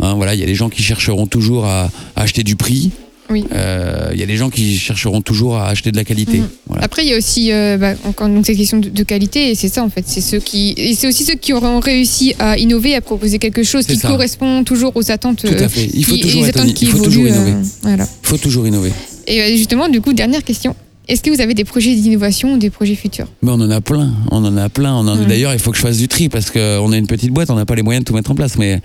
Hein, 0.00 0.14
voilà, 0.14 0.34
il 0.34 0.40
y 0.40 0.42
a 0.42 0.46
des 0.46 0.54
gens 0.56 0.68
qui 0.68 0.82
chercheront 0.82 1.26
toujours 1.26 1.64
à, 1.64 1.90
à 2.16 2.22
acheter 2.22 2.42
du 2.42 2.56
prix. 2.56 2.90
Oui. 3.32 3.44
Euh, 3.52 4.10
Il 4.12 4.20
y 4.20 4.22
a 4.22 4.26
des 4.26 4.36
gens 4.36 4.50
qui 4.50 4.76
chercheront 4.78 5.20
toujours 5.22 5.56
à 5.56 5.68
acheter 5.68 5.90
de 5.90 5.96
la 5.96 6.04
qualité. 6.04 6.42
Voilà. 6.66 6.84
Après, 6.84 7.02
il 7.04 7.08
y 7.10 7.14
a 7.14 7.16
aussi 7.18 7.50
euh, 7.52 7.78
bah, 7.78 7.94
encore 8.04 8.28
donc, 8.28 8.44
cette 8.46 8.56
question 8.58 8.78
de, 8.78 8.88
de 8.90 9.02
qualité, 9.02 9.50
et 9.50 9.54
c'est 9.54 9.68
ça 9.68 9.82
en 9.82 9.88
fait. 9.90 10.04
C'est 10.06 10.20
ceux 10.20 10.38
qui, 10.38 10.74
et 10.76 10.94
c'est 10.94 11.08
aussi 11.08 11.24
ceux 11.24 11.34
qui 11.34 11.52
auront 11.52 11.80
réussi 11.80 12.34
à 12.38 12.58
innover, 12.58 12.94
à 12.94 13.00
proposer 13.00 13.38
quelque 13.38 13.62
chose 13.62 13.86
qui 13.86 13.96
ça. 13.96 14.08
correspond 14.08 14.62
toujours 14.64 14.92
aux 14.94 15.10
attentes. 15.10 15.38
Tout 15.40 15.48
à 15.48 15.62
euh, 15.62 15.68
fait. 15.68 15.88
Il 15.94 16.04
faut 16.04 16.14
qui- 16.14 16.20
toujours, 16.20 16.42
les 16.42 16.48
être- 16.50 16.60
attentes 16.60 16.74
qui 16.74 16.84
il 16.84 16.90
faut 16.90 16.98
évoluent. 16.98 17.10
toujours 17.12 17.26
innover. 17.28 17.54
voilà. 17.82 18.04
Il 18.22 18.26
faut 18.28 18.36
toujours 18.38 18.66
innover. 18.66 18.92
Et 19.26 19.40
euh, 19.42 19.56
justement, 19.56 19.88
du 19.88 20.00
coup, 20.00 20.12
dernière 20.12 20.44
question. 20.44 20.74
Est-ce 21.12 21.20
que 21.22 21.28
vous 21.28 21.42
avez 21.42 21.52
des 21.52 21.64
projets 21.64 21.94
d'innovation 21.94 22.54
ou 22.54 22.56
des 22.56 22.70
projets 22.70 22.94
futurs? 22.94 23.26
On 23.42 23.48
en 23.60 23.70
a 23.70 23.82
plein. 23.82 24.10
On 24.30 24.42
en 24.46 24.56
a 24.56 24.70
plein. 24.70 24.94
On 24.94 25.06
en... 25.06 25.16
D'ailleurs, 25.16 25.52
il 25.52 25.58
faut 25.58 25.70
que 25.70 25.76
je 25.76 25.82
fasse 25.82 25.98
du 25.98 26.08
tri 26.08 26.30
parce 26.30 26.50
qu'on 26.50 26.90
est 26.90 26.98
une 26.98 27.06
petite 27.06 27.30
boîte. 27.32 27.50
On 27.50 27.54
n'a 27.54 27.66
pas 27.66 27.74
les 27.74 27.82
moyens 27.82 28.02
de 28.02 28.08
tout 28.08 28.14
mettre 28.14 28.30
en 28.30 28.34
place. 28.34 28.56
Mais 28.56 28.80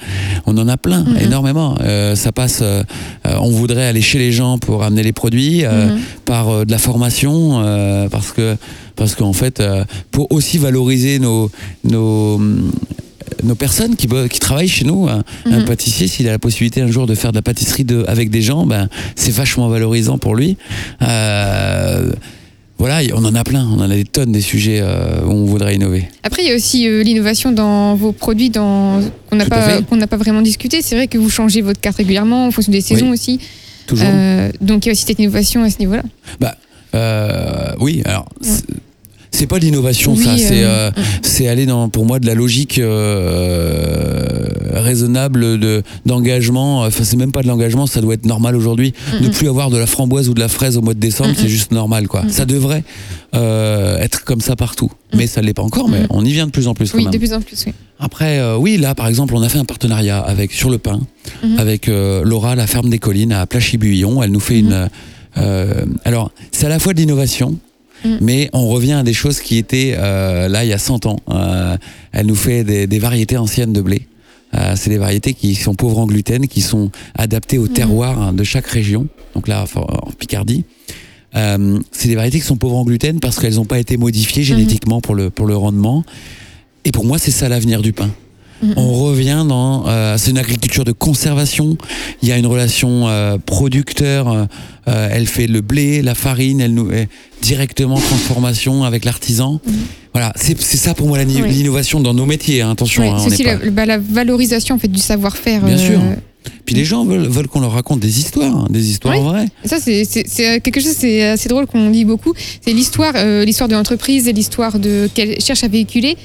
on 0.46 0.58
en 0.58 0.68
a 0.68 0.76
plein, 0.76 1.06
Mhm. 1.06 1.18
énormément. 1.22 1.78
Euh, 1.80 2.16
ça 2.18 2.34
passe. 2.34 2.60
euh, 2.62 2.84
on 3.24 3.50
voudrait 3.52 3.86
aller 3.86 4.02
chez 4.02 4.20
les 4.20 4.34
gens 4.34 4.58
pour 4.58 4.84
amener 4.84 5.04
les 5.04 5.14
produits 5.14 5.64
euh, 5.64 5.88
Mhm. 5.96 6.00
par 6.26 6.66
de 6.66 6.72
la 6.72 6.78
formation 6.80 7.62
parce 8.12 8.34
que 8.34 8.58
parce 8.98 9.16
qu'en 9.16 9.32
fait, 9.32 9.64
pour 10.12 10.30
aussi 10.34 10.58
valoriser 10.58 11.20
nos 11.20 11.50
nos 11.86 12.42
nos 13.44 13.56
personnes 13.56 13.96
qui, 13.96 14.08
qui 14.30 14.40
travaillent 14.40 14.68
chez 14.68 14.86
nous, 14.86 15.08
un, 15.08 15.24
un 15.46 15.60
Mhm. 15.60 15.66
pâtissier, 15.66 16.08
s'il 16.08 16.28
a 16.28 16.32
la 16.32 16.40
possibilité 16.40 16.82
un 16.82 16.88
jour 16.88 17.08
de 17.08 17.16
faire 17.16 17.32
de 17.32 17.38
la 17.38 17.42
pâtisserie 17.42 17.84
de, 17.86 18.04
avec 18.08 18.30
des 18.30 18.42
gens, 18.42 18.66
ben, 18.66 18.90
c'est 19.16 19.32
vachement 19.32 19.68
valorisant 19.70 20.18
pour 20.18 20.36
lui. 20.36 20.58
Euh, 21.02 22.12
voilà, 22.80 23.00
on 23.16 23.26
en 23.26 23.34
a 23.34 23.44
plein, 23.44 23.66
on 23.68 23.80
en 23.80 23.90
a 23.90 23.96
des 23.96 24.04
tonnes 24.06 24.32
des 24.32 24.42
sujets 24.42 24.80
euh, 24.82 25.22
où 25.26 25.32
on 25.32 25.46
voudrait 25.46 25.76
innover. 25.76 26.08
Après, 26.22 26.44
il 26.44 26.50
y 26.50 26.52
a 26.52 26.56
aussi 26.56 26.88
euh, 26.88 27.02
l'innovation 27.02 27.52
dans 27.52 27.96
vos 27.96 28.12
produits 28.12 28.52
dans... 28.52 29.02
qu'on 29.30 29.36
n'a 29.36 29.46
pas, 29.46 29.80
n'a 29.92 30.08
pas 30.08 30.18
vraiment 30.18 30.44
discuté. 30.44 30.84
C'est 30.84 30.96
vrai 30.96 31.08
que 31.08 31.18
vous 31.18 31.30
changez 31.30 31.62
votre 31.62 31.82
carte 31.82 31.98
régulièrement 31.98 32.46
en 32.48 32.52
fonction 32.52 32.72
des 32.72 32.82
saisons 32.82 33.10
aussi. 33.10 33.40
Toujours. 33.88 34.08
Euh, 34.08 34.52
donc 34.62 34.86
il 34.86 34.90
y 34.90 34.92
a 34.92 34.94
aussi 34.94 35.06
cette 35.08 35.18
innovation 35.18 35.64
à 35.64 35.70
ce 35.72 35.80
niveau-là. 35.80 36.04
Euh, 36.94 37.74
oui, 37.80 38.02
alors. 38.06 38.28
C'est 39.38 39.46
pas 39.48 39.60
de 39.60 39.66
l'innovation, 39.66 40.14
Oui, 40.16 40.24
ça. 40.24 40.36
C'est 40.36 40.64
euh, 40.64 40.90
euh, 40.90 40.92
c'est 41.22 41.48
aller 41.48 41.68
dans, 41.68 41.90
pour 41.90 42.06
moi, 42.06 42.20
de 42.20 42.26
la 42.26 42.34
logique 42.34 42.80
euh, 42.80 44.48
raisonnable 44.74 45.60
de 45.60 45.84
d'engagement. 46.08 46.82
Enfin, 46.82 47.04
c'est 47.04 47.18
même 47.18 47.32
pas 47.32 47.44
de 47.44 47.48
l'engagement, 47.48 47.86
ça 47.88 48.02
doit 48.02 48.16
être 48.16 48.26
normal 48.26 48.56
aujourd'hui. 48.56 48.94
Ne 49.22 49.28
Mhm. 49.28 49.34
plus 49.34 49.48
avoir 49.48 49.70
de 49.70 49.78
la 49.78 49.86
framboise 49.86 50.28
ou 50.30 50.34
de 50.34 50.40
la 50.40 50.48
fraise 50.48 50.78
au 50.78 50.82
mois 50.82 50.94
de 50.94 51.00
décembre, 51.00 51.30
Mhm. 51.32 51.36
c'est 51.38 51.50
juste 51.50 51.72
normal, 51.72 52.08
quoi. 52.08 52.24
Mhm. 52.24 52.30
Ça 52.30 52.46
devrait 52.46 52.84
euh, 53.36 53.98
être 54.00 54.24
comme 54.24 54.42
ça 54.42 54.56
partout, 54.56 54.90
mais 55.14 55.28
ça 55.28 55.42
l'est 55.42 55.54
pas 55.54 55.62
encore. 55.62 55.88
Mais 55.90 56.08
on 56.10 56.24
y 56.26 56.32
vient 56.32 56.48
de 56.48 56.52
plus 56.52 56.68
en 56.68 56.74
plus. 56.74 56.92
quand 56.92 56.98
Oui, 56.98 57.04
même. 57.04 57.14
de 57.14 57.18
plus 57.20 57.34
en 57.34 57.42
plus, 57.42 57.64
oui. 57.68 57.74
Après, 58.00 58.40
euh, 58.40 58.58
oui, 58.58 58.78
là, 58.78 58.96
par 58.96 59.08
exemple, 59.08 59.36
on 59.36 59.42
a 59.44 59.50
fait 59.50 59.60
un 59.60 59.66
partenariat 59.66 60.20
avec 60.20 60.52
sur 60.52 60.70
le 60.72 60.78
pain, 60.80 61.00
avec 61.58 61.90
euh, 61.90 62.24
Laura, 62.24 62.56
la 62.56 62.66
ferme 62.68 62.90
des 62.90 63.00
collines 63.00 63.34
à 63.34 63.46
Plachy-Buillon. 63.46 64.24
Elle 64.24 64.32
nous 64.32 64.40
fait 64.40 64.60
une. 64.60 64.90
euh, 65.38 65.86
alors, 66.06 66.32
c'est 66.52 66.66
à 66.66 66.70
la 66.70 66.80
fois 66.80 66.94
de 66.94 67.00
l'innovation, 67.00 67.56
Mhm. 68.06 68.18
mais 68.22 68.50
on 68.54 68.68
revient 68.68 68.94
à 68.94 69.04
des 69.04 69.14
choses 69.14 69.40
qui 69.40 69.58
étaient 69.58 69.96
euh, 69.98 70.48
là 70.48 70.64
il 70.64 70.70
y 70.70 70.74
a 70.74 70.78
100 70.78 71.06
ans. 71.08 71.18
Euh, 71.30 71.78
elle 72.12 72.26
nous 72.28 72.36
fait 72.36 72.64
des, 72.64 72.88
des 72.88 73.00
variétés 73.00 73.38
anciennes 73.38 73.74
de 73.74 73.82
blé. 73.82 74.08
Euh, 74.54 74.74
c'est 74.76 74.90
des 74.90 74.98
variétés 74.98 75.34
qui 75.34 75.56
sont 75.56 75.76
pauvres 75.76 76.00
en 76.00 76.06
gluten, 76.06 76.48
qui 76.48 76.62
sont 76.62 76.90
adaptées 77.16 77.58
au 77.58 77.64
Mhm. 77.68 77.74
terroir 77.74 78.22
hein, 78.22 78.34
de 78.34 78.44
chaque 78.44 78.68
région. 78.68 79.08
Donc 79.36 79.48
là, 79.48 79.66
en 79.76 80.12
Picardie. 80.12 80.64
Euh, 81.36 81.80
c'est 81.92 82.08
des 82.08 82.16
variétés 82.16 82.40
qui 82.40 82.46
sont 82.46 82.56
pauvres 82.56 82.78
en 82.78 82.86
gluten 82.86 83.20
parce 83.20 83.38
qu'elles 83.40 83.56
n'ont 83.56 83.66
pas 83.66 83.80
été 83.80 83.98
modifiées 83.98 84.44
génétiquement 84.44 85.02
pour 85.02 85.14
le, 85.16 85.30
pour 85.30 85.46
le 85.46 85.56
rendement. 85.58 86.04
Et 86.86 86.92
pour 86.92 87.04
moi, 87.06 87.18
c'est 87.20 87.32
ça 87.32 87.50
l'avenir 87.50 87.82
du 87.82 87.92
pain. 87.94 88.10
Mhm. 88.62 88.74
On 88.78 88.94
revient 88.94 89.46
dans. 89.48 89.88
euh, 89.88 90.16
c'est 90.18 90.32
une 90.32 90.38
agriculture 90.38 90.84
de 90.84 90.92
conservation. 90.92 91.78
Il 92.22 92.30
y 92.30 92.32
a 92.32 92.38
une 92.38 92.48
relation 92.48 93.08
euh, 93.08 93.38
producteur. 93.46 94.28
euh, 94.88 95.10
elle 95.12 95.28
fait 95.28 95.48
le 95.48 95.62
blé, 95.62 96.02
la 96.02 96.16
farine, 96.16 96.62
elle 96.62 96.74
nous 96.74 96.90
est 96.92 97.10
directement 97.42 98.00
transformation 98.00 98.84
avec 98.84 99.06
l'artisan. 99.06 99.60
Mhm. 99.66 99.74
Voilà, 100.14 100.34
c'est 100.36 100.60
c'est 100.62 100.78
ça 100.78 100.94
pour 100.94 101.08
moi 101.08 101.20
Oui. 101.26 101.42
l'innovation 101.50 102.00
dans 102.00 102.14
nos 102.14 102.26
métiers. 102.26 102.62
hein, 102.62 102.72
attention, 102.72 103.04
Ouais, 103.04 103.10
hein, 103.10 103.18
c'est 103.20 103.26
on 103.26 103.28
aussi 103.34 103.44
n'est 103.44 103.52
la, 103.52 103.58
pas- 103.58 103.70
bah, 103.70 103.86
la 103.86 103.98
valorisation 104.00 104.76
en 104.76 104.80
fait, 104.80 104.88
du 104.88 105.00
savoir-faire. 105.00 105.64
Bien 105.64 105.78
sûr. 105.78 106.00
euh, 106.00 106.16
Puis 106.66 106.74
les 106.76 106.86
gens 106.86 107.04
veulent, 107.06 107.28
veulent 107.28 107.48
qu'on 107.50 107.60
leur 107.60 107.74
raconte 107.74 108.00
des 108.00 108.20
histoires, 108.20 108.56
hein, 108.56 108.68
des 108.70 108.90
histoires 108.90 109.16
Oui. 109.20 109.24
vraies. 109.24 109.48
Ça, 109.66 109.78
c'est 109.80 110.06
quelque 110.62 110.80
chose, 110.80 110.96
c'est 110.98 111.22
assez 111.28 111.50
drôle 111.50 111.68
qu'on 111.68 111.90
dit 111.92 112.06
beaucoup. 112.06 112.34
C'est 112.66 112.72
l'histoire, 112.74 113.14
euh, 113.18 113.44
l'histoire 113.46 113.68
de 113.70 113.76
l'entreprise 113.76 114.28
et 114.30 114.34
l'histoire 114.34 114.80
de 114.80 115.10
qu'elle 115.14 115.40
cherche 115.42 115.64
à 115.64 115.68
véhiculer. 115.68 116.16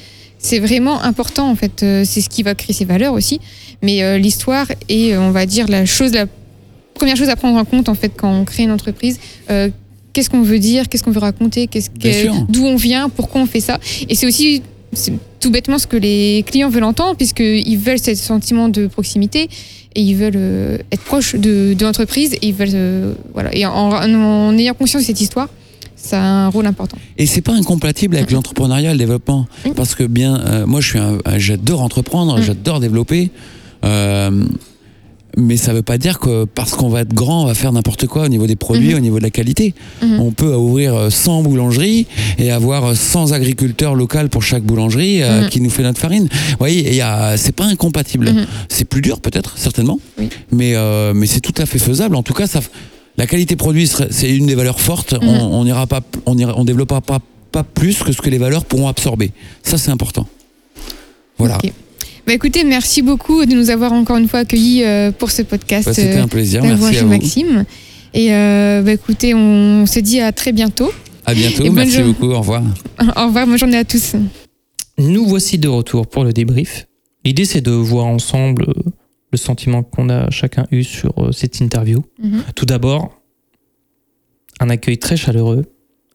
C'est 0.42 0.58
vraiment 0.58 1.00
important 1.02 1.48
en 1.50 1.54
fait. 1.56 1.82
Euh, 1.82 2.04
C'est 2.04 2.20
ce 2.20 2.28
qui 2.28 2.42
va 2.42 2.54
créer 2.54 2.74
ses 2.74 2.84
valeurs 2.84 3.14
aussi. 3.14 3.40
Mais 3.82 4.02
euh, 4.02 4.18
l'histoire 4.18 4.66
est, 4.88 5.12
euh, 5.14 5.20
on 5.20 5.30
va 5.30 5.46
dire, 5.46 5.66
la 5.68 5.86
chose, 5.86 6.12
la 6.12 6.26
première 6.94 7.16
chose 7.16 7.28
à 7.28 7.36
prendre 7.36 7.56
en 7.58 7.64
compte 7.64 7.88
en 7.88 7.94
fait 7.94 8.10
quand 8.16 8.30
on 8.32 8.44
crée 8.44 8.64
une 8.64 8.70
entreprise. 8.72 9.18
Euh, 9.50 9.70
Qu'est-ce 10.12 10.28
qu'on 10.28 10.42
veut 10.42 10.58
dire 10.58 10.88
Qu'est-ce 10.90 11.02
qu'on 11.02 11.10
veut 11.10 11.20
raconter 11.20 11.68
Qu'est-ce 11.68 11.88
que-. 11.88 12.52
D'où 12.52 12.66
on 12.66 12.76
vient 12.76 13.08
Pourquoi 13.08 13.40
on 13.40 13.46
fait 13.46 13.60
ça 13.60 13.78
Et 14.10 14.14
c'est 14.14 14.26
aussi 14.26 14.60
tout 15.40 15.50
bêtement 15.50 15.78
ce 15.78 15.86
que 15.86 15.96
les 15.96 16.44
clients 16.46 16.68
veulent 16.68 16.84
entendre, 16.84 17.16
puisqu'ils 17.16 17.78
veulent 17.78 17.98
ce 17.98 18.14
sentiment 18.14 18.68
de 18.68 18.88
proximité 18.88 19.48
et 19.94 20.02
ils 20.02 20.14
veulent 20.14 20.32
euh, 20.36 20.78
être 20.92 21.02
proches 21.02 21.34
de, 21.34 21.72
de 21.72 21.84
l'entreprise 21.86 22.34
et 22.34 22.48
ils 22.48 22.52
veulent 22.54 23.14
voilà 23.32 23.54
et 23.56 23.64
en, 23.64 23.72
en 23.72 24.58
ayant 24.58 24.74
conscience 24.74 25.00
de 25.02 25.06
cette 25.06 25.20
histoire 25.22 25.48
ça 26.02 26.18
a 26.20 26.26
un 26.26 26.48
rôle 26.48 26.66
important 26.66 26.98
Et 27.16 27.26
c'est 27.26 27.40
pas 27.42 27.52
incompatible 27.54 28.16
avec 28.16 28.28
Mhm. 28.30 28.36
l'entrepreneuriat 28.36 28.92
le 28.92 28.98
développement. 28.98 29.46
Parce 29.76 29.94
que 29.94 30.04
bien, 30.04 30.36
euh, 30.40 30.66
moi 30.66 30.80
je 30.80 30.88
suis 30.88 30.98
j'adore 31.38 31.80
entreprendre, 31.82 32.36
Mhm. 32.36 32.42
j'adore 32.42 32.80
développer. 32.80 33.30
euh, 33.84 34.44
mais 35.36 35.56
ça 35.56 35.72
veut 35.72 35.82
pas 35.82 35.96
dire 35.96 36.18
que 36.18 36.44
parce 36.44 36.72
qu'on 36.72 36.88
va 36.90 37.00
être 37.00 37.14
grand, 37.14 37.44
on 37.44 37.46
va 37.46 37.54
faire 37.54 37.72
n'importe 37.72 38.06
quoi 38.06 38.24
au 38.24 38.28
niveau 38.28 38.46
des 38.46 38.54
produits, 38.54 38.90
Mhm. 38.90 38.96
au 38.96 39.00
niveau 39.00 39.18
de 39.18 39.22
la 39.22 39.30
qualité. 39.30 39.74
Mhm. 40.02 40.20
On 40.20 40.30
peut 40.30 40.54
ouvrir 40.54 40.94
euh, 40.94 41.08
100 41.10 41.42
boulangeries 41.42 42.06
et 42.38 42.50
avoir 42.50 42.94
100 42.94 43.32
agriculteurs 43.32 43.94
locaux 43.94 44.28
pour 44.30 44.42
chaque 44.42 44.62
boulangerie 44.62 45.22
euh, 45.22 45.42
Mhm. 45.44 45.48
qui 45.48 45.60
nous 45.62 45.70
fait 45.70 45.82
notre 45.84 45.98
farine. 46.00 46.24
Vous 46.30 46.56
voyez, 46.58 46.86
il 46.86 46.94
y 46.94 47.00
a- 47.00 47.36
c'est 47.38 47.52
pas 47.56 47.64
incompatible. 47.64 48.30
C'est 48.68 48.84
plus 48.84 49.00
dur 49.00 49.20
peut-être, 49.20 49.56
certainement, 49.56 49.98
Oui. 50.18 50.28
mais, 50.52 50.74
euh, 50.76 51.12
mais 51.14 51.26
c'est 51.26 51.40
tout 51.40 51.54
à 51.56 51.64
fait 51.66 51.78
faisable. 51.78 52.14
En 52.14 52.22
tout 52.22 52.34
cas, 52.34 52.46
ça, 52.46 52.60
la 53.16 53.26
qualité 53.26 53.56
produit, 53.56 53.88
c'est 54.10 54.30
une 54.34 54.46
des 54.46 54.54
valeurs 54.54 54.80
fortes. 54.80 55.12
Mhm. 55.14 55.28
On, 55.28 55.60
on 55.60 55.66
ira 55.66 55.86
pas, 55.86 56.00
on 56.26 56.36
ira, 56.38 56.54
on 56.56 56.64
développera 56.64 57.00
pas, 57.00 57.20
pas 57.50 57.62
plus 57.62 58.02
que 58.02 58.12
ce 58.12 58.20
que 58.20 58.30
les 58.30 58.38
valeurs 58.38 58.64
pourront 58.64 58.88
absorber. 58.88 59.30
Ça, 59.62 59.78
c'est 59.78 59.90
important. 59.90 60.26
Voilà. 61.38 61.58
Bah 62.24 62.32
écoutez 62.32 62.62
merci 62.62 63.02
beaucoup 63.02 63.46
de 63.46 63.54
nous 63.54 63.70
avoir 63.70 63.92
encore 63.92 64.16
une 64.16 64.28
fois 64.28 64.40
accueillis 64.40 64.84
euh, 64.84 65.10
pour 65.10 65.32
ce 65.32 65.42
podcast 65.42 65.86
Bah, 65.86 65.92
C'était 65.92 66.18
euh, 66.18 66.22
un 66.22 66.28
plaisir. 66.28 66.62
La 66.62 66.76
Voix 66.76 66.90
Merci 66.90 66.98
à 66.98 67.02
vous. 67.02 67.08
Maxime 67.10 67.64
et 68.14 68.32
euh, 68.32 68.82
bah 68.82 68.92
écoutez 68.92 69.34
on 69.34 69.86
se 69.86 69.98
dit 69.98 70.20
à 70.20 70.30
très 70.30 70.52
bientôt 70.52 70.92
À 71.26 71.34
bientôt. 71.34 71.64
Et 71.64 71.66
bonne 71.66 71.78
Merci 71.78 72.02
beaucoup. 72.02 72.30
Au 72.30 72.38
revoir. 72.38 72.62
au 73.16 73.26
revoir 73.26 73.46
bonne 73.48 73.58
journée 73.58 73.78
à 73.78 73.84
tous 73.84 74.12
Nous 74.98 75.26
voici 75.26 75.58
de 75.58 75.66
retour 75.66 76.06
pour 76.06 76.22
le 76.22 76.32
débrief. 76.32 76.86
L'idée, 77.24 77.44
c'est 77.44 77.60
de 77.60 77.70
voir 77.70 78.06
ensemble 78.06 78.66
euh, 78.68 78.90
le 79.32 79.38
sentiment 79.38 79.82
qu'on 79.82 80.08
a 80.10 80.30
chacun 80.30 80.66
eu 80.70 80.84
sur 80.84 81.12
euh, 81.18 81.32
cette 81.32 81.60
interview. 81.60 82.04
Mhm. 82.22 82.42
Tout 82.54 82.66
d'abord, 82.66 83.18
un 84.60 84.68
accueil 84.70 84.98
très 84.98 85.16
chaleureux. 85.16 85.64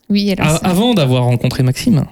oui 0.10 0.32
alors 0.32 0.48
A- 0.48 0.68
avant 0.68 0.94
d'avoir 0.94 1.24
rencontré 1.24 1.64
Maxime, 1.64 2.06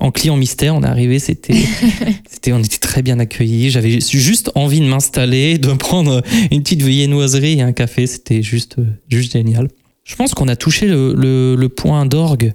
en 0.00 0.12
client 0.12 0.36
mystère, 0.36 0.76
on 0.76 0.82
est 0.82 0.86
arrivé, 0.86 1.18
c'était, 1.18 1.54
c'était, 2.30 2.52
on 2.52 2.60
était 2.60 2.78
très 2.78 3.02
bien 3.02 3.18
accueillis. 3.18 3.70
J'avais 3.70 4.00
juste 4.00 4.52
envie 4.54 4.80
de 4.80 4.86
m'installer, 4.86 5.58
de 5.58 5.72
prendre 5.72 6.22
une 6.52 6.62
petite 6.62 6.82
viennoiserie 6.82 7.58
et 7.58 7.62
un 7.62 7.72
café. 7.72 8.06
C'était 8.06 8.42
juste, 8.42 8.78
euh, 8.78 8.84
juste 9.08 9.32
génial. 9.32 9.68
Je 10.04 10.14
pense 10.14 10.34
qu'on 10.34 10.48
a 10.48 10.56
touché 10.56 10.86
le, 10.86 11.14
le- 11.14 11.56
le 11.56 11.68
point 11.68 12.06
d'orgue 12.06 12.52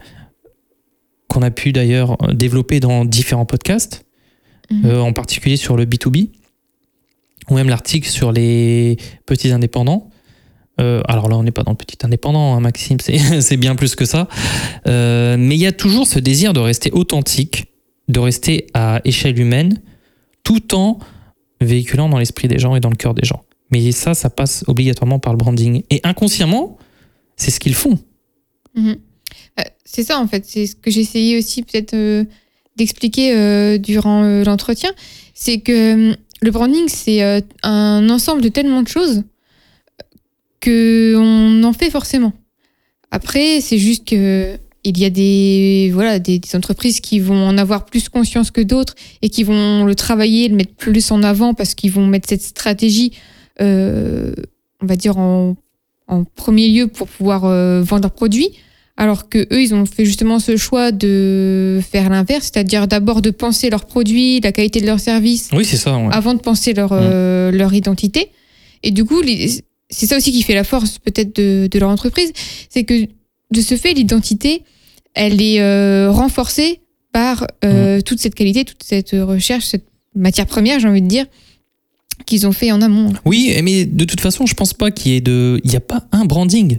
qu'on 1.28 1.42
a 1.42 1.52
pu 1.52 1.72
d'ailleurs 1.74 2.18
développer 2.34 2.80
dans 2.80 3.04
différents 3.06 3.46
podcasts, 3.46 4.06
Mhm. 4.72 4.86
euh, 4.86 5.00
en 5.02 5.12
particulier 5.14 5.58
sur 5.58 5.76
le 5.76 5.86
B2B, 5.86 6.30
ou 7.50 7.56
même 7.56 7.70
l'article 7.70 8.10
sur 8.10 8.32
les 8.32 8.98
petits 9.26 9.52
indépendants. 9.52 10.10
Euh, 10.80 11.02
alors 11.08 11.30
là, 11.30 11.38
on 11.38 11.44
n'est 11.44 11.52
pas 11.52 11.64
dans 11.64 11.72
le 11.72 11.78
petit 11.78 11.98
indépendant, 12.04 12.56
hein, 12.56 12.60
Maxime, 12.60 12.98
c'est 13.40 13.58
bien 13.58 13.76
plus 13.76 13.96
que 13.96 14.06
ça. 14.06 14.28
Euh, 14.88 15.36
mais 15.38 15.56
il 15.56 15.62
y 15.62 15.68
a 15.68 15.72
toujours 15.72 16.08
ce 16.08 16.20
désir 16.20 16.54
de 16.54 16.60
rester 16.60 16.92
authentique, 16.92 17.68
de 18.08 18.20
rester 18.20 18.68
à 18.74 19.02
échelle 19.06 19.40
humaine, 19.40 19.82
tout 20.44 20.74
en 20.74 21.00
véhiculant 21.62 22.10
dans 22.10 22.18
l'esprit 22.18 22.48
des 22.48 22.60
gens 22.60 22.76
et 22.76 22.80
dans 22.80 22.90
le 22.90 22.96
cœur 22.96 23.14
des 23.14 23.26
gens. 23.26 23.44
Mais 23.72 23.92
ça, 23.92 24.14
ça 24.14 24.30
passe 24.30 24.64
obligatoirement 24.68 25.20
par 25.20 25.34
le 25.34 25.38
branding. 25.38 25.84
Et 25.90 26.02
inconsciemment, 26.04 26.78
c'est 27.38 27.52
ce 27.52 27.60
qu'ils 27.60 27.76
font. 27.76 27.98
Mhm. 28.76 28.98
Euh, 29.60 29.64
C'est 29.86 30.04
ça 30.04 30.20
en 30.20 30.28
fait, 30.28 30.46
c'est 30.46 30.66
ce 30.68 30.76
que 30.76 30.90
essayé 30.90 31.38
aussi 31.38 31.64
peut-être 31.64 31.96
d'expliquer 32.76 33.78
durant 33.78 34.24
l'entretien, 34.44 34.92
c'est 35.34 35.60
que 35.60 36.12
euh, 36.12 36.16
le 36.44 36.52
branding 36.52 36.88
c'est 36.88 37.24
euh, 37.24 37.40
un 37.64 38.10
ensemble 38.10 38.42
de 38.42 38.50
tellement 38.50 38.84
de 38.84 38.88
choses 38.88 39.24
que 40.60 41.16
on 41.18 41.64
en 41.64 41.74
fait 41.74 41.90
forcément. 41.90 42.34
Après, 43.12 43.62
c'est 43.62 43.78
juste 43.78 44.08
que 44.08 44.58
il 44.84 44.98
y 44.98 45.06
a 45.06 45.10
des 45.10 45.92
voilà 45.94 46.20
des, 46.20 46.42
entreprises 46.56 47.00
qui 47.00 47.20
vont 47.20 47.48
en 47.48 47.58
avoir 47.58 47.86
plus 47.86 48.10
conscience 48.10 48.52
que 48.52 48.62
d'autres 48.62 48.96
et 49.22 49.30
qui 49.30 49.44
vont 49.44 49.86
le 49.86 49.96
travailler, 49.96 50.48
le 50.50 50.56
mettre 50.56 50.74
plus 50.76 51.12
en 51.12 51.24
avant 51.24 51.54
parce 51.54 51.76
qu'ils 51.76 51.92
vont 51.92 52.08
mettre 52.08 52.28
cette 52.28 52.42
stratégie, 52.42 53.14
euh, 53.62 54.34
on 54.82 54.86
va 54.86 54.96
dire 54.96 55.18
en, 55.18 55.56
premier 56.36 56.68
lieu 56.68 56.88
pour 56.88 57.08
pouvoir 57.08 57.46
euh, 57.46 57.82
vendre 57.82 58.04
leurs 58.04 58.12
produits. 58.12 58.50
Alors 58.96 59.28
que 59.28 59.40
eux, 59.52 59.62
ils 59.62 59.74
ont 59.74 59.86
fait 59.86 60.06
justement 60.06 60.38
ce 60.40 60.56
choix 60.56 60.92
de 60.92 61.80
faire 61.92 62.10
l'inverse, 62.10 62.52
c'est-à-dire 62.54 62.88
d'abord 62.88 63.22
de 63.24 63.32
penser 63.32 63.70
leurs 63.72 63.86
produits, 63.86 64.40
la 64.42 64.52
qualité 64.52 64.82
de 64.82 64.86
leurs 64.86 65.00
services, 65.00 65.50
Oui, 65.52 65.66
c'est 65.66 65.78
ça. 65.78 65.98
ouais. 65.98 66.10
avant 66.12 66.36
de 66.36 66.40
penser 66.40 66.74
leur, 66.74 66.90
euh, 66.92 67.50
leur 67.52 67.74
identité. 67.74 68.28
Et 68.84 68.92
du 68.92 69.04
coup, 69.04 69.22
c'est 69.90 70.06
ça 70.06 70.18
aussi 70.18 70.32
qui 70.32 70.44
fait 70.44 70.54
la 70.54 70.64
force 70.64 71.00
peut-être 71.00 71.36
de, 71.36 71.68
de 71.72 71.80
leur 71.80 71.90
entreprise, 71.90 72.32
c'est 72.70 72.84
que 72.84 73.06
de 73.52 73.62
ce 73.62 73.76
fait, 73.78 73.94
l'identité, 73.94 74.62
elle 75.16 75.42
est 75.42 75.60
euh, 75.60 76.12
renforcée 76.12 76.82
par 77.12 77.48
euh, 77.66 78.00
toute 78.02 78.20
cette 78.20 78.36
qualité, 78.36 78.64
toute 78.64 78.84
cette 78.84 79.12
recherche, 79.14 79.66
cette 79.66 79.86
matière 80.16 80.46
première, 80.46 80.80
j'ai 80.80 80.88
envie 80.88 81.02
de 81.02 81.08
dire, 81.08 81.26
qu'ils 82.28 82.46
ont 82.46 82.52
fait 82.52 82.72
en 82.72 82.82
amont. 82.82 83.12
Oui, 83.26 83.56
mais 83.64 83.86
de 83.86 84.06
toute 84.06 84.22
façon, 84.22 84.46
je 84.46 84.54
pense 84.54 84.74
pas 84.74 84.92
qu'il 84.92 85.12
y 85.14 85.16
ait 85.16 85.22
de. 85.22 85.60
Il 85.64 85.70
n'y 85.72 85.76
a 85.76 85.80
pas 85.80 86.06
un 86.12 86.26
branding. 86.26 86.78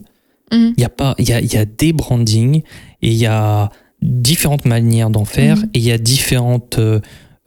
Mhm. 0.55 0.75
Il 0.77 0.81
y 0.81 0.85
a 0.85 0.89
pas. 0.89 1.15
Il 1.19 1.29
y 1.29 1.33
a, 1.33 1.41
y 1.41 1.57
a 1.57 1.65
des 1.65 1.93
brandings 1.93 2.63
et 3.03 3.09
il 3.09 3.15
y 3.15 3.27
a 3.27 3.71
différentes 4.03 4.65
manières 4.65 5.11
d'en 5.11 5.25
faire 5.25 5.57
Mhm. 5.59 5.71
et 5.75 5.79
il 5.79 5.85
y 5.85 5.93
a 5.93 5.99
différentes 5.99 6.79
euh, 6.79 7.01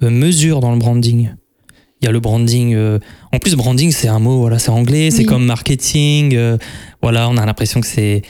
euh, 0.04 0.10
mesures 0.10 0.60
dans 0.60 0.72
le 0.72 0.78
branding. 0.80 1.30
Il 2.02 2.06
y 2.06 2.08
a 2.08 2.12
le 2.12 2.20
branding. 2.20 2.74
euh, 2.76 3.00
En 3.34 3.40
plus, 3.40 3.56
branding, 3.56 3.92
c'est 3.92 4.08
un 4.08 4.20
mot. 4.20 4.40
Voilà, 4.40 4.60
c'est 4.60 4.70
anglais. 4.70 5.10
C'est 5.12 5.26
comme 5.26 5.46
marketing. 5.46 6.36
euh, 6.36 6.58
Voilà, 7.02 7.28
on 7.30 7.38
a 7.38 7.46
l'impression 7.46 7.82
que 7.82 7.88
c'est. 7.88 8.22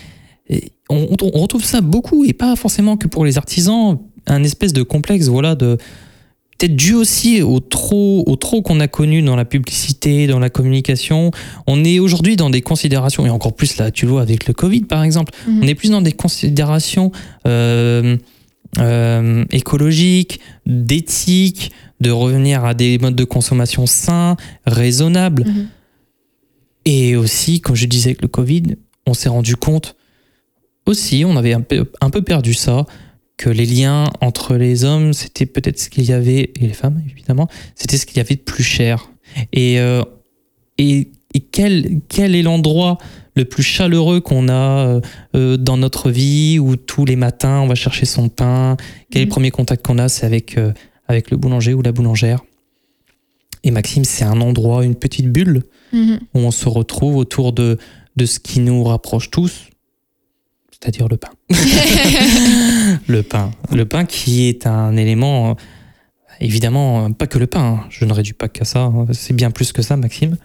on, 0.89 1.07
on 1.21 1.39
retrouve 1.41 1.63
ça 1.65 1.81
beaucoup 1.81 2.23
et 2.23 2.31
pas 2.33 2.55
forcément 2.55 2.95
que 2.95 3.07
pour 3.09 3.25
les 3.25 3.37
artisans, 3.37 3.97
un 4.25 4.43
espèce 4.43 4.71
de 4.73 4.83
complexe, 4.83 5.27
voilà, 5.27 5.55
de 5.55 5.77
peut-être 6.57 6.75
dû 6.75 6.93
aussi 6.93 7.41
au 7.41 7.59
trop, 7.59 8.23
au 8.25 8.35
trop 8.35 8.61
qu'on 8.61 8.79
a 8.79 8.87
connu 8.87 9.21
dans 9.21 9.35
la 9.35 9.45
publicité, 9.45 10.27
dans 10.27 10.39
la 10.39 10.49
communication. 10.49 11.31
On 11.67 11.83
est 11.83 11.99
aujourd'hui 11.99 12.35
dans 12.35 12.49
des 12.49 12.61
considérations, 12.61 13.25
et 13.25 13.29
encore 13.29 13.53
plus 13.55 13.77
là, 13.77 13.91
tu 13.91 14.05
le 14.05 14.11
vois 14.11 14.21
avec 14.21 14.47
le 14.47 14.53
Covid 14.53 14.81
par 14.81 15.03
exemple, 15.03 15.33
Mhm. 15.47 15.59
on 15.63 15.67
est 15.67 15.75
plus 15.75 15.91
dans 15.91 16.01
des 16.01 16.11
considérations 16.13 17.11
euh, 17.47 18.17
euh, 18.79 19.45
écologiques, 19.51 20.39
d'éthique, 20.65 21.71
de 22.01 22.11
revenir 22.11 22.65
à 22.65 22.73
des 22.73 22.97
modes 22.99 23.15
de 23.15 23.23
consommation 23.23 23.85
sains, 23.85 24.35
raisonnables. 24.65 25.45
Mhm. 25.45 25.67
Et 26.85 27.15
aussi, 27.15 27.59
comme 27.61 27.75
je 27.75 27.85
disais 27.85 28.09
avec 28.11 28.21
le 28.21 28.27
Covid, 28.27 28.63
on 29.05 29.13
s'est 29.13 29.29
rendu 29.29 29.55
compte 29.55 29.95
aussi, 30.85 31.23
on 31.25 31.35
avait 31.35 31.53
un 31.53 31.61
peu, 31.61 31.85
un 32.01 32.09
peu 32.09 32.21
perdu 32.21 32.53
ça, 32.53 32.85
que 33.37 33.49
les 33.49 33.65
liens 33.65 34.05
entre 34.21 34.55
les 34.55 34.83
hommes, 34.83 35.13
c'était 35.13 35.45
peut-être 35.45 35.79
ce 35.79 35.89
qu'il 35.89 36.05
y 36.05 36.11
avait, 36.13 36.51
et 36.55 36.67
les 36.67 36.73
femmes 36.73 37.01
évidemment, 37.09 37.47
c'était 37.75 37.97
ce 37.97 38.05
qu'il 38.05 38.17
y 38.17 38.19
avait 38.19 38.35
de 38.35 38.41
plus 38.41 38.63
cher. 38.63 39.11
Et, 39.53 39.79
euh, 39.79 40.01
et, 40.79 41.09
et 41.33 41.39
quel, 41.41 41.99
quel 42.09 42.35
est 42.35 42.41
l'endroit 42.41 42.97
le 43.35 43.45
plus 43.45 43.61
chaleureux 43.61 44.19
qu'on 44.21 44.49
a 44.49 44.87
euh, 44.87 45.01
euh, 45.35 45.57
dans 45.57 45.77
notre 45.77 46.09
vie, 46.09 46.57
où 46.57 46.75
tous 46.75 47.05
les 47.05 47.15
matins 47.15 47.59
on 47.61 47.67
va 47.67 47.75
chercher 47.75 48.05
son 48.07 48.29
pain, 48.29 48.75
quel 49.11 49.21
est 49.21 49.25
le 49.25 49.29
Mhm. 49.29 49.31
premier 49.31 49.51
contact 49.51 49.85
qu'on 49.85 49.99
a, 49.99 50.09
c'est 50.09 50.25
avec, 50.25 50.57
euh, 50.57 50.73
avec 51.07 51.29
le 51.29 51.37
boulanger 51.37 51.75
ou 51.75 51.83
la 51.83 51.91
boulangère. 51.91 52.39
Et 53.63 53.69
Maxime, 53.69 54.05
c'est 54.05 54.23
un 54.23 54.41
endroit, 54.41 54.83
une 54.83 54.95
petite 54.95 55.31
bulle 55.31 55.63
Mhm. 55.93 56.19
où 56.33 56.39
on 56.39 56.51
se 56.51 56.67
retrouve 56.67 57.15
autour 57.17 57.53
de, 57.53 57.77
de 58.15 58.25
ce 58.25 58.39
qui 58.39 58.59
nous 58.61 58.83
rapproche 58.83 59.29
tous, 59.29 59.67
c'est-à-dire 60.71 61.07
le 61.07 61.17
pain. 61.17 61.29
le 63.07 63.23
pain. 63.23 63.51
Le 63.71 63.85
pain 63.85 64.05
qui 64.05 64.47
est 64.47 64.65
un 64.67 64.95
élément, 64.97 65.51
euh, 65.51 65.53
évidemment, 66.39 67.05
euh, 67.05 67.09
pas 67.09 67.27
que 67.27 67.37
le 67.37 67.47
pain, 67.47 67.79
hein. 67.79 67.85
je 67.89 68.05
ne 68.05 68.13
réduis 68.13 68.33
pas 68.33 68.47
qu'à 68.47 68.65
ça, 68.65 68.83
hein. 68.83 69.05
c'est 69.11 69.33
bien 69.35 69.51
plus 69.51 69.71
que 69.71 69.81
ça, 69.81 69.97
Maxime. 69.97 70.37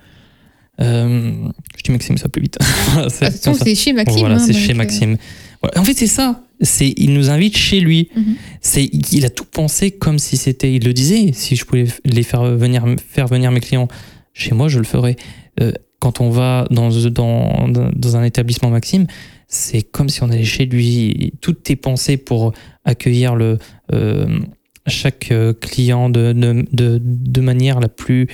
Euh, 0.80 1.32
je 1.76 1.82
dis 1.82 1.92
Maxime, 1.92 2.16
ça 2.16 2.28
plus 2.28 2.42
vite. 2.42 2.58
C'est 3.08 3.26
De 3.26 3.30
toute 3.32 3.44
comme 3.44 3.52
façon, 3.52 3.54
ça. 3.54 3.64
c'est 3.64 3.74
chez 3.74 3.92
Maxime. 3.92 4.20
Voilà, 4.20 4.36
hein, 4.36 4.38
c'est 4.38 4.54
chez 4.54 4.74
Maxime. 4.74 5.16
Voilà. 5.60 5.80
En 5.80 5.84
fait, 5.84 5.94
c'est 5.94 6.06
ça. 6.06 6.42
C'est, 6.60 6.94
il 6.96 7.12
nous 7.12 7.28
invite 7.30 7.56
chez 7.56 7.80
lui. 7.80 8.08
Mhm. 8.16 8.34
C'est, 8.60 8.84
il 8.84 9.24
a 9.24 9.30
tout 9.30 9.44
pensé 9.44 9.90
comme 9.90 10.18
si 10.18 10.36
c'était. 10.36 10.72
Il 10.72 10.84
le 10.84 10.92
disait. 10.92 11.32
Si 11.34 11.56
je 11.56 11.64
pouvais 11.64 11.84
les 12.04 12.22
faire 12.22 12.42
venir, 12.44 12.84
faire 13.08 13.26
venir 13.26 13.50
mes 13.52 13.60
clients 13.60 13.86
chez 14.32 14.54
moi, 14.54 14.68
je 14.68 14.78
le 14.78 14.84
ferais. 14.84 15.16
Euh, 15.60 15.72
quand 16.00 16.20
on 16.20 16.30
va 16.30 16.66
dans, 16.70 16.90
dans, 17.10 17.68
dans 17.68 18.16
un 18.16 18.24
établissement 18.24 18.70
Maxime, 18.70 19.06
c'est 19.54 19.82
comme 19.82 20.08
si 20.08 20.22
on 20.22 20.30
allait 20.30 20.44
chez 20.44 20.64
lui. 20.64 21.34
Tout 21.42 21.56
est 21.70 21.76
pensé 21.76 22.16
pour 22.16 22.52
accueillir 22.84 23.34
le, 23.36 23.58
euh, 23.92 24.38
chaque 24.86 25.30
euh, 25.30 25.52
client 25.52 26.08
de, 26.08 26.32
de, 26.32 26.64
de, 26.72 26.98
de 27.02 27.40
manière 27.42 27.78
la 27.78 27.88
plus, 27.88 28.28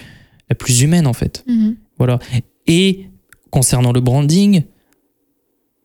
la 0.49 0.55
plus 0.55 0.81
humaine, 0.83 1.09
en 1.09 1.13
fait. 1.13 1.43
Mhm. 1.49 1.75
Voilà. 1.99 2.21
Et 2.69 3.07
concernant 3.51 3.91
le 3.93 4.01
branding, 4.01 4.63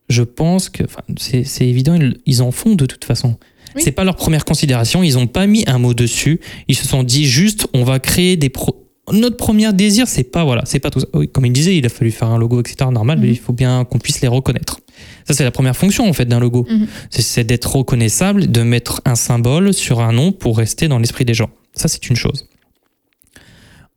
je 0.07 0.21
pense 0.21 0.69
que 0.69 0.83
enfin, 0.83 1.01
c'est 1.17 1.43
c'est 1.43 1.67
évident, 1.67 1.95
ils, 1.95 2.17
ils 2.27 2.43
en 2.43 2.51
font 2.51 2.75
de 2.75 2.85
toute 2.85 3.03
façon. 3.03 3.37
Oui. 3.75 3.81
C'est 3.83 3.91
pas 3.91 4.03
leur 4.03 4.15
première 4.15 4.45
considération, 4.45 5.01
ils 5.01 5.17
ont 5.17 5.25
pas 5.25 5.47
mis 5.47 5.63
un 5.65 5.79
mot 5.79 5.95
dessus. 5.95 6.39
Ils 6.67 6.75
se 6.75 6.87
sont 6.87 7.01
dit 7.01 7.25
juste, 7.25 7.65
on 7.73 7.83
va 7.83 7.99
créer 7.99 8.37
des 8.37 8.49
pro- 8.49 8.82
notre 9.11 9.35
premier 9.37 9.71
désir, 9.73 10.07
c'est 10.07 10.23
pas 10.23 10.43
voilà, 10.45 10.63
c'est 10.65 10.79
pas 10.79 10.89
tout 10.89 10.99
ça. 11.01 11.07
Comme 11.33 11.45
il 11.45 11.51
disait, 11.51 11.75
il 11.77 11.85
a 11.85 11.89
fallu 11.89 12.09
faire 12.11 12.29
un 12.29 12.37
logo, 12.37 12.61
etc. 12.61 12.89
Normal, 12.91 13.17
mais 13.19 13.27
Mhm. 13.27 13.33
il 13.33 13.39
faut 13.39 13.53
bien 13.53 13.83
qu'on 13.85 13.99
puisse 13.99 14.21
les 14.21 14.27
reconnaître. 14.29 14.79
Ça, 15.27 15.33
c'est 15.33 15.43
la 15.43 15.51
première 15.51 15.75
fonction 15.75 16.07
en 16.07 16.13
fait 16.13 16.25
d'un 16.25 16.39
logo. 16.39 16.65
Mhm. 16.69 16.87
C'est- 17.09 17.21
C'est 17.21 17.43
d'être 17.43 17.75
reconnaissable, 17.75 18.49
de 18.51 18.61
mettre 18.63 19.01
un 19.05 19.15
symbole 19.15 19.73
sur 19.73 19.99
un 20.01 20.13
nom 20.13 20.31
pour 20.31 20.57
rester 20.57 20.87
dans 20.87 20.99
l'esprit 20.99 21.25
des 21.25 21.33
gens. 21.33 21.49
Ça, 21.73 21.87
c'est 21.87 22.07
une 22.09 22.15
chose. 22.15 22.47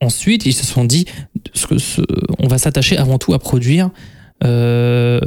Ensuite, 0.00 0.44
ils 0.44 0.52
se 0.52 0.66
sont 0.66 0.84
dit, 0.84 1.06
ce 1.54 1.66
que 1.66 1.78
ce- 1.78 2.02
on 2.38 2.48
va 2.48 2.58
s'attacher 2.58 2.96
avant 2.98 3.18
tout 3.18 3.32
à 3.34 3.38
produire 3.38 3.90
euh, 4.44 5.18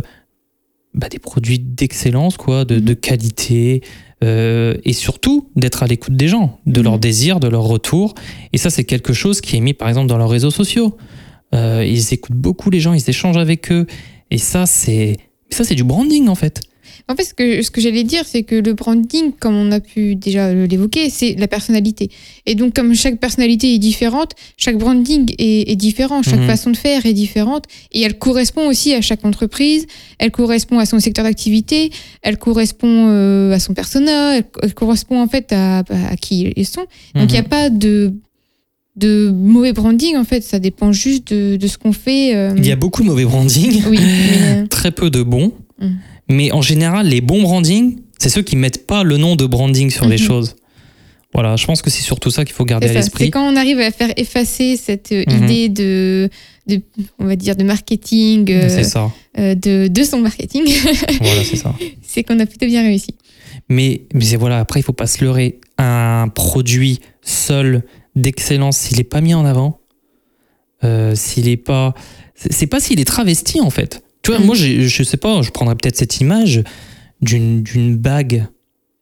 bah, 0.93 1.09
des 1.09 1.17
produits 1.19 1.57
d'excellence, 1.59 2.37
quoi, 2.37 2.63
de, 2.65 2.75
Mhm. 2.75 2.81
de 2.81 2.93
qualité, 2.93 3.81
euh, 4.23 4.75
et 4.83 4.93
surtout 4.93 5.49
d'être 5.55 5.83
à 5.83 5.87
l'écoute 5.87 6.15
des 6.15 6.27
gens, 6.27 6.59
de 6.65 6.81
leurs 6.81 6.99
désirs, 6.99 7.39
de 7.39 7.47
leurs 7.47 7.63
retours. 7.63 8.15
Et 8.53 8.57
ça, 8.57 8.69
c'est 8.69 8.83
quelque 8.83 9.13
chose 9.13 9.41
qui 9.41 9.57
est 9.57 9.61
mis, 9.61 9.73
par 9.73 9.87
exemple, 9.87 10.07
dans 10.07 10.17
leurs 10.17 10.29
réseaux 10.29 10.51
sociaux. 10.51 10.97
Euh, 11.55 11.85
ils 11.87 12.13
écoutent 12.13 12.35
beaucoup 12.35 12.69
les 12.69 12.79
gens, 12.79 12.93
ils 12.93 13.09
échangent 13.09 13.37
avec 13.37 13.71
eux, 13.71 13.87
et 14.29 14.37
ça, 14.37 14.65
c'est 14.65 15.17
ça, 15.49 15.63
c'est 15.63 15.75
du 15.75 15.83
branding 15.83 16.27
en 16.27 16.35
fait. 16.35 16.61
En 17.11 17.15
fait, 17.15 17.23
ce 17.23 17.33
que, 17.33 17.63
ce 17.63 17.71
que 17.71 17.81
j'allais 17.81 18.03
dire, 18.03 18.21
c'est 18.25 18.43
que 18.43 18.53
le 18.53 18.73
branding, 18.73 19.31
comme 19.39 19.55
on 19.55 19.71
a 19.71 19.79
pu 19.79 20.15
déjà 20.15 20.53
l'évoquer, 20.53 21.09
c'est 21.09 21.33
la 21.39 21.47
personnalité. 21.47 22.11
Et 22.45 22.53
donc, 22.53 22.75
comme 22.75 22.93
chaque 22.93 23.19
personnalité 23.19 23.73
est 23.73 23.79
différente, 23.79 24.33
chaque 24.57 24.77
branding 24.77 25.33
est, 25.39 25.71
est 25.71 25.75
différent, 25.75 26.21
chaque 26.21 26.39
Mhm. 26.41 26.45
façon 26.47 26.69
de 26.69 26.77
faire 26.77 27.07
est 27.07 27.13
différente, 27.13 27.65
et 27.93 28.01
elle 28.01 28.17
correspond 28.19 28.67
aussi 28.67 28.93
à 28.93 29.01
chaque 29.01 29.25
entreprise, 29.25 29.87
elle 30.19 30.29
correspond 30.29 30.77
à 30.77 30.85
son 30.85 30.99
secteur 30.99 31.25
d'activité, 31.25 31.89
elle 32.21 32.37
correspond 32.37 33.07
euh, 33.09 33.53
à 33.53 33.59
son 33.59 33.73
persona, 33.73 34.37
elle, 34.37 34.43
elle 34.61 34.75
correspond 34.75 35.19
en 35.19 35.27
fait 35.27 35.51
à, 35.51 35.79
à 35.79 36.15
qui 36.15 36.53
ils 36.55 36.65
sont. 36.67 36.85
Donc, 37.15 37.29
il 37.29 37.33
n'y 37.33 37.37
a 37.39 37.41
Mhm. 37.41 37.47
pas 37.47 37.69
de, 37.71 38.13
de 38.97 39.31
mauvais 39.31 39.73
branding, 39.73 40.15
en 40.15 40.25
fait, 40.25 40.41
ça 40.43 40.59
dépend 40.59 40.91
juste 40.91 41.33
de, 41.33 41.55
de 41.55 41.67
ce 41.67 41.79
qu'on 41.79 41.91
fait. 41.93 42.35
euh, 42.35 42.53
Il 42.55 42.67
y 42.67 42.71
a 42.71 42.75
beaucoup 42.75 43.01
de 43.01 43.07
mauvais 43.07 43.25
branding. 43.25 43.81
Oui, 43.89 43.97
mais, 43.99 44.67
très 44.69 44.91
peu 44.91 45.09
de 45.09 45.23
bons. 45.23 45.53
Mm. 45.81 45.87
Mais 46.29 46.51
en 46.51 46.61
général, 46.61 47.07
les 47.07 47.21
bons 47.21 47.41
branding, 47.41 47.99
c'est 48.19 48.29
ceux 48.29 48.41
qui 48.41 48.55
mettent 48.55 48.85
pas 48.87 49.03
le 49.03 49.17
nom 49.17 49.35
de 49.35 49.45
branding 49.45 49.89
sur 49.89 50.05
les 50.05 50.17
Mhm. 50.17 50.23
choses. 50.27 50.55
Voilà, 51.33 51.55
je 51.55 51.65
pense 51.67 51.81
que 51.83 51.89
c'est 51.91 52.01
surtout 52.01 52.31
ça 52.31 52.43
qu'il 52.43 52.55
faut 52.55 52.65
garder 52.65 52.85
à 52.85 52.89
ça, 52.89 52.93
c'est 52.93 52.99
l'esprit. 53.01 53.29
quand 53.29 53.47
on 53.47 53.55
arrive 53.55 53.79
à 53.79 53.91
faire 53.91 54.11
effacer 54.17 54.77
cette 54.77 55.11
euh, 55.11 55.23
Mhm. 55.27 55.43
idée 55.43 55.69
de, 55.69 56.29
de, 56.67 56.81
on 57.19 57.25
va 57.25 57.35
dire, 57.35 57.55
de 57.55 57.63
marketing, 57.63 58.49
euh, 58.51 58.83
ça. 58.83 59.11
euh, 59.37 59.53
de, 59.53 59.87
de 59.87 60.03
son 60.03 60.19
marketing, 60.21 60.63
voilà, 61.21 61.43
c'est 61.43 61.55
ça. 61.55 61.75
c'est 62.01 62.23
qu'on 62.23 62.39
a 62.39 62.45
plutôt 62.47 62.65
bien 62.65 62.81
réussi. 62.81 63.13
Mais, 63.69 64.01
mais 64.15 64.35
voilà, 64.37 64.59
après, 64.59 64.79
il 64.79 64.83
faut 64.83 64.93
pas 64.93 65.05
se 65.07 65.23
leurrer. 65.23 65.59
Un 65.77 66.29
produit 66.33 66.99
seul 67.21 67.83
d'excellence, 68.15 68.77
s'il 68.77 68.99
est 68.99 69.03
pas 69.03 69.21
mis 69.21 69.35
en 69.35 69.45
avant, 69.45 69.79
euh, 70.83 71.13
s'il 71.15 71.47
est 71.47 71.57
pas. 71.57 71.93
C'est 72.35 72.67
pas 72.67 72.79
s'il 72.79 72.99
est 72.99 73.05
travesti, 73.05 73.61
en 73.61 73.69
fait. 73.69 74.01
Tu 74.23 74.31
vois, 74.31 74.39
Mhm. 74.39 74.45
moi, 74.45 74.55
je 74.55 75.03
sais 75.03 75.17
pas, 75.17 75.41
je 75.41 75.49
prendrais 75.51 75.75
peut-être 75.75 75.95
cette 75.97 76.19
image 76.19 76.63
d'une 77.21 77.97
bague, 77.97 78.47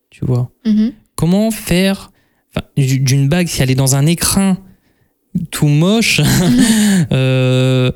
tu 0.10 0.26
vois. 0.26 0.50
Mhm. 0.66 0.92
comment 1.16 1.52
faire 1.52 2.12
d'une 2.76 3.28
bague 3.28 3.48
si 3.48 3.62
elle 3.62 3.70
est 3.72 3.76
dans 3.76 3.96
un 3.96 4.06
écrin 4.06 4.58
tout 5.52 5.68
moche 5.68 6.22
euh, 7.12 7.92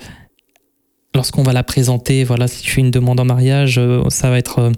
lorsqu'on 1.15 1.41
va 1.43 1.53
la 1.53 1.63
présenter 1.63 2.23
voilà 2.23 2.47
si 2.47 2.61
tu 2.61 2.69
fais 2.71 2.81
une 2.81 2.91
demande 2.91 3.19
en 3.19 3.25
mariage 3.25 3.77
euh, 3.79 4.03
ça 4.09 4.29
va 4.29 4.37
être 4.37 4.59
euh, 4.59 4.71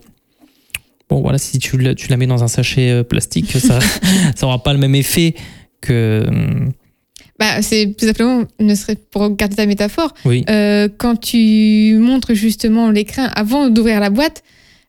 bon 1.09 1.21
voilà 1.21 1.37
si 1.37 1.59
tu 1.59 1.77
la, 1.77 1.95
tu 1.95 2.07
la 2.07 2.15
mets 2.17 2.27
dans 2.27 2.43
un 2.43 2.47
sachet 2.47 3.03
plastique 3.03 3.51
ça 3.51 3.79
ça 4.35 4.45
aura 4.45 4.63
pas 4.63 4.71
le 4.73 4.79
même 4.79 4.95
effet 4.95 5.35
que 5.81 6.25
Bah, 7.39 7.61
c'est 7.61 7.95
tout 7.97 8.05
simplement, 8.05 8.43
ne 8.59 8.75
serait 8.75 8.95
pour 9.11 9.35
garder 9.35 9.55
ta 9.55 9.65
métaphore, 9.65 10.13
oui 10.25 10.43
euh, 10.49 10.87
quand 10.97 11.15
tu 11.19 11.97
montres 11.99 12.33
justement 12.35 12.91
l'écrin 12.91 13.25
avant 13.35 13.69
d'ouvrir 13.69 13.99
la 13.99 14.09
boîte, 14.11 14.43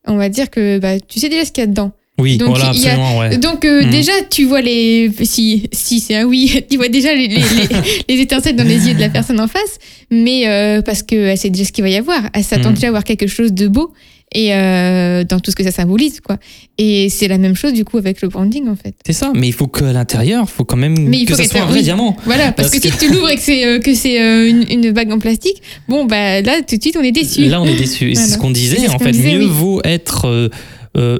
on 0.07 0.17
va 0.17 0.29
dire 0.29 0.51
que 0.51 0.79
bah, 0.79 1.01
tu 1.01 1.19
sais 1.21 1.29
déjà 1.31 1.45
ce 1.47 1.53
qu'il 1.53 1.63
y 1.63 1.65
a 1.65 1.69
dedans. 1.69 1.93
oui 2.19 2.37
donc, 2.37 2.51
voilà 2.51 2.71
il 2.75 2.81
y 2.83 2.87
a- 2.87 2.93
absolument 2.93 3.19
ouais. 3.21 3.39
Donc 3.39 3.65
euh, 3.65 3.85
Mhm. 3.85 3.91
déjà, 3.91 4.13
tu 4.31 4.45
vois 4.45 4.61
les... 4.61 5.11
Si, 5.25 5.69
si 5.73 6.01
c'est 6.01 6.17
un 6.17 6.25
oui, 6.27 6.63
tu 6.71 6.77
vois 6.77 6.89
déjà 6.89 7.15
les, 7.15 7.29
les, 7.29 7.37
les- 7.37 7.69
les 8.15 8.21
étincelles 8.21 8.57
dans 8.57 8.63
les 8.69 8.89
yeux 8.89 8.95
de 8.95 9.01
la 9.01 9.09
personne 9.09 9.41
en 9.41 9.49
face, 9.49 9.79
mais 10.11 10.47
euh, 10.47 10.83
parce 10.83 11.03
qu'elle 11.03 11.39
sait 11.39 11.49
déjà 11.51 11.65
ce 11.65 11.73
qu'il 11.73 11.83
va 11.83 11.89
y 11.91 11.97
avoir. 11.97 12.21
Elle 12.35 12.45
s'attend 12.45 12.69
Mhm. 12.69 12.75
déjà 12.75 12.89
à 12.89 12.91
voir 12.91 13.05
quelque 13.05 13.27
chose 13.27 13.53
de 13.55 13.69
beau 13.69 13.93
et 14.35 14.53
euh, 14.55 15.25
dans 15.25 15.39
tout 15.41 15.51
ce 15.51 15.57
que 15.57 15.63
ça 15.63 15.71
symbolise. 15.71 16.21
quoi. 16.21 16.39
Et 16.77 17.09
c'est 17.09 17.29
la 17.29 17.39
même 17.39 17.55
chose 17.55 17.73
du 17.73 17.85
coup 17.85 17.97
avec 17.99 18.21
le 18.21 18.29
branding 18.29 18.69
en 18.69 18.77
fait. 18.77 18.95
c'est 19.07 19.13
ça 19.13 19.31
mais 19.35 19.47
il 19.49 19.53
faut 19.53 19.69
qu'à 19.69 19.93
l'intérieur 19.93 20.45
il 20.47 20.51
faut 20.51 20.65
quand 20.65 20.77
même 20.77 20.99
Mais 20.99 21.19
il 21.21 21.25
que 21.27 21.35
faut 21.35 21.43
ça 21.43 21.49
soit 21.49 21.61
un 21.63 21.67
vrai 21.67 21.79
oui. 21.79 21.83
diamant 21.85 22.17
Voilà, 22.27 22.53
parce, 22.53 22.71
Parce 22.71 22.83
que, 22.83 22.89
que- 22.89 22.93
si 23.01 23.07
tu 23.07 23.13
l'ouvres 23.13 23.31
et 23.31 23.37
que 23.37 23.43
c'est 23.43 23.65
euh, 23.65 23.79
que 23.79 23.95
c'est 23.95 24.21
euh, 24.21 24.49
une, 24.49 24.65
une 24.69 24.91
bague 24.93 25.13
en 25.13 25.19
plastique, 25.19 25.63
bon 25.89 26.05
bah 26.05 26.41
là 26.43 26.61
tout 26.67 26.77
de 26.77 26.83
suite 26.83 26.97
on 26.99 27.03
est 27.03 27.13
déçu. 27.13 27.45
Là, 27.47 27.63
on 27.63 27.67
est 27.67 27.77
déçu. 27.77 28.11
Et 28.11 28.15
C'est 28.15 28.21
Voilà. 28.23 28.35
ce 28.35 28.39
qu'on 28.39 28.51
disait. 28.51 28.79
Ce 28.79 28.91
En 28.91 28.99
qu'on 28.99 29.05
fait, 29.05 29.13
disait, 29.13 29.35
mieux 29.35 29.45
oui. 29.47 29.51
vaut 29.51 29.81
être 29.85 30.51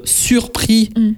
surpris 0.03 0.89
Mm. 0.95 1.11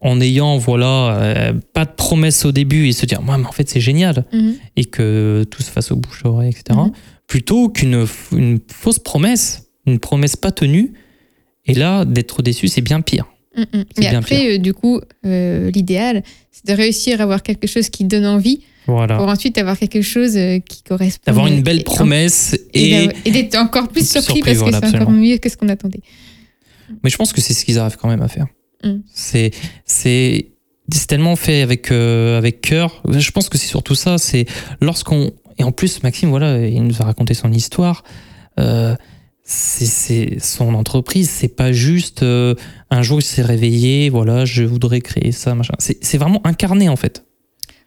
en 0.00 0.20
ayant 0.20 0.58
voilà 0.58 1.16
euh, 1.16 1.52
pas 1.72 1.84
de 1.84 1.92
promesse 1.92 2.44
au 2.44 2.52
début 2.52 2.88
et 2.88 2.92
se 2.92 3.06
dire, 3.06 3.20
ouais, 3.20 3.38
mais 3.38 3.46
en 3.46 3.52
fait, 3.52 3.68
c'est 3.68 3.80
génial 3.80 4.24
Mhm. 4.32 4.54
et 4.76 4.84
que 4.84 5.44
tout 5.50 5.62
se 5.62 5.70
fasse 5.70 5.92
au 5.92 5.96
bouche-oreille, 5.96 6.50
etc. 6.50 6.78
Mhm. 6.78 6.92
Plutôt 7.28 7.68
qu'une 7.68 8.06
une 8.36 8.58
fausse 8.70 8.98
promesse, 8.98 9.68
une 9.86 9.98
promesse 9.98 10.36
pas 10.36 10.52
tenue. 10.52 10.92
Et 11.66 11.74
là, 11.74 12.04
d'être 12.04 12.42
déçu, 12.42 12.68
c'est 12.68 12.80
bien 12.80 13.00
pire. 13.00 13.26
Mm, 13.56 13.60
mm. 13.60 13.66
C'est 13.72 13.84
Mais 13.98 14.10
bien 14.10 14.18
après, 14.18 14.54
euh, 14.54 14.58
du 14.58 14.74
coup, 14.74 15.00
euh, 15.26 15.70
l'idéal, 15.70 16.22
c'est 16.50 16.66
de 16.66 16.72
réussir 16.72 17.20
à 17.20 17.24
avoir 17.24 17.42
quelque 17.42 17.66
chose 17.66 17.88
qui 17.90 18.04
donne 18.04 18.26
envie 18.26 18.60
Voilà. 18.86 19.16
pour 19.16 19.28
ensuite 19.28 19.58
avoir 19.58 19.78
quelque 19.78 20.02
chose 20.02 20.36
euh, 20.36 20.58
qui 20.58 20.82
correspond. 20.82 21.22
D'avoir 21.26 21.46
une 21.46 21.62
belle 21.62 21.80
et- 21.80 21.84
promesse 21.84 22.58
Et, 22.74 23.08
et, 23.24 23.30
d'être 23.30 23.56
encore 23.56 23.88
plus 23.88 24.08
surpris 24.08 24.34
Surpris, 24.36 24.42
parce 24.42 24.58
voilà, 24.58 24.80
que 24.80 24.88
c'est 24.88 24.96
encore 24.96 25.10
mieux 25.10 25.36
que 25.38 25.48
ce 25.48 25.56
qu'on 25.56 25.68
attendait. 25.68 26.00
Mais 27.04 27.10
je 27.10 27.16
pense 27.16 27.32
que 27.32 27.40
c'est 27.40 27.54
ce 27.54 27.64
qu'ils 27.64 27.78
arrivent 27.78 27.96
quand 27.96 28.08
même 28.08 28.22
à 28.22 28.28
faire. 28.28 28.46
Mm. 28.84 28.96
C'est 29.12 29.50
c'est 29.84 30.46
c'est 30.92 31.06
tellement 31.06 31.36
fait 31.36 31.62
avec 31.62 31.90
euh, 31.92 32.36
avec 32.38 32.60
cœur. 32.60 33.02
Je 33.08 33.30
pense 33.30 33.48
que 33.48 33.56
c'est 33.56 33.68
surtout 33.68 33.94
ça. 33.94 34.18
C'est 34.18 34.46
lorsqu'on 34.80 35.30
et 35.58 35.64
en 35.64 35.72
plus 35.72 36.02
Maxime, 36.02 36.30
voilà, 36.30 36.66
il 36.66 36.82
nous 36.82 37.00
a 37.00 37.04
raconté 37.04 37.34
son 37.34 37.52
histoire. 37.52 38.02
Euh, 38.58 38.94
c'est 39.52 40.38
son 40.40 40.74
entreprise. 40.74 41.28
C'est 41.30 41.54
pas 41.54 41.72
juste 41.72 42.22
euh, 42.22 42.54
un 42.90 43.02
jour 43.02 43.20
il 43.20 43.24
s'est 43.24 43.42
réveillé, 43.42 44.08
voilà, 44.10 44.44
je 44.44 44.62
voudrais 44.64 45.00
créer 45.00 45.32
ça, 45.32 45.54
machin. 45.54 45.74
C'est 45.78 46.18
vraiment 46.18 46.40
incarné 46.44 46.88
en 46.88 46.96
fait. 46.96 47.24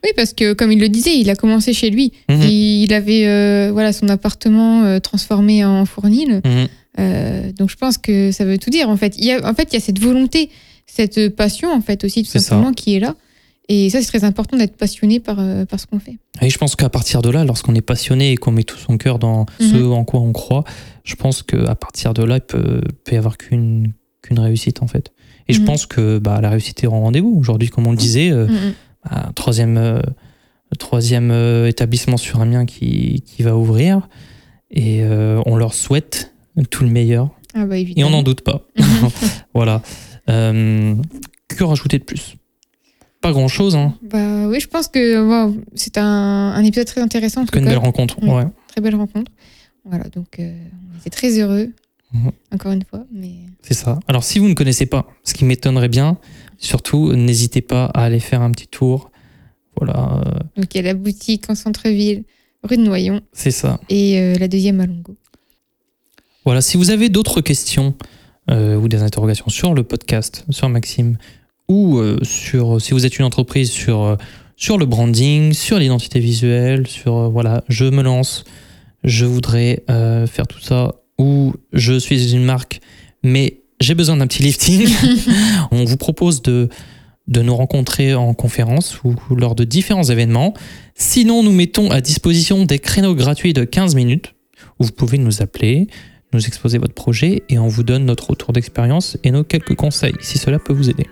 Oui, 0.04 0.12
parce 0.16 0.34
que 0.34 0.54
comme 0.54 0.72
il 0.72 0.80
le 0.80 0.90
disait, 0.90 1.18
il 1.18 1.30
a 1.32 1.36
commencé 1.36 1.74
chez 1.74 1.90
lui. 1.90 2.12
Mhm. 2.30 2.42
Il 2.44 2.94
avait 2.94 3.26
euh, 3.28 3.72
voilà 3.72 3.92
son 3.92 4.08
appartement 4.10 4.84
euh, 4.84 5.00
transformé 5.00 5.66
en 5.66 5.86
fournil. 5.86 6.42
Mhm. 6.46 7.52
Donc 7.58 7.70
je 7.70 7.76
pense 7.76 7.98
que 7.98 8.32
ça 8.32 8.46
veut 8.46 8.58
tout 8.58 8.70
dire 8.70 8.90
en 8.90 8.98
fait. 8.98 9.16
Il 9.18 9.26
y 9.26 9.32
a, 9.32 9.46
en 9.50 9.54
fait, 9.54 9.70
il 9.72 9.74
y 9.74 9.78
a 9.78 9.82
cette 9.82 10.00
volonté, 10.00 10.50
cette 10.86 11.30
passion 11.36 11.72
en 11.74 11.82
fait 11.82 12.04
aussi 12.04 12.24
tout 12.24 12.30
ça. 12.32 12.40
simplement 12.40 12.72
qui 12.74 12.96
est 12.96 13.00
là. 13.00 13.16
Et 13.68 13.90
ça, 13.90 14.00
c'est 14.00 14.08
très 14.08 14.24
important 14.24 14.58
d'être 14.58 14.78
passionné 14.78 15.20
par, 15.20 15.38
par 15.68 15.80
ce 15.80 15.88
qu'on 15.88 15.98
fait. 15.98 16.18
Et 16.40 16.52
je 16.52 16.58
pense 16.60 16.76
qu'à 16.76 16.88
partir 16.90 17.24
de 17.24 17.30
là, 17.32 17.44
lorsqu'on 17.44 17.74
est 17.74 17.82
passionné 17.82 18.32
et 18.32 18.38
qu'on 18.38 18.52
met 18.52 18.64
tout 18.64 18.78
son 18.78 18.98
cœur 18.98 19.18
dans 19.18 19.48
ce 19.60 19.76
Mhm. 19.76 19.92
en 19.92 20.04
quoi 20.06 20.20
on 20.20 20.32
croit, 20.34 20.64
je 21.06 21.16
pense 21.16 21.42
qu'à 21.44 21.76
partir 21.76 22.14
de 22.14 22.24
là, 22.24 22.36
il 22.38 22.42
peut, 22.42 22.82
peut 23.06 23.14
y 23.14 23.18
avoir 23.18 23.38
qu'une 23.38 23.94
qu'une 24.22 24.40
réussite 24.40 24.82
en 24.82 24.88
fait. 24.88 25.14
Et 25.48 25.54
je 25.54 25.60
Mhm. 25.60 25.66
pense 25.68 25.86
que 25.86 26.18
bah, 26.18 26.42
la 26.42 26.50
réussite 26.50 26.84
est 26.84 26.88
au 26.88 26.92
rendez-vous. 26.92 27.38
Aujourd'hui, 27.40 27.70
comme 27.70 27.86
on 27.88 27.92
le 27.92 27.98
disait, 27.98 28.32
euh, 28.32 28.48
Mhm. 28.48 28.74
bah, 29.10 29.32
troisième, 29.36 29.78
euh, 29.78 30.02
troisième 30.80 31.30
euh, 31.32 31.68
établissement 31.68 32.18
sur 32.18 32.42
Amiens 32.42 32.66
qui, 32.66 33.22
qui 33.26 33.44
va 33.44 33.56
ouvrir. 33.56 34.10
Et 34.72 35.04
euh, 35.04 35.42
on 35.46 35.56
leur 35.58 35.76
souhaite 35.76 36.34
tout 36.72 36.84
le 36.84 36.90
meilleur. 36.90 37.30
Ah 37.54 37.66
bah 37.68 37.78
Et 37.78 38.04
on 38.04 38.10
n'en 38.10 38.24
doute 38.24 38.42
pas. 38.42 38.62
voilà. 39.54 39.82
Que 40.28 41.64
rajouter 41.64 42.00
de 42.00 42.04
plus? 42.04 42.36
Pas 43.22 43.32
grand-chose. 43.32 43.76
Hein. 43.76 43.94
Bah 44.02 44.48
oui, 44.48 44.60
je 44.60 44.68
pense 44.68 44.88
que 44.88 45.22
wow, 45.48 45.56
c'est 45.76 45.98
un, 45.98 46.04
un 46.04 46.64
épisode 46.64 46.88
très 46.88 47.02
intéressant. 47.02 47.42
En 47.42 47.46
tout 47.46 47.58
une 47.58 47.64
cas. 47.64 47.70
belle 47.70 47.80
rencontre. 47.80 48.22
Ouais. 48.24 48.44
Très 48.68 48.82
belle 48.82 48.96
rencontre. 48.96 49.32
Voilà, 49.88 50.06
donc 50.06 50.40
euh, 50.40 50.52
on 50.94 51.00
était 51.00 51.10
très 51.10 51.40
heureux, 51.40 51.72
Mhm. 52.14 52.32
encore 52.54 52.72
une 52.72 52.84
fois. 52.84 53.06
Mais 53.12 53.34
C'est 53.62 53.74
ça. 53.74 54.00
Alors, 54.08 54.24
si 54.24 54.40
vous 54.40 54.48
ne 54.48 54.54
connaissez 54.54 54.86
pas, 54.86 55.08
ce 55.24 55.34
qui 55.34 55.46
m'étonnerait 55.46 55.90
bien, 55.90 56.18
surtout, 56.58 57.14
n'hésitez 57.14 57.62
pas 57.62 57.86
à 57.94 58.04
aller 58.06 58.20
faire 58.20 58.42
un 58.42 58.52
petit 58.52 58.68
tour. 58.68 59.12
Voilà, 59.78 60.22
euh, 60.26 60.40
donc 60.56 60.74
il 60.74 60.78
y 60.78 60.80
a 60.80 60.84
la 60.84 60.94
boutique 60.94 61.50
en 61.50 61.56
centre-ville, 61.56 62.24
rue 62.64 62.78
de 62.78 62.84
Noyon, 62.84 63.22
c'est 63.34 63.52
ça. 63.52 63.80
et 63.90 64.20
euh, 64.20 64.36
la 64.40 64.48
deuxième 64.48 64.80
à 64.80 64.86
Longo. 64.86 65.16
Voilà, 66.46 66.62
si 66.62 66.78
vous 66.78 66.92
avez 66.92 67.10
d'autres 67.10 67.42
questions 67.42 67.94
euh, 68.50 68.78
ou 68.78 68.88
des 68.88 69.02
interrogations 69.02 69.50
sur 69.50 69.74
le 69.74 69.84
podcast, 69.84 70.46
sur 70.50 70.70
Maxime, 70.70 71.18
ou 71.68 72.00
sur, 72.22 72.80
si 72.80 72.94
vous 72.94 73.06
êtes 73.08 73.18
une 73.18 73.26
entreprise, 73.26 73.72
sur, 73.72 74.18
sur 74.56 74.78
le 74.78 74.86
branding, 74.86 75.52
sur 75.52 75.80
l'identité 75.80 76.20
visuelle, 76.20 76.86
sur, 76.88 77.32
voilà, 77.32 77.64
je 77.68 77.86
me 77.86 78.04
lance, 78.04 78.44
je 79.06 79.26
voudrais 79.26 79.84
euh, 79.90 80.28
faire 80.28 80.48
tout 80.48 80.60
ça, 80.60 80.96
ou 81.18 81.54
je 81.72 81.98
suis 81.98 82.34
une 82.34 82.44
marque, 82.44 82.82
mais 83.24 83.62
j'ai 83.80 83.96
besoin 83.96 84.18
d'un 84.18 84.28
petit 84.28 84.44
lifting, 84.44 84.88
on 85.72 85.86
vous 85.86 85.98
propose 85.98 86.42
de, 86.42 86.70
de 87.28 87.42
nous 87.42 87.56
rencontrer 87.56 88.16
en 88.16 88.34
conférence 88.34 89.02
ou 89.04 89.16
lors 89.36 89.56
de 89.56 89.64
différents 89.64 90.04
événements. 90.04 90.54
Sinon, 90.96 91.44
nous 91.44 91.52
mettons 91.52 91.90
à 91.92 92.02
disposition 92.02 92.66
des 92.66 92.80
créneaux 92.80 93.16
gratuits 93.16 93.54
de 93.54 93.64
15 93.64 93.96
minutes 93.96 94.34
où 94.80 94.86
vous 94.86 94.92
pouvez 94.92 95.18
nous 95.18 95.42
appeler, 95.42 95.88
nous 96.34 96.46
exposer 96.46 96.78
votre 96.78 96.94
projet 96.94 97.44
et 97.50 97.60
on 97.60 97.68
vous 97.68 97.84
donne 97.84 98.06
notre 98.06 98.32
retour 98.32 98.54
d'expérience 98.54 99.18
et 99.24 99.32
nos 99.32 99.44
quelques 99.44 99.76
conseils 99.76 100.16
si 100.22 100.38
cela 100.38 100.60
peut 100.60 100.74
vous 100.74 100.90
aider. 100.90 101.06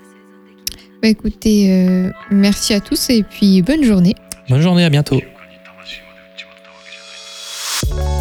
Bah 1.01 1.09
écoutez, 1.09 1.71
euh, 1.71 2.11
merci 2.31 2.73
à 2.73 2.79
tous 2.79 3.09
et 3.09 3.23
puis 3.23 3.61
bonne 3.61 3.83
journée. 3.83 4.15
Bonne 4.49 4.61
journée, 4.61 4.83
à 4.83 4.89
bientôt. 4.89 5.21
Bye. 7.89 8.12